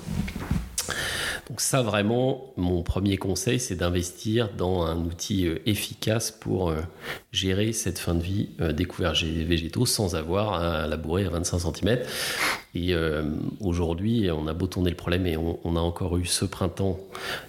Donc 1.50 1.60
ça 1.60 1.82
vraiment, 1.82 2.54
mon 2.56 2.82
premier 2.82 3.18
conseil, 3.18 3.60
c'est 3.60 3.76
d'investir 3.76 4.50
dans 4.58 4.84
un 4.84 4.98
outil 5.00 5.48
euh, 5.48 5.60
efficace 5.66 6.32
pour 6.32 6.70
euh, 6.70 6.82
gérer 7.32 7.72
cette 7.72 7.98
fin 7.98 8.14
de 8.14 8.22
vie 8.22 8.50
euh, 8.60 8.74
des 8.74 8.86
couverts 8.86 9.14
végétaux 9.14 9.86
sans 9.86 10.16
avoir 10.16 10.54
à 10.54 10.88
labourer 10.88 11.26
à 11.26 11.30
25 11.30 11.60
cm. 11.60 12.00
Et 12.74 12.96
aujourd'hui, 13.60 14.30
on 14.32 14.48
a 14.48 14.54
beau 14.54 14.66
tourner 14.66 14.90
le 14.90 14.96
problème 14.96 15.28
et 15.28 15.36
on, 15.36 15.76
a 15.76 15.80
encore 15.80 16.18
eu 16.18 16.26
ce 16.26 16.46
printemps 16.46 16.98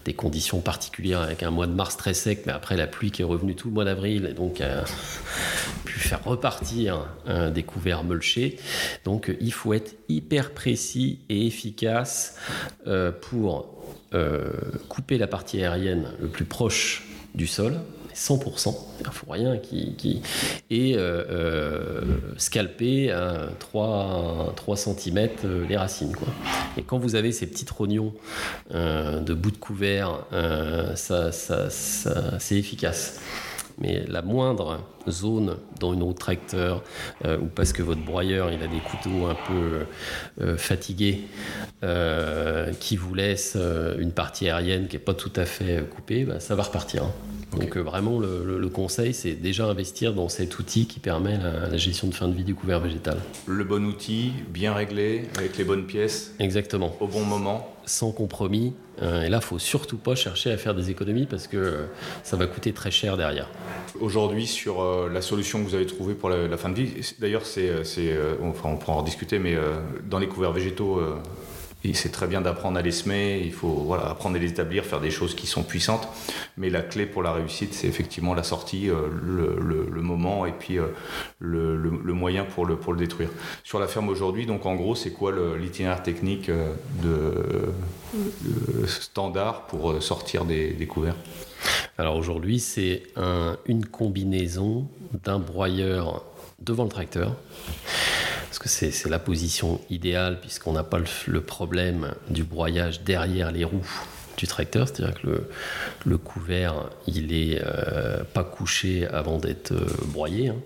des 0.05 0.15
conditions 0.15 0.61
particulières 0.61 1.21
avec 1.21 1.45
un 1.45 1.53
mois 1.53 1.69
de 1.69 1.73
mars 1.73 1.97
très 1.97 2.13
sec, 2.13 2.43
mais 2.45 2.53
après 2.53 2.77
la 2.77 2.89
pluie 2.89 3.13
qui 3.13 3.23
est 3.23 3.25
revenue 3.25 3.55
tout 3.55 3.69
le 3.69 3.75
mois 3.75 3.85
d'avril, 3.85 4.27
et 4.29 4.33
donc 4.33 4.61
a 4.61 4.83
pu 5.85 6.01
faire 6.01 6.25
repartir 6.25 7.07
des 7.55 7.63
couverts 7.63 8.03
mulchés. 8.03 8.59
Donc 9.05 9.33
il 9.41 9.53
faut 9.53 9.75
être 9.75 9.95
hyper 10.09 10.51
précis 10.51 11.21
et 11.29 11.47
efficace 11.47 12.37
pour 13.21 13.73
euh, 14.15 14.51
couper 14.91 15.17
la 15.17 15.27
partie 15.27 15.63
aérienne 15.63 16.05
le 16.21 16.29
plus 16.29 16.45
proche 16.45 17.03
du 17.35 17.47
sol, 17.47 17.81
100%, 18.15 18.75
il 19.01 19.07
faut 19.11 19.31
rien 19.31 19.59
qui, 19.59 20.23
et 20.71 20.95
euh, 20.97 21.25
euh, 21.31 22.01
scalper 22.37 23.11
à 23.11 23.49
3, 23.59 24.53
3 24.57 24.77
cm 24.77 25.29
les 25.69 25.77
racines. 25.77 26.15
Quoi. 26.15 26.29
Et 26.77 26.83
quand 26.83 26.99
vous 26.99 27.15
avez 27.15 27.33
ces 27.33 27.47
petits 27.47 27.67
rognons 27.71 28.13
de 28.71 29.35
bout 29.35 29.51
de 29.51 29.57
couvert, 29.57 30.25
ça, 30.95 31.33
ça, 31.33 31.71
c'est 31.71 32.57
efficace 32.57 33.21
mais 33.79 34.05
la 34.09 34.23
moindre 34.23 34.81
zone 35.09 35.57
dans 35.81 35.93
une 35.93 36.03
route 36.03 36.19
tracteur 36.19 36.83
euh, 37.25 37.39
ou 37.39 37.47
parce 37.47 37.73
que 37.73 37.83
votre 37.83 38.03
broyeur 38.03 38.51
il 38.53 38.63
a 38.63 38.69
des 38.69 38.79
couteaux 38.79 39.27
un 39.27 39.37
peu 39.47 39.87
euh, 40.41 40.57
fatigués 40.57 41.23
euh, 41.83 42.73
qui 42.79 42.97
vous 42.97 43.15
laisse 43.15 43.57
une 43.99 44.13
partie 44.13 44.49
aérienne 44.49 44.89
qui 44.89 44.97
n'est 44.97 45.03
pas 45.03 45.15
tout 45.15 45.33
à 45.37 45.45
fait 45.45 45.85
coupée, 45.89 46.25
bah, 46.25 46.41
ça 46.41 46.55
va 46.55 46.63
repartir. 46.63 47.05
Donc 47.59 47.77
vraiment 47.77 48.19
le, 48.19 48.69
conseil 48.69 49.13
c'est 49.13 49.35
déjà 49.35 49.67
investir 49.67 50.15
dans 50.15 50.29
cet 50.29 50.59
outil 50.59 50.87
qui 50.87 50.99
permet 50.99 51.37
la, 51.37 51.77
gestion 51.77 52.09
de 52.09 52.15
fin 52.15 52.29
de 52.29 52.35
vie 52.35 52.45
du 52.45 52.55
couvert 52.55 52.81
végétal. 52.81 53.19
Le 53.47 53.65
bon 53.65 53.85
outil, 53.85 54.33
bien 54.49 54.73
réglé, 54.73 55.29
avec 55.37 55.59
les 55.59 55.65
bonnes 55.65 55.85
pièces. 55.85 56.35
Exactement. 56.39 56.97
Au 57.01 57.07
bon 57.07 57.25
moment. 57.25 57.69
Sans 57.85 58.13
compromis. 58.13 58.75
et 59.03 59.29
là, 59.29 59.39
il 59.43 59.45
faut 59.45 59.59
surtout 59.59 59.99
pas 59.99 60.15
chercher 60.15 60.53
à 60.53 60.57
faire 60.57 60.75
des 60.75 60.91
économies 60.91 61.27
parce 61.27 61.49
que 61.49 61.87
ça 62.23 62.37
va 62.37 62.47
coûter 62.47 62.73
très 62.73 62.91
cher 62.91 63.17
derrière 63.17 63.49
aujourd'hui 64.01 64.47
sur 64.47 64.83
euh, 64.83 65.09
la 65.11 65.23
solution 65.23 65.63
que 65.63 65.69
vous 65.69 65.75
avez 65.75 65.87
trouvée 65.87 66.15
pour 66.15 66.29
la, 66.29 66.57
fin 66.57 66.69
de 66.69 66.75
vie. 66.75 67.15
D'ailleurs, 67.19 67.47
c'est, 67.47 67.69
euh, 67.69 67.83
euh, 67.99 68.35
enfin, 68.43 68.71
on 68.71 68.77
pourra 68.77 68.97
en 68.97 69.03
discuter, 69.03 69.39
mais 69.39 69.57
dans 70.09 70.19
les 70.19 70.29
couverts 70.29 70.53
végétaux, 70.53 71.01
c'est 71.95 72.11
très 72.11 72.27
bien 72.27 72.41
d'apprendre 72.41 72.79
à 72.79 72.83
les 72.83 72.93
semer, 72.93 73.43
il 73.45 73.53
faut 73.53 73.69
voilà, 73.69 74.09
apprendre 74.09 74.37
à 74.37 74.39
les 74.39 74.51
établir, 74.51 74.85
faire 74.85 75.01
des 75.01 75.11
choses 75.11 75.35
qui 75.35 75.47
sont 75.47 75.63
puissantes. 75.63 76.09
Mais 76.57 76.71
la 76.71 76.83
clé 76.83 77.07
pour 77.07 77.23
la 77.23 77.33
réussite, 77.33 77.75
c'est 77.75 77.89
effectivement 77.89 78.35
la 78.35 78.43
sortie, 78.43 78.87
le, 78.89 80.03
moment 80.03 80.47
et 80.47 80.53
puis 80.53 80.79
le, 81.39 82.13
moyen 82.13 82.45
pour 82.45 82.67
le, 82.67 82.77
pour 82.77 82.93
le 82.93 82.99
détruire. 82.99 83.31
Sur 83.65 83.79
la 83.79 83.87
ferme 83.87 84.09
aujourd'hui, 84.09 84.47
donc 84.47 84.67
en 84.67 84.75
gros, 84.75 84.95
c'est 84.95 85.13
quoi 85.13 85.33
l'itinéraire 85.59 86.03
technique 86.03 86.51
de, 87.03 87.73
standard 88.87 89.67
pour 89.67 90.03
sortir 90.03 90.45
des 90.45 90.87
couverts? 90.87 91.17
Alors 91.99 92.17
aujourd'hui, 92.17 92.61
c'est 92.61 93.03
une 93.67 93.87
combinaison 93.87 94.89
d'un 95.25 95.39
broyeur 95.39 96.25
devant 96.61 96.85
le 96.85 96.91
tracteur, 96.91 97.37
parce 98.53 98.59
que 98.59 98.69
c'est 98.69 99.09
la 99.09 99.19
position 99.19 99.81
idéale, 99.89 100.39
puisqu'on 100.39 100.75
n'a 100.75 100.85
pas 100.85 100.99
le, 101.27 101.41
problème 101.41 102.13
du 102.29 102.45
broyage 102.45 103.01
derrière 103.01 103.51
les 103.51 103.65
roues 103.65 103.91
du 104.37 104.47
tracteur, 104.47 104.87
c'est-à-dire 104.87 105.19
que 105.23 105.49
le, 106.05 106.19
couvert, 106.19 106.91
il 107.07 107.33
est 107.33 107.63
euh, 107.65 108.25
pas 108.35 108.45
couché 108.45 109.07
avant 109.07 109.39
d'être 109.39 109.73
euh, 109.73 109.87
broyé. 110.05 110.49
Hein. 110.49 110.57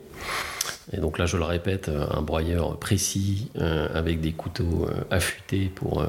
Et 0.93 0.99
donc 0.99 1.19
là, 1.19 1.27
je 1.27 1.37
le 1.37 1.45
répète, 1.45 1.89
un 1.89 2.23
broyeur 2.23 2.79
précis 2.79 3.51
euh, 3.59 3.89
avec 3.93 4.21
des 4.21 4.33
couteaux 4.33 4.87
euh, 4.89 5.03
affûtés 5.11 5.67
pour 5.75 6.01
euh, 6.01 6.07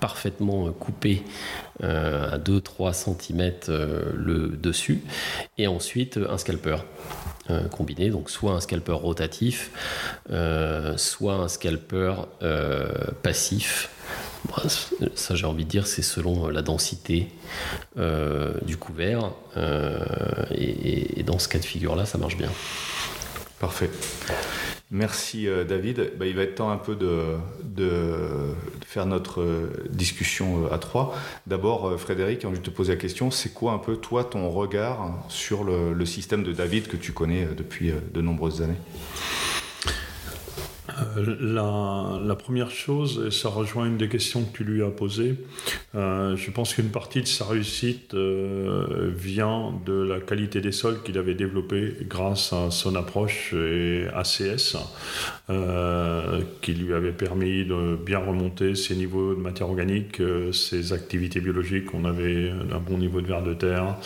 parfaitement 0.00 0.70
couper 0.72 1.22
à 1.82 2.36
2-3 2.36 2.92
cm 2.92 3.52
le 4.14 4.48
dessus. 4.48 5.00
Et 5.56 5.66
ensuite, 5.66 6.18
un 6.18 6.36
scalper 6.36 6.76
combiné, 7.70 8.10
donc 8.10 8.28
soit 8.28 8.52
un 8.52 8.60
scalper 8.60 8.92
rotatif, 8.92 9.70
soit 10.96 11.34
un 11.34 11.48
scalper 11.48 12.14
passif. 13.22 13.88
Ça, 15.14 15.34
j'ai 15.34 15.46
envie 15.46 15.64
de 15.64 15.70
dire, 15.70 15.86
c'est 15.86 16.02
selon 16.02 16.48
la 16.48 16.60
densité 16.60 17.28
du 17.96 18.76
couvert. 18.76 19.30
et 20.50 21.22
dans 21.22 21.38
ce 21.38 21.48
cas 21.48 21.58
de 21.58 21.64
figure-là, 21.64 22.04
ça 22.04 22.18
marche 22.18 22.36
bien. 22.36 22.50
Parfait. 23.60 23.90
Merci 24.90 25.46
euh, 25.46 25.64
David. 25.64 26.14
Bah, 26.18 26.26
il 26.26 26.34
va 26.34 26.42
être 26.42 26.56
temps 26.56 26.70
un 26.70 26.78
peu 26.78 26.96
de, 26.96 27.36
faire 28.86 29.04
notre 29.04 29.42
euh, 29.42 29.86
discussion 29.90 30.64
euh, 30.64 30.74
à 30.74 30.78
trois. 30.78 31.14
D'abord, 31.46 32.00
Frédéric, 32.00 32.44
envie 32.46 32.58
de 32.58 32.64
te 32.64 32.70
poser 32.70 32.94
la 32.94 32.98
question, 32.98 33.30
c'est 33.30 33.52
quoi 33.52 33.72
un 33.72 33.78
peu 33.78 33.96
toi 33.96 34.24
ton 34.24 34.48
regard 34.48 35.12
sur 35.28 35.62
le, 35.62 36.04
système 36.06 36.42
de 36.42 36.52
David 36.52 36.88
que 36.88 36.96
tu 36.96 37.12
connais 37.12 37.46
depuis 37.56 37.92
de 38.14 38.20
nombreuses 38.22 38.62
années? 38.62 38.78
La, 41.16 42.20
la, 42.24 42.34
première 42.36 42.70
chose, 42.70 43.24
et 43.26 43.30
ça 43.30 43.48
rejoint 43.48 43.86
une 43.86 43.96
des 43.96 44.08
questions 44.08 44.44
que 44.44 44.56
tu 44.56 44.64
lui 44.64 44.82
as 44.82 44.90
posées, 44.90 45.36
euh, 45.94 46.36
je 46.36 46.50
pense 46.50 46.74
qu'une 46.74 46.90
partie 46.90 47.20
de 47.20 47.26
sa 47.26 47.44
réussite 47.44 48.14
euh, 48.14 49.10
vient 49.14 49.72
de 49.84 49.92
la 49.92 50.20
qualité 50.20 50.60
des 50.60 50.72
sols 50.72 51.02
qu'il 51.02 51.18
avait 51.18 51.34
développé 51.34 51.96
grâce 52.02 52.52
à 52.52 52.70
son 52.70 52.94
approche 52.94 53.52
et 53.54 54.06
ACS, 54.14 54.76
euh, 55.48 56.40
qui 56.62 56.74
lui 56.74 56.94
avait 56.94 57.12
permis 57.12 57.64
de 57.64 57.96
bien 57.96 58.18
remonter 58.18 58.74
ses 58.74 58.94
niveaux 58.94 59.34
de 59.34 59.40
matière 59.40 59.68
organique, 59.68 60.22
ses 60.52 60.92
activités 60.92 61.40
biologiques. 61.40 61.92
On 61.94 62.04
avait 62.04 62.52
un 62.72 62.78
bon 62.78 62.98
niveau 62.98 63.20
de 63.20 63.26
verre 63.26 63.42
de 63.42 63.54
terre. 63.54 63.96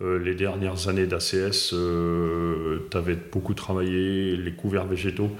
les 0.00 0.34
dernières 0.34 0.88
années 0.88 1.06
d'ACS, 1.06 1.74
tu 2.90 2.96
avais 2.96 3.16
beaucoup 3.32 3.54
travaillé 3.54 4.36
les 4.36 4.52
couverts 4.52 4.86
végétaux. 4.86 5.30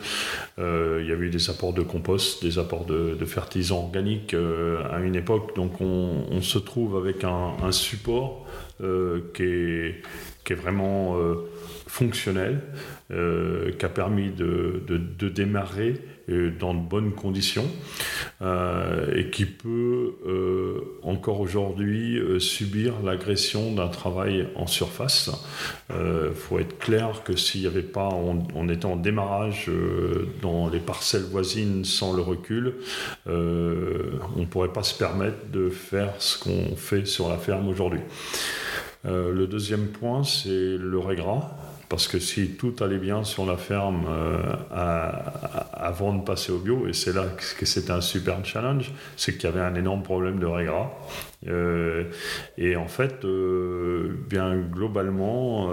Il 1.07 1.11
y 1.11 1.12
avait 1.12 1.26
eu 1.26 1.30
des 1.30 1.50
apports 1.50 1.72
de 1.72 1.82
compost, 1.82 2.42
des 2.42 2.59
apports 2.59 2.84
de, 2.84 3.16
fertilisants 3.24 3.78
organiques 3.78 4.34
à 4.34 4.98
une 4.98 5.14
époque. 5.14 5.54
Donc 5.54 5.80
on, 5.80 6.40
se 6.42 6.59
trouve 6.59 6.96
avec 6.96 7.22
un, 7.22 7.70
support 7.70 8.44
euh, 8.82 9.20
qui, 9.34 10.52
est, 10.52 10.54
vraiment 10.54 11.16
euh, 11.16 11.48
fonctionnel, 11.86 12.61
euh, 13.12 13.70
qui 13.72 13.84
a 13.84 13.88
permis 13.88 14.30
de 14.30 15.28
démarrer 15.28 15.94
dans 16.29 16.74
de 16.74 16.81
bonnes 16.81 17.12
conditions 17.12 17.66
euh, 18.43 19.14
et 19.14 19.31
qui 19.31 19.47
peut 19.47 20.16
euh, 20.27 20.99
encore 21.03 21.41
aujourd'hui 21.41 22.18
euh, 22.18 22.39
subir 22.39 22.95
l'agression 23.03 23.72
d'un 23.72 23.89
travail 23.89 24.49
en 24.57 24.66
surface. 24.66 25.31
Il 25.91 26.35
faut 26.35 26.59
être 26.59 26.79
clair 26.79 27.22
que 27.24 27.37
s'il 27.37 27.62
n'y 27.62 27.66
avait 27.66 27.81
pas, 27.81 28.09
on, 28.09 28.68
était 28.68 28.85
en 28.85 28.97
démarrage 28.97 29.70
dans 30.43 30.68
les 30.68 30.81
parcelles 30.81 31.22
voisines 31.22 31.85
sans 31.85 32.12
le 32.12 32.20
recul, 32.20 32.74
on 33.27 33.31
ne 33.31 34.45
pourrait 34.45 34.72
pas 34.72 34.83
se 34.83 34.97
permettre 34.99 35.51
de 35.51 35.70
faire 35.70 36.12
ce 36.18 36.39
qu'on 36.39 36.77
fait 36.77 37.07
sur 37.07 37.29
la 37.29 37.39
ferme 37.39 37.68
aujourd'hui. 37.68 38.01
le 39.05 39.47
deuxième 39.47 39.87
point, 39.87 40.24
c'est 40.24 40.77
le 40.77 40.99
régras. 40.99 41.57
Parce 41.89 42.09
que 42.09 42.18
si 42.18 42.51
tout 42.51 42.74
allait 42.80 42.99
bien 42.99 43.22
sur 43.22 43.47
la 43.47 43.57
ferme 43.57 44.07
euh, 44.09 44.41
avant 44.70 46.14
de 46.14 46.24
passer 46.24 46.51
au 46.51 46.59
bio, 46.59 46.89
et 46.89 46.93
c'est 46.93 47.14
là 47.14 47.26
que 47.59 47.64
c'était 47.64 47.93
un 47.93 48.01
super 48.01 48.45
challenge, 48.45 48.91
c'est 49.16 49.32
qu'il 49.32 49.45
y 49.45 49.53
avait 49.53 49.61
un 49.61 49.74
énorme 49.76 50.03
problème 50.03 50.41
de 50.41 50.47
régras. 50.47 50.91
Euh, 51.47 52.05
et 52.59 52.74
en 52.74 52.89
fait, 52.89 53.24
euh, 53.24 54.18
bien 54.28 54.57
globalement, 54.57 55.70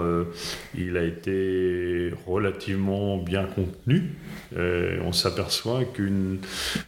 il 0.76 0.96
a 0.96 1.02
été 1.02 2.12
relativement 2.26 3.18
bien 3.18 3.44
contenu. 3.44 4.12
on 4.56 5.12
s'aperçoit 5.12 5.84
qu'une 5.84 6.38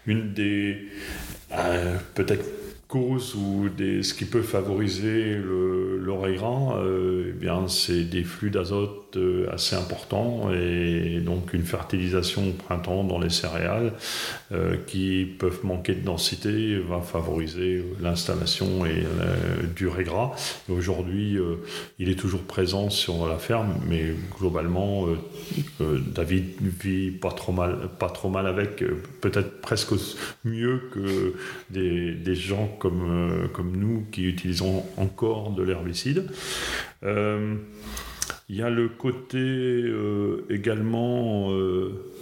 une 0.07 0.33
des 0.33 0.87
peut-être 2.15 2.45
causes 2.89 3.35
ou 3.35 3.69
des, 3.69 4.03
ce 4.03 4.15
qui 4.15 4.25
peut 4.25 4.43
favoriser 4.43 5.35
le, 5.35 5.99
le 5.99 6.13
régras, 6.13 6.81
eh 6.83 7.69
c'est 7.69 8.05
des 8.05 8.23
flux 8.23 8.51
d'azote 8.51 9.07
euh, 9.17 9.47
assez 9.53 9.77
important 9.77 10.51
et 10.53 11.21
donc 11.21 11.55
une 11.55 11.63
fertilisation 11.63 12.49
au 12.49 12.53
printemps 12.53 13.05
dans 13.05 13.19
les 13.19 13.31
céréales 13.31 13.93
euh, 14.53 14.77
qui 14.87 15.25
peuvent 15.39 15.65
manquer 15.65 15.95
de 15.95 16.05
densité 16.05 16.79
va 16.79 17.01
favoriser 17.01 17.85
l'installation 18.01 18.85
et 18.85 19.05
euh, 19.21 19.63
du 19.75 19.89
régras. 19.89 20.33
Aujourd'hui, 20.69 21.39
il 21.99 22.09
est 22.09 22.17
toujours 22.19 22.43
présent 22.43 22.91
sur 22.91 23.27
la 23.27 23.39
ferme, 23.39 23.75
mais 23.89 24.15
globalement, 24.39 25.07
David 25.81 26.45
vit 26.61 27.11
pas 27.11 27.31
trop 27.31 27.53
mal, 27.53 27.89
pas 27.99 28.09
trop 28.11 28.29
mal 28.29 28.47
avec, 28.47 28.85
peut-être 29.21 29.61
presque 29.61 29.95
mieux 30.45 30.83
que 30.93 31.35
des, 31.71 32.13
des 32.13 32.35
gens 32.35 32.76
comme, 32.79 33.49
comme 33.53 33.77
nous 33.77 34.07
qui 34.11 34.25
utilisons 34.25 34.85
encore 34.97 35.51
de 35.51 35.63
l'herbicide. 35.63 36.31
Il 38.49 38.55
y 38.55 38.63
a 38.63 38.71
le 38.71 38.89
côté 38.89 39.39
euh, 39.39 40.47
également, 40.51 41.51
euh, 41.51 42.13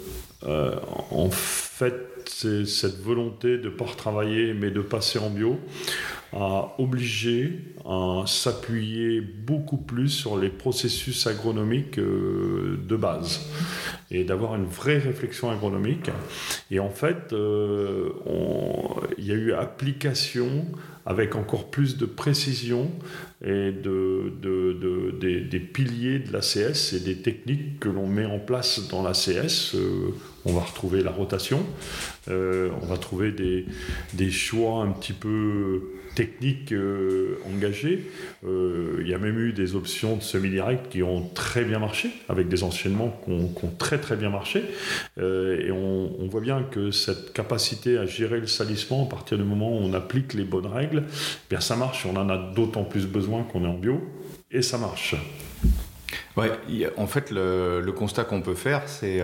euh, 0.45 0.75
en 1.11 1.29
fait, 1.31 1.95
cette 2.27 3.01
volonté 3.03 3.59
de 3.59 3.65
ne 3.65 3.69
pas 3.69 3.85
retravailler 3.85 4.55
mais 4.55 4.71
de 4.71 4.81
passer 4.81 5.19
en 5.19 5.29
bio 5.29 5.61
a 6.35 6.75
obligé 6.79 7.61
à 7.85 8.25
s'appuyer 8.27 9.21
beaucoup 9.21 9.77
plus 9.77 10.09
sur 10.09 10.37
les 10.37 10.49
processus 10.49 11.27
agronomiques 11.27 11.99
de 11.99 12.97
base 12.97 13.41
et 14.11 14.25
d'avoir 14.25 14.57
une 14.57 14.65
vraie 14.65 14.99
réflexion 14.99 15.51
agronomique. 15.51 16.11
Et 16.71 16.81
en 16.81 16.91
fait, 16.91 17.33
il 17.33 19.25
y 19.25 19.31
a 19.31 19.35
eu 19.35 19.53
application 19.53 20.67
avec 21.07 21.35
encore 21.35 21.71
plus 21.71 21.97
de 21.97 22.07
précision 22.07 22.91
et 23.45 23.73
de, 23.73 24.33
des, 25.21 25.59
piliers 25.61 26.19
de 26.19 26.33
l'ACS 26.33 26.95
et 26.95 27.01
des 27.01 27.17
techniques 27.17 27.81
que 27.81 27.89
l'on 27.89 28.07
met 28.07 28.25
en 28.25 28.39
place 28.39 28.89
dans 28.89 29.03
l'ACS. 29.03 29.75
Euh, 29.75 30.15
on 30.47 30.53
va 30.53 30.63
retrouver 30.63 31.03
la 31.03 31.11
rotation, 31.11 31.65
euh, 32.29 32.71
on 32.83 32.87
va 32.87 32.97
trouver 32.97 33.33
des, 33.33 33.67
des 34.15 34.31
choix 34.31 34.83
un 34.83 34.93
petit 34.93 35.13
peu 35.13 35.83
techniques 36.15 36.73
euh, 36.73 37.39
engagées. 37.53 38.11
Euh, 38.47 38.99
il 39.01 39.09
y 39.09 39.15
a 39.15 39.19
même 39.19 39.39
eu 39.39 39.53
des 39.53 39.75
options 39.75 40.17
de 40.17 40.23
semi-direct 40.23 40.89
qui 40.89 41.03
ont 41.03 41.29
très 41.35 41.65
bien 41.65 41.79
marché, 41.79 42.11
avec 42.29 42.49
des 42.49 42.63
enchaînements 42.63 43.21
qui 43.25 43.33
ont, 43.33 43.71
très 43.79 43.99
très 43.99 44.17
bien 44.17 44.31
marché. 44.31 44.65
Euh, 45.19 45.67
et 45.67 45.71
on, 45.71 46.29
voit 46.29 46.41
bien 46.41 46.63
que 46.63 46.91
cette 46.91 47.33
capacité 47.33 47.99
à 47.99 48.07
gérer 48.07 48.41
le 48.41 48.47
salissement, 48.47 49.05
à 49.05 49.09
partir 49.09 49.39
du 49.39 49.45
moment 49.45 49.71
où 49.71 49.81
on 49.81 49.93
applique 49.93 50.35
les 50.35 50.45
bonnes 50.45 50.67
règles, 50.67 51.05
eh 51.07 51.51
bien 51.51 51.61
ça 51.61 51.77
marche. 51.77 52.07
On 52.07 52.17
en 52.17 52.29
a 52.29 52.37
d'autant 52.37 52.85
plus 52.85 53.07
besoin 53.07 53.43
qu'on 53.45 53.65
est 53.65 53.69
en 53.69 53.75
bio, 53.75 54.01
et 54.51 54.63
ça 54.63 54.79
marche. 54.79 55.15
Ouais, 56.37 56.51
en 56.97 57.07
fait, 57.07 57.31
le, 57.31 57.93
constat 57.93 58.25
qu'on 58.25 58.41
peut 58.41 58.55
faire, 58.55 58.83
c'est 58.89 59.21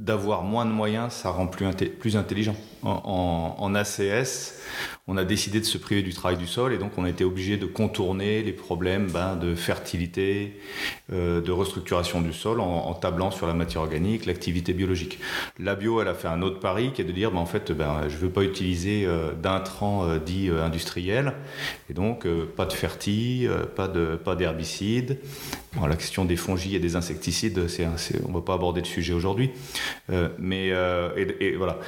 d'avoir 0.00 0.42
moins 0.42 0.64
de 0.64 0.70
moyens, 0.70 1.12
ça 1.12 1.30
rend 1.30 1.46
plus 1.46 2.16
intelligent. 2.16 2.56
En, 2.82 3.74
ACS, 3.74 4.54
on 5.08 5.16
a 5.16 5.24
décidé 5.24 5.60
de 5.60 5.64
se 5.64 5.78
priver 5.78 6.02
du 6.02 6.12
travail 6.12 6.36
du 6.36 6.46
sol 6.46 6.72
et 6.72 6.78
donc 6.78 6.92
on 6.96 7.04
a 7.04 7.08
été 7.08 7.24
obligé 7.24 7.56
de 7.56 7.66
contourner 7.66 8.42
les 8.42 8.52
problèmes 8.52 9.10
ben, 9.10 9.36
de 9.36 9.54
fertilité, 9.54 10.60
euh, 11.12 11.40
de 11.40 11.52
restructuration 11.52 12.20
du 12.20 12.32
sol 12.32 12.60
en, 12.60 12.94
tablant 12.94 13.30
sur 13.30 13.46
la 13.46 13.54
matière 13.54 13.82
organique, 13.82 14.26
l'activité 14.26 14.72
biologique. 14.72 15.18
La 15.58 15.74
bio, 15.74 16.00
elle 16.00 16.08
a 16.08 16.14
fait 16.14 16.28
un 16.28 16.42
autre 16.42 16.60
pari 16.60 16.92
qui 16.92 17.02
est 17.02 17.04
de 17.04 17.12
dire 17.12 17.30
ben, 17.30 17.38
en 17.38 17.46
fait, 17.46 17.72
ben, 17.72 18.02
je 18.08 18.14
ne 18.14 18.20
veux 18.20 18.30
pas 18.30 18.42
utiliser 18.42 19.04
euh, 19.04 19.32
d'intrants 19.32 20.08
euh, 20.08 20.18
dits 20.18 20.50
industriels 20.50 21.34
et 21.90 21.94
donc 21.94 22.26
pas 22.56 22.66
de 22.66 22.72
ferti, 22.72 23.46
pas 23.74 23.88
de 23.88 24.16
pas 24.16 24.36
d'herbicides. 24.36 25.18
la 25.80 25.96
question 25.96 26.24
des 26.24 26.36
fongies 26.36 26.76
et 26.76 26.80
des 26.80 26.96
insecticides, 26.96 27.58
on 28.24 28.28
ne 28.28 28.34
va 28.34 28.40
pas 28.40 28.54
aborder 28.54 28.80
le 28.80 28.86
sujet 28.86 29.12
aujourd'hui. 29.12 29.50
Mais 30.38 30.72
voilà. 31.56 31.78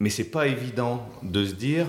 Mais 0.00 0.10
c'est 0.10 0.30
pas 0.30 0.46
évident 0.46 1.08
de 1.24 1.44
se 1.44 1.54
dire, 1.54 1.86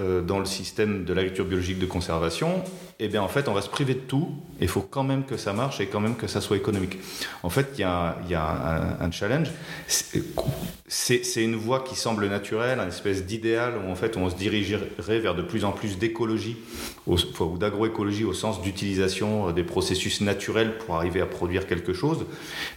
euh, 0.00 0.20
dans 0.20 0.40
le 0.40 0.44
système 0.46 1.04
de 1.04 1.12
l'agriculture 1.12 1.44
biologique 1.44 1.78
de 1.78 1.86
conservation, 1.86 2.64
eh 3.04 3.08
bien 3.08 3.22
en 3.22 3.28
fait 3.28 3.48
on 3.48 3.52
va 3.52 3.62
se 3.62 3.68
priver 3.68 3.94
de 3.94 4.00
tout, 4.00 4.28
il 4.60 4.68
faut 4.68 4.80
quand 4.80 5.02
même 5.02 5.24
que 5.24 5.36
ça 5.36 5.52
marche 5.52 5.80
et 5.80 5.86
quand 5.86 5.98
même 5.98 6.14
que 6.14 6.28
ça 6.28 6.40
soit 6.40 6.56
économique. 6.56 6.98
En 7.42 7.50
fait, 7.50 7.70
il 7.74 7.80
y 7.80 7.84
a, 7.84 8.16
un, 9.00 9.10
challenge. 9.10 9.50
C'est 9.88 11.42
une 11.42 11.56
voie 11.56 11.80
qui 11.80 11.96
semble 11.96 12.28
naturelle, 12.28 12.78
une 12.78 12.88
espèce 12.88 13.24
d'idéal 13.24 13.74
où 13.76 13.90
en 13.90 13.96
fait 13.96 14.16
on 14.16 14.30
se 14.30 14.36
dirigerait 14.36 15.18
vers 15.18 15.34
de 15.34 15.42
plus 15.42 15.64
en 15.64 15.72
plus 15.72 15.98
d'écologie 15.98 16.56
ou 17.08 17.16
d'agroécologie 17.58 18.24
au 18.24 18.32
sens 18.32 18.62
d'utilisation 18.62 19.50
des 19.50 19.64
processus 19.64 20.20
naturels 20.20 20.78
pour 20.78 20.94
arriver 20.94 21.20
à 21.20 21.26
produire 21.26 21.66
quelque 21.66 21.92
chose. 21.92 22.24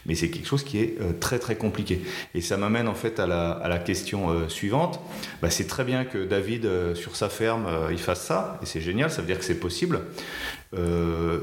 Mais 0.08 0.16
c'est 0.16 0.30
quelque 0.30 0.48
chose 0.48 0.64
qui 0.64 0.80
est 0.80 1.20
très 1.20 1.38
très 1.38 1.56
compliqué. 1.56 2.02
Et 2.34 2.42
ça 2.42 2.58
m'amène 2.58 2.88
en 2.88 2.96
fait 2.96 3.20
à 3.20 3.28
la, 3.28 3.78
question 3.86 4.50
suivante. 4.50 5.00
Bah, 5.42 5.52
c'est 5.52 5.68
très 5.68 5.84
bien 5.84 6.06
que 6.06 6.26
David 6.26 6.68
sur 6.96 7.16
sa 7.16 7.30
ferme 7.30 7.68
il 7.92 8.00
fasse 8.00 8.26
ça 8.26 8.58
et 8.64 8.66
c'est 8.66 8.82
génial, 8.82 9.12
ça 9.12 9.22
veut 9.22 9.28
dire 9.28 9.38
que 9.38 9.46
c'est 9.46 9.60
possible. 9.60 10.02
Euh, 10.74 11.40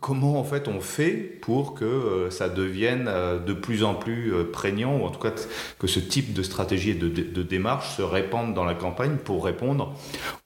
comment 0.00 0.38
en 0.38 0.44
fait 0.44 0.68
on 0.68 0.80
fait 0.80 1.14
pour 1.40 1.74
que 1.74 1.84
euh, 1.84 2.30
ça 2.30 2.48
devienne 2.48 3.06
euh, 3.08 3.38
de 3.38 3.52
plus 3.54 3.82
en 3.82 3.94
plus 3.94 4.32
prégnant, 4.52 4.98
ou 4.98 5.04
en 5.04 5.10
tout 5.10 5.18
cas 5.18 5.32
que 5.78 5.86
ce 5.86 5.98
type 5.98 6.32
de 6.32 6.42
stratégie 6.42 6.90
et 6.90 6.94
de, 6.94 7.42
démarche 7.42 7.96
se 7.96 8.02
répande 8.02 8.54
dans 8.54 8.64
la 8.64 8.74
campagne 8.74 9.16
pour 9.16 9.44
répondre 9.44 9.94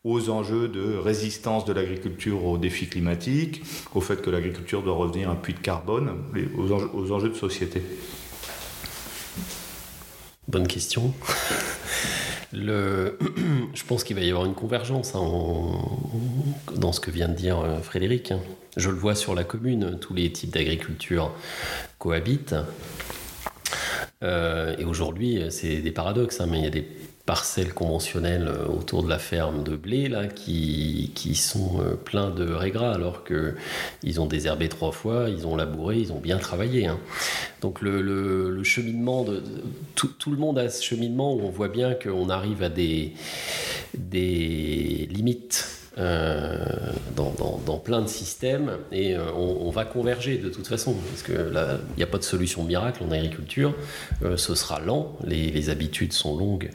aux 0.05 0.31
enjeux 0.31 0.69
de 0.69 0.97
résistance 0.97 1.65
de 1.65 1.73
l'agriculture 1.73 2.45
aux 2.45 2.59
défis 2.59 2.89
climatiques, 2.89 3.63
au 3.95 4.01
fait 4.01 4.23
que 4.23 4.31
l'agriculture 4.31 4.83
doit 4.83 4.95
revenir 4.95 5.29
un 5.29 5.35
puits 5.35 5.55
de 5.55 5.59
carbone, 5.59 6.13
aux 6.57 7.13
enjeux 7.13 7.29
de 7.29 7.35
société 7.35 7.83
Bonne 10.49 10.69
question. 10.69 11.13
Je 13.75 13.85
pense 13.85 14.05
qu'il 14.05 14.17
va 14.17 14.23
y 14.23 14.31
avoir 14.31 14.47
une 14.47 14.55
convergence 14.55 15.15
hein, 15.15 15.21
dans 16.75 16.93
ce 16.93 17.01
que 17.01 17.11
vient 17.11 17.29
de 17.29 17.35
dire 17.35 17.59
euh, 17.61 17.81
Frédéric. 17.81 18.33
Hein. 18.33 18.41
Je 18.77 18.91
le 18.91 18.97
vois 18.97 19.15
sur 19.15 19.35
la 19.35 19.45
commune, 19.45 19.99
tous 20.01 20.15
les 20.15 20.33
types 20.33 20.51
d'agriculture 20.51 21.33
cohabitent. 21.99 22.55
et 24.23 24.85
aujourd'hui, 24.85 25.43
c'est 25.51 25.79
des 25.79 25.93
paradoxes, 25.93 26.41
hein, 26.41 26.47
mais 26.51 26.59
il 26.59 26.65
y 26.65 26.67
a 26.67 26.71
des 26.71 26.87
parcelles 27.27 27.75
conventionnelles 27.75 28.49
euh, 28.49 28.67
autour 28.67 29.03
de 29.03 29.09
la 29.09 29.19
ferme 29.19 29.65
de 29.65 29.77
blé 29.77 30.09
là, 30.09 30.29
qui, 30.29 31.11
qui 31.15 31.35
sont 31.35 31.81
euh, 31.81 31.95
pleins 31.97 32.31
de 32.31 32.51
régras 32.51 32.93
alors 32.93 33.25
qu'ils 33.25 34.21
ont 34.21 34.27
désherbé 34.27 34.69
trois 34.69 34.93
fois, 34.93 35.29
ils 35.29 35.47
ont 35.47 35.57
labouré, 35.57 35.99
ils 35.99 36.13
ont 36.13 36.21
bien 36.21 36.39
travaillé. 36.39 36.87
Hein. 36.87 36.99
Donc 37.61 37.83
le, 37.83 38.01
le, 38.01 38.65
cheminement, 38.65 39.25
de, 39.25 39.43
tout, 39.97 40.09
tout, 40.19 40.31
le 40.31 40.37
monde 40.37 40.59
a 40.59 40.69
ce 40.69 40.83
cheminement 40.83 41.35
où 41.35 41.41
on 41.41 41.51
voit 41.51 41.69
bien 41.69 41.95
qu'on 41.95 42.31
arrive 42.31 42.63
à 42.63 42.69
des, 42.69 43.13
des 43.95 45.09
limites 45.11 45.76
euh, 45.99 46.93
dans, 47.15 47.79
plein 47.79 48.03
de 48.03 48.09
systèmes 48.09 48.73
et 48.93 49.15
euh, 49.15 49.31
on, 49.33 49.71
va 49.71 49.85
converger 49.85 50.37
de 50.39 50.49
toute 50.49 50.67
façon 50.67 50.95
parce 50.95 51.23
que 51.23 51.33
il 51.33 51.97
n'y 51.97 52.03
a 52.03 52.07
pas 52.07 52.19
de 52.19 52.25
solution 52.25 52.65
miracle 52.65 53.03
en 53.05 53.13
agriculture. 53.13 53.75
Euh, 54.25 54.37
ce 54.37 54.55
sera 54.55 54.81
lent, 54.81 55.17
les, 55.25 55.71
habitudes 55.71 56.13
sont 56.13 56.37
longues 56.37 56.71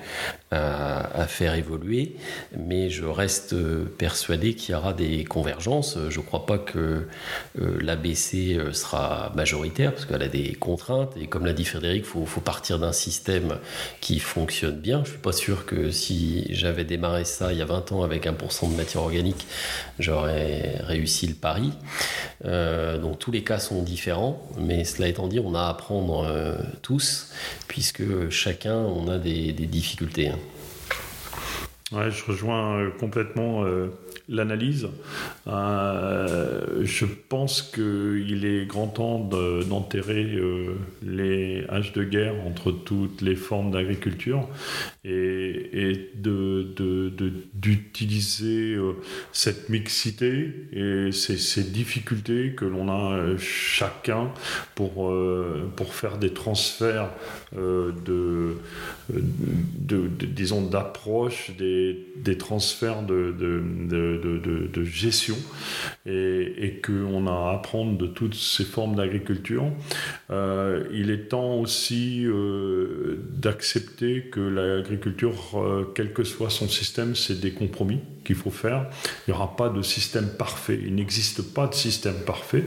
à, 0.51 1.28
faire 1.28 1.55
évoluer, 1.55 2.15
mais 2.57 2.89
je 2.89 3.05
reste 3.05 3.55
persuadé 3.97 4.53
qu'il 4.53 4.74
y 4.74 4.78
aura 4.78 4.93
des 4.93 5.24
convergences. 5.24 5.97
Je 6.09 6.19
ne 6.19 6.26
crois 6.26 6.45
pas 6.45 6.57
que 6.57 7.07
l'ABC 7.55 8.57
sera 8.74 9.32
majoritaire 9.36 9.91
parce 9.93 10.05
qu'elle 10.05 10.24
a 10.24 10.28
des 10.28 10.53
contraintes 10.53 11.15
et 11.19 11.28
comme 11.28 11.45
l'a 11.45 11.53
dit 11.53 11.65
Frédéric, 11.65 12.05
faut, 12.05 12.26
faut, 12.26 12.41
partir 12.41 12.80
d'un 12.80 12.91
système 12.91 13.57
qui 14.01 14.19
fonctionne 14.19 14.80
bien. 14.80 15.03
Je 15.05 15.11
suis 15.11 15.19
pas 15.19 15.32
sûr 15.32 15.65
que 15.65 15.91
si 15.91 16.47
j'avais 16.49 16.84
démarré 16.84 17.24
ça 17.24 17.53
il 17.53 17.59
y 17.59 17.61
a 17.61 17.65
20 17.65 17.91
ans 17.91 18.03
avec 18.03 18.26
1% 18.26 18.72
de 18.72 18.76
matière 18.76 19.03
j'aurais 19.99 20.78
réussi 20.84 21.28
le 21.28 21.34
pari. 21.34 21.72
Euh, 22.45 22.97
donc 22.97 23.20
tous 23.20 23.32
les 23.32 23.43
cas 23.43 23.59
sont 23.59 23.84
différents, 23.84 24.41
mais 24.57 24.84
cela 24.84 25.07
étant 25.07 25.28
dit, 25.28 25.39
on 25.39 25.53
a 25.53 25.62
à 25.62 25.70
apprendre 25.70 26.26
euh, 26.28 26.55
tous, 26.82 27.32
puisque 27.68 28.30
chacun, 28.30 28.76
on 28.76 29.07
a 29.07 29.18
des, 29.18 29.51
difficultés. 29.53 30.30
Hein. 30.30 30.39
Ouais, 31.91 32.09
je 32.09 32.24
rejoins 32.26 32.80
euh, 32.80 32.89
complètement 32.99 33.64
l'analyse. 34.32 34.88
Euh, 35.47 36.84
je 36.84 37.05
pense 37.05 37.61
qu'il 37.61 38.45
est 38.45 38.65
grand 38.65 38.88
temps 38.88 39.19
d'enterrer 39.19 40.36
euh, 40.36 40.75
les 41.03 41.65
haches 41.69 41.91
de 41.93 42.03
guerre 42.03 42.36
entre 42.47 42.71
toutes 42.71 43.21
les 43.21 43.36
formes 43.36 43.71
d'agriculture 43.71 44.47
et, 45.03 46.09
d'utiliser 47.53 48.75
euh, 48.75 48.93
cette 49.34 49.69
mixité 49.69 50.53
et 50.71 51.11
ces, 51.11 51.61
difficultés 51.61 52.53
que 52.53 52.65
l'on 52.65 52.89
a 52.89 53.38
chacun 53.38 54.32
pour, 54.75 55.13
pour 55.75 55.93
faire 55.93 56.17
des 56.17 56.34
transferts 56.34 57.09
de, 57.55 58.55
disons 59.09 60.61
d'approche, 60.61 61.51
des, 61.57 62.38
transferts 62.38 63.03
de 63.03 63.36
de, 64.20 64.20
gestion 64.84 65.38
et, 66.05 66.65
et 66.65 66.82
qu'on 66.82 67.28
a 67.28 67.49
à 67.49 67.53
apprendre 67.55 67.97
de 67.97 68.07
toutes 68.07 68.36
ces 68.36 68.63
formes 68.63 68.95
d'agriculture. 68.95 69.65
Euh, 70.30 70.86
il 70.93 71.09
est 71.09 71.30
temps 71.30 71.55
aussi 71.55 72.26
euh, 72.26 73.17
d'accepter 73.34 74.24
que 74.32 74.39
l'agriculture, 74.39 75.36
euh, 75.55 75.91
quel 75.93 76.13
que 76.13 76.24
soit 76.24 76.49
son 76.49 76.69
système, 76.69 77.15
c'est 77.15 77.39
des 77.39 77.51
compromis 77.51 77.99
qu'il 78.24 78.36
faut 78.36 78.51
faire. 78.51 78.89
Il 79.28 79.32
n'y 79.32 79.38
aura 79.38 79.55
pas 79.55 79.69
de 79.69 79.82
système 79.82 80.30
parfait. 80.38 80.80
Il 80.82 80.95
n'existe 80.95 81.53
pas 81.53 81.67
de 81.67 81.74
système 81.74 82.15
parfait. 82.26 82.63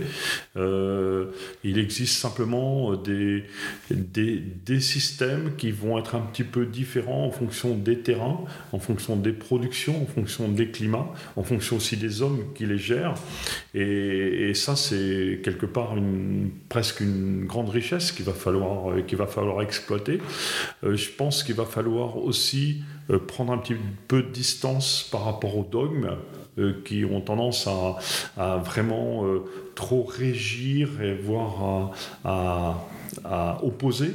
il 0.56 1.78
existe 1.78 2.18
simplement 2.18 2.96
des, 2.96 3.44
des, 3.90 4.42
des, 4.66 4.80
systèmes 4.80 5.54
qui 5.56 5.70
vont 5.70 5.98
être 5.98 6.16
un 6.16 6.20
petit 6.20 6.42
peu 6.42 6.66
différents 6.66 7.26
en 7.26 7.30
fonction 7.30 7.76
des 7.76 8.00
terrains, 8.00 8.40
en 8.72 8.78
fonction 8.78 9.16
des 9.16 9.32
productions, 9.32 10.02
en 10.02 10.06
fonction 10.06 10.48
des 10.48 10.68
climats, 10.68 11.12
en 11.36 11.42
fonction 11.42 11.76
aussi 11.76 11.96
des 11.96 12.22
hommes 12.22 12.52
qui 12.54 12.66
les 12.66 12.78
gèrent. 12.78 13.14
Et, 13.74 14.52
ça, 14.54 14.76
c'est 14.76 15.40
quelque 15.42 15.66
part 15.66 15.96
une, 15.96 16.50
presque 16.68 17.00
une 17.00 17.44
grande 17.44 17.68
richesse 17.68 18.12
qu'il 18.12 18.24
va 18.24 18.32
falloir, 18.32 18.90
euh, 18.90 19.02
va 19.12 19.26
falloir 19.26 19.62
exploiter. 19.62 20.20
Euh, 20.84 20.96
je 20.96 21.10
pense 21.10 21.42
qu'il 21.42 21.54
va 21.54 21.64
falloir 21.64 22.16
aussi 22.18 22.82
euh, 23.10 23.18
prendre 23.18 23.52
un 23.52 23.58
petit 23.58 23.76
peu 24.08 24.22
de 24.22 24.28
distance 24.28 25.08
par 25.10 25.24
rapport 25.24 25.56
aux 25.56 25.64
dogmes 25.64 26.16
qui 26.84 27.04
ont 27.04 27.20
tendance 27.20 27.68
à, 28.36 28.58
vraiment 28.58 29.24
trop 29.74 30.04
régir 30.04 31.02
et 31.02 31.12
voire 31.12 31.90
à, 32.24 32.78
opposer, 33.64 34.12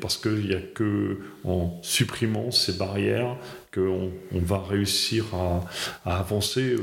parce 0.00 0.16
qu'il 0.16 0.46
n'y 0.46 0.54
a 0.54 0.60
que 0.60 1.18
en 1.42 1.76
supprimant 1.82 2.52
ces 2.52 2.74
barrières 2.74 3.34
qu'on 3.72 4.10
on 4.32 4.38
va 4.38 4.58
réussir 4.58 5.26
à, 5.34 5.64
avancer 6.04 6.76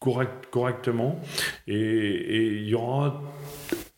correct, 0.00 0.46
correctement. 0.50 1.20
Et 1.66 2.58
il 2.58 2.68
y 2.68 2.74
aura, 2.74 3.22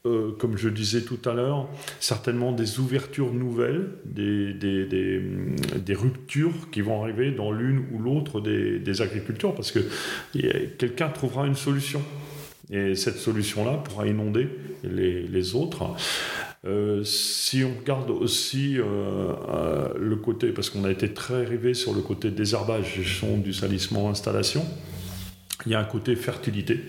euh, 0.06 0.32
comme 0.38 0.56
je 0.56 0.68
disais 0.68 1.02
tout 1.02 1.18
à 1.28 1.34
l'heure, 1.34 1.68
certainement 2.00 2.52
des 2.52 2.78
ouvertures 2.78 3.32
nouvelles, 3.32 3.90
des, 4.04 5.94
ruptures 5.94 6.70
qui 6.70 6.80
vont 6.80 7.02
arriver 7.02 7.30
dans 7.32 7.52
l'une 7.52 7.84
ou 7.92 7.98
l'autre 7.98 8.40
des, 8.40 9.02
agricultures, 9.02 9.54
parce 9.54 9.72
que 9.72 9.80
quelqu'un 10.78 11.08
trouvera 11.08 11.46
une 11.46 11.56
solution. 11.56 12.02
Et 12.70 12.94
cette 12.94 13.16
solution-là 13.16 13.82
pourra 13.84 14.06
inonder 14.06 14.48
les 14.84 15.54
autres. 15.54 15.94
Euh, 16.64 17.04
si 17.04 17.62
on 17.62 17.78
regarde 17.78 18.10
aussi 18.10 18.76
euh, 18.78 19.88
le 19.96 20.16
côté, 20.16 20.48
parce 20.48 20.70
qu'on 20.70 20.84
a 20.84 20.90
été 20.90 21.14
très 21.14 21.44
rivé 21.44 21.74
sur 21.74 21.94
le 21.94 22.00
côté 22.00 22.30
désherbage, 22.30 22.96
gestion 22.96 23.38
du 23.38 23.52
salissement, 23.52 24.10
installation, 24.10 24.64
il 25.66 25.72
y 25.72 25.74
a 25.74 25.80
un 25.80 25.84
côté 25.84 26.16
fertilité 26.16 26.80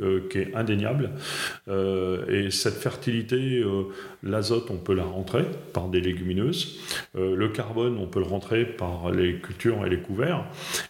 euh, 0.00 0.28
qui 0.30 0.38
est 0.38 0.54
indéniable. 0.54 1.10
Euh, 1.66 2.24
et 2.28 2.52
cette 2.52 2.74
fertilité, 2.74 3.58
euh, 3.58 3.84
l'azote, 4.22 4.70
on 4.70 4.76
peut 4.76 4.94
la 4.94 5.02
rentrer 5.02 5.44
par 5.72 5.88
des 5.88 6.00
légumineuses. 6.00 6.78
le 7.14 7.48
carbone, 7.48 7.98
on 7.98 8.06
peut 8.06 8.20
le 8.20 8.26
rentrer 8.26 8.64
par 8.64 9.10
les 9.10 9.40
cultures 9.40 9.84
et 9.84 9.90
les 9.90 9.98
couverts. 9.98 10.44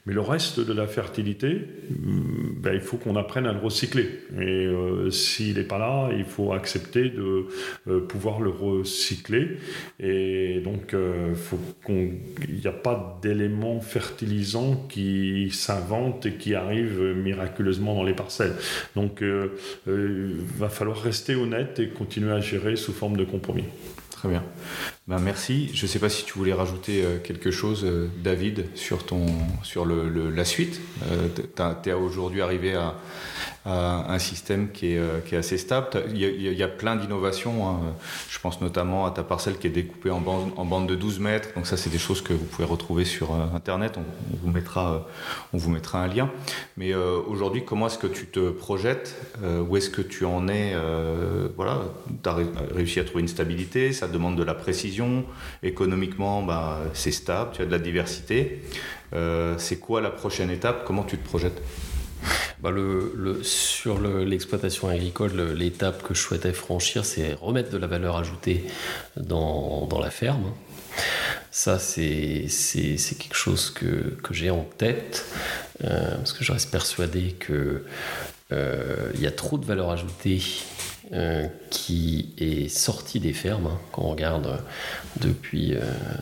Mais 0.05 0.13
le 0.13 0.21
reste 0.21 0.61
de 0.61 0.73
la 0.75 0.87
fertilité, 0.87 1.63
mm, 1.91 2.61
ben, 2.61 2.75
il 2.75 2.81
faut 2.81 2.99
qu'on 2.99 3.17
apprenne 3.17 3.47
à 3.47 3.53
le 3.53 3.61
recycler. 3.61 4.09
Et 4.39 4.69
s'il 5.11 5.57
n'est 5.57 5.65
pas 5.65 5.79
là, 5.79 6.11
il 6.17 6.25
faut 6.25 6.53
accepter 6.53 7.09
de 7.09 7.47
pouvoir 8.01 8.41
le 8.41 8.51
recycler. 8.51 9.57
Et 10.01 10.61
donc, 10.61 10.95
il 11.89 12.55
n'y 12.61 12.67
a 12.67 12.73
pas 12.73 13.19
d'éléments 13.23 13.81
fertilisants 13.81 14.87
qui 14.89 15.51
s'inventent 15.51 16.27
et 16.27 16.35
qui 16.35 16.55
arrivent 16.55 17.15
miraculeusement 17.17 17.95
dans 17.95 18.05
les 18.05 18.15
parcelles. 18.15 18.55
Donc, 18.99 19.19
il 19.21 19.27
euh, 19.29 19.47
euh, 19.87 20.35
va 20.57 20.69
falloir 20.69 21.01
rester 21.01 21.37
honnête 21.37 21.79
et 21.79 21.89
continuer 21.89 22.33
à 22.33 22.41
gérer 22.41 22.75
sous 22.75 22.93
forme 22.93 23.17
de 23.17 23.23
compromis. 23.25 23.63
Très 24.11 24.29
bien. 24.29 24.43
Ben 25.09 25.21
merci. 25.21 25.71
Je 25.73 25.87
ne 25.87 25.89
sais 25.89 25.99
pas 25.99 26.11
si 26.11 26.27
tu 26.27 26.35
voulais 26.35 26.53
rajouter 26.53 27.03
euh, 27.03 27.17
quelque 27.17 27.51
chose, 27.51 27.87
David, 28.23 28.67
sur, 28.75 29.07
ton, 29.07 29.25
sur 29.63 29.87
le, 29.87 30.29
la 30.29 30.45
suite. 30.45 30.83
tu 31.83 31.89
es 31.89 31.93
aujourd'hui 31.95 32.43
arrivé 32.43 32.75
à, 32.75 32.95
un 33.65 34.19
système 34.19 34.71
qui 34.71 34.95
est, 34.95 35.27
qui 35.27 35.35
est, 35.35 35.39
assez 35.39 35.59
stable. 35.59 35.89
Il 36.15 36.21
y 36.21 36.63
a, 36.63 36.69
plein 36.69 36.97
d'innovations. 36.97 37.69
Hein. 37.69 37.81
Je 38.31 38.39
pense 38.39 38.63
notamment 38.63 39.05
à 39.05 39.11
ta 39.11 39.23
parcelle 39.23 39.59
qui 39.59 39.67
est 39.67 39.71
découpée 39.71 40.11
en 40.11 40.21
bande 40.21 40.87
de 40.87 40.95
12 40.95 41.21
mètres. 41.21 41.51
Donc 41.55 41.67
ça, 41.67 41.77
c'est 41.77 41.91
des 41.91 41.99
choses 41.99 42.23
que 42.23 42.33
vous 42.33 42.47
pouvez 42.47 42.67
retrouver 42.67 43.05
sur 43.05 43.35
Internet. 43.55 43.99
On, 43.99 44.37
vous, 44.43 44.51
mettra, 44.51 45.07
on 45.53 45.59
vous 45.59 45.69
mettra 45.71 46.03
un 46.03 46.09
lien. 46.09 46.31
Mais 46.79 46.95
aujourd'hui, 46.95 47.63
comment 47.63 47.89
est-ce 47.89 47.99
que 47.99 48.07
tu 48.07 48.27
te 48.27 48.51
projettes 48.51 49.17
Où 49.43 49.77
est-ce 49.77 49.91
que 49.91 50.03
tu 50.03 50.25
en 50.25 50.49
es 50.49 50.75
Voilà, 51.57 51.83
tu 52.23 52.29
as 52.31 52.37
réussi 52.75 53.01
à 53.01 53.05
trouver 53.05 53.21
une 53.21 53.29
stabilité. 53.29 53.93
Ça 53.93 54.09
demande 54.09 54.37
de 54.37 54.45
la 54.45 54.55
précision. 54.55 54.98
Économiquement, 55.63 56.43
bah, 56.43 56.81
c'est 56.95 57.13
stable. 57.13 57.51
Tu 57.55 57.63
as 57.63 57.67
de 57.67 57.71
la 57.71 57.79
diversité. 57.79 58.63
c'est 59.57 59.79
quoi 59.79 60.01
la 60.01 60.11
prochaine 60.11 60.51
étape? 60.51 60.85
Comment 60.85 61.05
tu 61.05 61.19
te 61.19 61.27
projettes? 61.27 61.63
Bah 62.61 62.71
sur 63.43 64.01
l'exploitation 64.01 64.89
agricole, 64.89 65.53
l'étape 65.53 66.03
que 66.03 66.15
je 66.15 66.21
souhaitais 66.21 66.53
franchir, 66.53 67.05
c'est 67.05 67.35
remettre 67.35 67.71
de 67.71 67.79
la 67.79 67.87
valeur 67.87 68.17
ajoutée 68.17 68.65
dans, 69.17 69.89
la 70.01 70.11
ferme. 70.11 70.53
Ça, 71.53 71.79
c'est 71.79 72.49
quelque 73.19 73.37
chose 73.37 73.71
que, 73.71 74.17
que 74.23 74.35
j'ai 74.35 74.51
en 74.51 74.65
tête, 74.77 75.25
euh, 75.85 76.17
parce 76.17 76.33
que 76.33 76.43
je 76.43 76.53
reste 76.53 76.71
persuadé 76.73 77.37
qu'il 77.45 77.83
euh, 78.53 79.13
y 79.19 79.27
a 79.27 79.31
trop 79.31 79.57
de 79.57 79.65
valeur 79.65 79.91
ajoutée 79.91 80.43
euh, 81.13 81.47
qui 81.71 82.31
est 82.39 82.69
sortie 82.69 83.21
des 83.21 83.33
fermes, 83.33 83.67
hein, 83.67 83.79
quand 83.93 84.03
on 84.03 84.11
regarde 84.11 84.63
depuis 85.21 85.75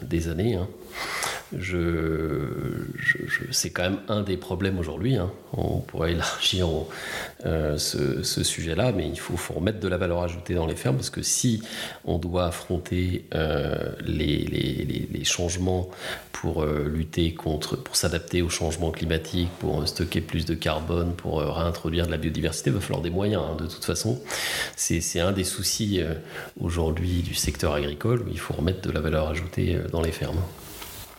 des 0.02 0.28
années. 0.28 0.54
Hein. 0.54 0.68
C'est 3.52 3.70
quand 3.70 3.82
même 3.82 4.00
un 4.08 4.22
des 4.22 4.36
problèmes 4.36 4.78
aujourd'hui. 4.78 5.16
Hein. 5.16 5.30
On 5.52 5.78
pourrait 5.78 6.12
élargir 6.12 6.68
euh, 7.44 7.78
ce, 7.78 8.42
sujet-là, 8.42 8.92
mais 8.92 9.08
il 9.08 9.18
faut, 9.18 9.36
remettre 9.54 9.78
de 9.78 9.88
la 9.88 9.96
valeur 9.96 10.22
ajoutée 10.22 10.54
dans 10.54 10.66
les 10.66 10.74
fermes 10.74 10.96
parce 10.96 11.10
que 11.10 11.22
si 11.22 11.62
on 12.04 12.18
doit 12.18 12.46
affronter 12.46 13.26
euh, 13.34 13.92
les, 14.04 15.22
changements 15.24 15.88
pour 16.32 16.62
euh, 16.62 16.88
lutter 16.88 17.34
contre, 17.34 17.76
pour 17.76 17.96
s'adapter 17.96 18.42
au 18.42 18.48
changement 18.48 18.90
climatique, 18.90 19.48
pour 19.58 19.86
stocker 19.86 20.20
plus 20.20 20.46
de 20.46 20.54
carbone, 20.54 21.14
pour 21.16 21.40
réintroduire 21.40 22.06
de 22.06 22.12
la 22.12 22.16
biodiversité, 22.16 22.70
il 22.70 22.74
va 22.74 22.80
falloir 22.80 23.02
des 23.02 23.10
moyens. 23.10 23.42
Hein, 23.48 23.56
de 23.56 23.66
toute 23.66 23.84
façon, 23.84 24.20
c'est 24.76 25.20
un 25.20 25.32
des 25.32 25.44
soucis 25.44 26.00
aujourd'hui 26.60 27.22
du 27.22 27.34
secteur 27.34 27.74
agricole 27.74 28.22
où 28.22 28.28
il 28.30 28.38
faut 28.38 28.54
remettre 28.54 28.82
de 28.82 28.90
la 28.90 29.00
valeur 29.00 29.28
ajoutée 29.28 29.78
dans 29.90 30.02
les 30.02 30.12
fermes. 30.12 30.40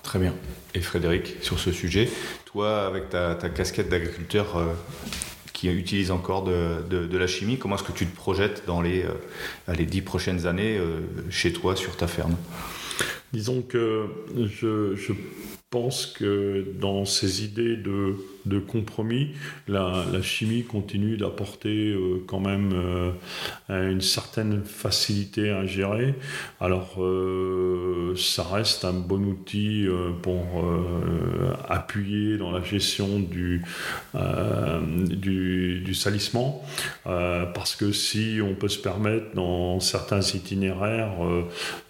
Très 0.07 0.19
bien. 0.19 0.33
Et 0.73 0.79
Frédéric, 0.79 1.35
sur 1.41 1.59
ce 1.59 1.73
sujet, 1.73 2.09
toi, 2.45 2.87
avec 2.87 3.09
ta, 3.09 3.35
casquette 3.53 3.89
d'agriculteur 3.89 4.55
euh, 4.55 4.73
qui 5.51 5.67
utilise 5.67 6.11
encore 6.11 6.45
de, 6.45 7.17
la 7.17 7.27
chimie, 7.27 7.57
comment 7.57 7.75
est-ce 7.75 7.83
que 7.83 7.91
tu 7.91 8.07
te 8.07 8.15
projettes 8.15 8.63
dans 8.65 8.79
les, 8.81 9.03
euh, 9.03 9.73
les 9.77 9.85
dix 9.85 10.01
prochaines 10.01 10.47
années 10.47 10.77
euh, 10.77 11.01
chez 11.29 11.51
toi, 11.51 11.75
sur 11.75 11.97
ta 11.97 12.07
ferme? 12.07 12.37
Disons 13.33 13.61
que 13.61 14.05
je, 14.33 14.95
je 14.95 15.11
pense 15.69 16.05
que 16.05 16.65
dans 16.79 17.03
ces 17.03 17.43
idées 17.43 17.75
de 17.75 18.15
de 18.47 18.59
compromis. 18.59 19.29
La, 19.67 20.05
chimie 20.21 20.63
continue 20.63 21.17
d'apporter 21.17 21.91
euh, 21.91 22.23
quand 22.25 22.39
même 22.39 22.71
euh, 22.73 23.91
une 23.91 24.01
certaine 24.01 24.63
facilité 24.63 25.51
à 25.51 25.65
gérer. 25.65 26.15
Alors, 26.59 26.95
euh, 26.99 28.15
ça 28.15 28.43
reste 28.43 28.85
un 28.85 28.93
bon 28.93 29.23
outil 29.23 29.87
pour 30.21 30.65
appuyer 31.69 32.37
dans 32.37 32.51
la 32.51 32.63
gestion 32.63 33.19
du, 33.19 33.61
du, 34.13 35.79
du, 35.79 35.93
salissement, 35.93 36.63
parce 37.03 37.75
que 37.75 37.91
si 37.91 38.39
on 38.43 38.55
peut 38.55 38.67
se 38.67 38.79
permettre 38.79 39.33
dans 39.35 39.79
certains 39.79 40.21
itinéraires 40.21 41.15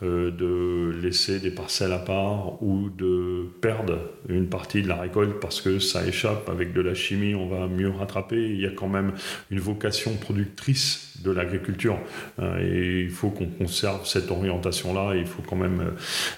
de 0.01 0.95
laisser 1.01 1.39
des 1.39 1.51
parcelles 1.51 1.93
à 1.93 1.99
part 1.99 2.61
ou 2.61 2.89
de 2.89 3.45
perdre 3.61 3.99
une 4.29 4.47
partie 4.47 4.81
de 4.81 4.87
la 4.87 4.95
récolte 4.95 5.39
parce 5.39 5.61
que 5.61 5.79
ça 5.79 6.05
échappe 6.05 6.46
avec 6.49 6.73
de 6.73 6.81
la 6.81 6.95
chimie, 6.95 7.35
on 7.35 7.47
va 7.47 7.67
mieux 7.67 7.89
rattraper. 7.89 8.49
Il 8.49 8.59
y 8.59 8.65
a 8.65 8.71
quand 8.71 8.87
même 8.87 9.13
une 9.51 9.59
vocation 9.59 10.15
productrice 10.15 11.06
de 11.23 11.31
l'agriculture. 11.31 11.99
Euh, 12.39 12.59
et 12.61 13.03
il 13.03 13.09
faut 13.09 13.29
qu'on 13.29 13.47
conserve 13.47 14.05
cette 14.05 14.31
orientation-là. 14.31 15.15
Il 15.15 15.25
faut 15.25 15.41
quand 15.41 15.55
même 15.55 15.93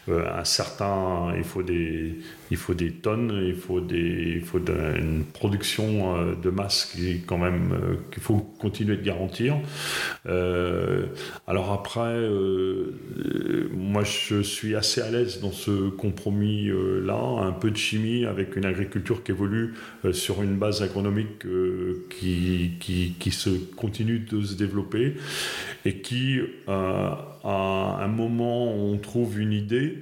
euh, 0.10 0.26
un 0.34 0.44
certain, 0.44 1.34
il 1.38 1.44
faut 1.44 1.64
des, 1.64 2.16
il 2.52 2.58
faut 2.58 2.74
des 2.74 2.92
tonnes, 2.92 3.44
il 3.46 3.56
faut 3.56 3.82
des, 3.82 4.34
il 4.36 4.42
faut 4.42 4.60
une 4.60 5.24
production 5.26 6.16
euh, 6.16 6.36
de 6.36 6.50
masse 6.50 6.86
qui 6.86 7.22
quand 7.26 7.38
même 7.38 7.78
qu'il 8.12 8.24
faut 8.24 8.38
continuer 8.60 8.98
de 8.98 9.04
garantir. 9.04 9.58
alors 11.48 11.72
après, 11.72 12.30
moi 13.72 14.04
je 14.04 14.42
suis 14.42 14.76
assez 14.76 15.02
à 15.02 15.10
l'aise 15.10 15.40
dans 15.42 15.52
ce 15.52 15.90
compromis 15.90 16.70
là, 17.04 17.20
un 17.42 17.52
peu 17.52 17.72
de 17.72 17.78
chimie 17.78 18.26
avec 18.26 18.56
une 18.56 18.66
agriculture 18.66 19.24
qui 19.24 19.32
évolue 19.32 19.74
sur 20.12 20.42
une 20.42 20.58
base 20.58 20.82
agronomique 20.82 21.46
qui, 22.10 22.72
qui, 22.80 23.16
qui 23.20 23.32
se 23.32 23.50
continue 23.76 24.20
de 24.20 24.42
se 24.42 24.56
développer 24.56 24.69
et 25.86 26.02
qui, 26.02 26.40
euh, 26.40 27.10
à 27.44 28.00
un 28.02 28.08
moment 28.08 28.76
où 28.76 28.94
on 28.94 28.98
trouve 28.98 29.40
une 29.40 29.54
idée, 29.54 29.98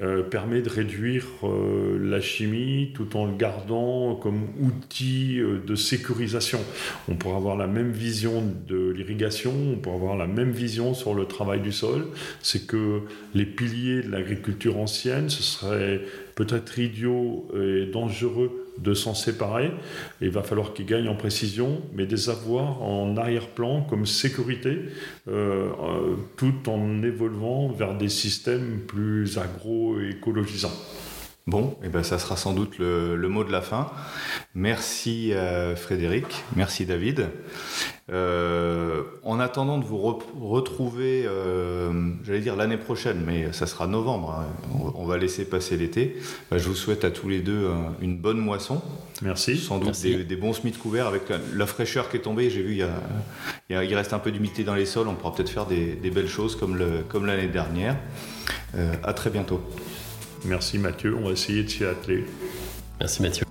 euh, 0.00 0.22
permet 0.22 0.62
de 0.62 0.70
réduire 0.70 1.26
euh, 1.42 1.98
la 2.00 2.22
chimie 2.22 2.92
tout 2.94 3.18
en 3.18 3.26
le 3.26 3.36
gardant 3.36 4.14
comme 4.14 4.44
outil 4.58 5.38
de 5.38 5.74
sécurisation. 5.74 6.60
On 7.08 7.16
pourrait 7.16 7.36
avoir 7.36 7.56
la 7.56 7.66
même 7.66 7.90
vision 7.90 8.42
de 8.66 8.90
l'irrigation, 8.90 9.52
on 9.74 9.76
pourrait 9.76 9.96
avoir 9.96 10.16
la 10.16 10.26
même 10.26 10.52
vision 10.52 10.94
sur 10.94 11.14
le 11.14 11.26
travail 11.26 11.60
du 11.60 11.72
sol. 11.72 12.06
C'est 12.40 12.66
que 12.66 13.02
les 13.34 13.44
piliers 13.44 14.02
de 14.02 14.10
l'agriculture 14.10 14.78
ancienne, 14.78 15.28
ce 15.28 15.42
serait 15.42 16.00
peut-être 16.34 16.78
idiot 16.78 17.46
et 17.54 17.86
dangereux 17.86 18.59
de 18.82 18.94
s'en 18.94 19.14
séparer. 19.14 19.70
il 20.20 20.30
va 20.30 20.42
falloir 20.42 20.72
qu'ils 20.72 20.86
gagnent 20.86 21.08
en 21.08 21.14
précision, 21.14 21.82
mais 21.94 22.06
des 22.06 22.30
avoirs 22.30 22.82
en 22.82 23.16
arrière-plan 23.16 23.82
comme 23.82 24.06
sécurité, 24.06 24.78
euh, 25.28 25.68
euh, 25.68 26.16
tout 26.36 26.68
en 26.68 27.02
évoluant 27.02 27.68
vers 27.68 27.96
des 27.96 28.08
systèmes 28.08 28.80
plus 28.86 29.38
agro-écologisants. 29.38 30.72
Bon, 31.46 31.76
et 31.82 31.86
eh 31.86 31.88
ben 31.88 32.02
ça 32.02 32.18
sera 32.18 32.36
sans 32.36 32.52
doute 32.52 32.78
le, 32.78 33.16
mot 33.28 33.44
de 33.44 33.50
la 33.50 33.62
fin. 33.62 33.90
Merci 34.54 35.32
euh, 35.32 35.74
Frédéric, 35.74 36.26
merci 36.54 36.84
David. 36.84 37.28
Euh, 38.12 39.02
en 39.24 39.40
attendant 39.40 39.78
de 39.78 39.84
vous 39.84 39.98
retrouver, 39.98 41.24
euh, 41.26 42.12
j'allais 42.24 42.40
dire 42.40 42.56
l'année 42.56 42.76
prochaine, 42.76 43.22
mais 43.26 43.52
ça 43.52 43.66
sera 43.66 43.86
novembre, 43.86 44.38
hein. 44.38 44.46
on, 44.94 45.06
va 45.06 45.16
laisser 45.16 45.44
passer 45.44 45.76
l'été, 45.76 46.16
bah, 46.50 46.58
je 46.58 46.68
vous 46.68 46.74
souhaite 46.74 47.04
à 47.04 47.10
tous 47.10 47.28
les 47.28 47.40
deux 47.40 47.68
une 48.02 48.18
bonne 48.18 48.38
moisson. 48.38 48.82
Merci. 49.22 49.56
Sans 49.56 49.78
doute 49.78 49.98
Des, 50.02 50.36
bons 50.36 50.52
semis 50.52 50.72
couverts 50.72 51.06
avec 51.06 51.22
la, 51.54 51.66
fraîcheur 51.66 52.10
qui 52.10 52.18
est 52.18 52.20
tombée. 52.20 52.50
J'ai 52.50 52.62
vu, 52.62 52.72
il, 52.72 52.78
y 53.70 53.74
a, 53.74 53.84
il, 53.84 53.94
reste 53.94 54.12
un 54.12 54.18
peu 54.18 54.30
d'humidité 54.30 54.62
dans 54.62 54.74
les 54.74 54.86
sols, 54.86 55.08
on 55.08 55.14
pourra 55.14 55.34
peut-être 55.34 55.50
faire 55.50 55.66
des, 55.66 56.10
belles 56.10 56.28
choses 56.28 56.54
comme 56.54 56.76
l'année 56.76 57.04
comme 57.08 57.26
dernière. 57.26 57.96
à 59.02 59.12
très 59.14 59.30
bientôt. 59.30 59.60
Merci 60.44 60.78
Mathieu, 60.78 61.16
on 61.16 61.26
va 61.26 61.32
essayer 61.32 61.62
de 61.62 61.68
s'y 61.68 61.84
atteler. 61.84 62.24
Merci 62.98 63.22
Mathieu. 63.22 63.49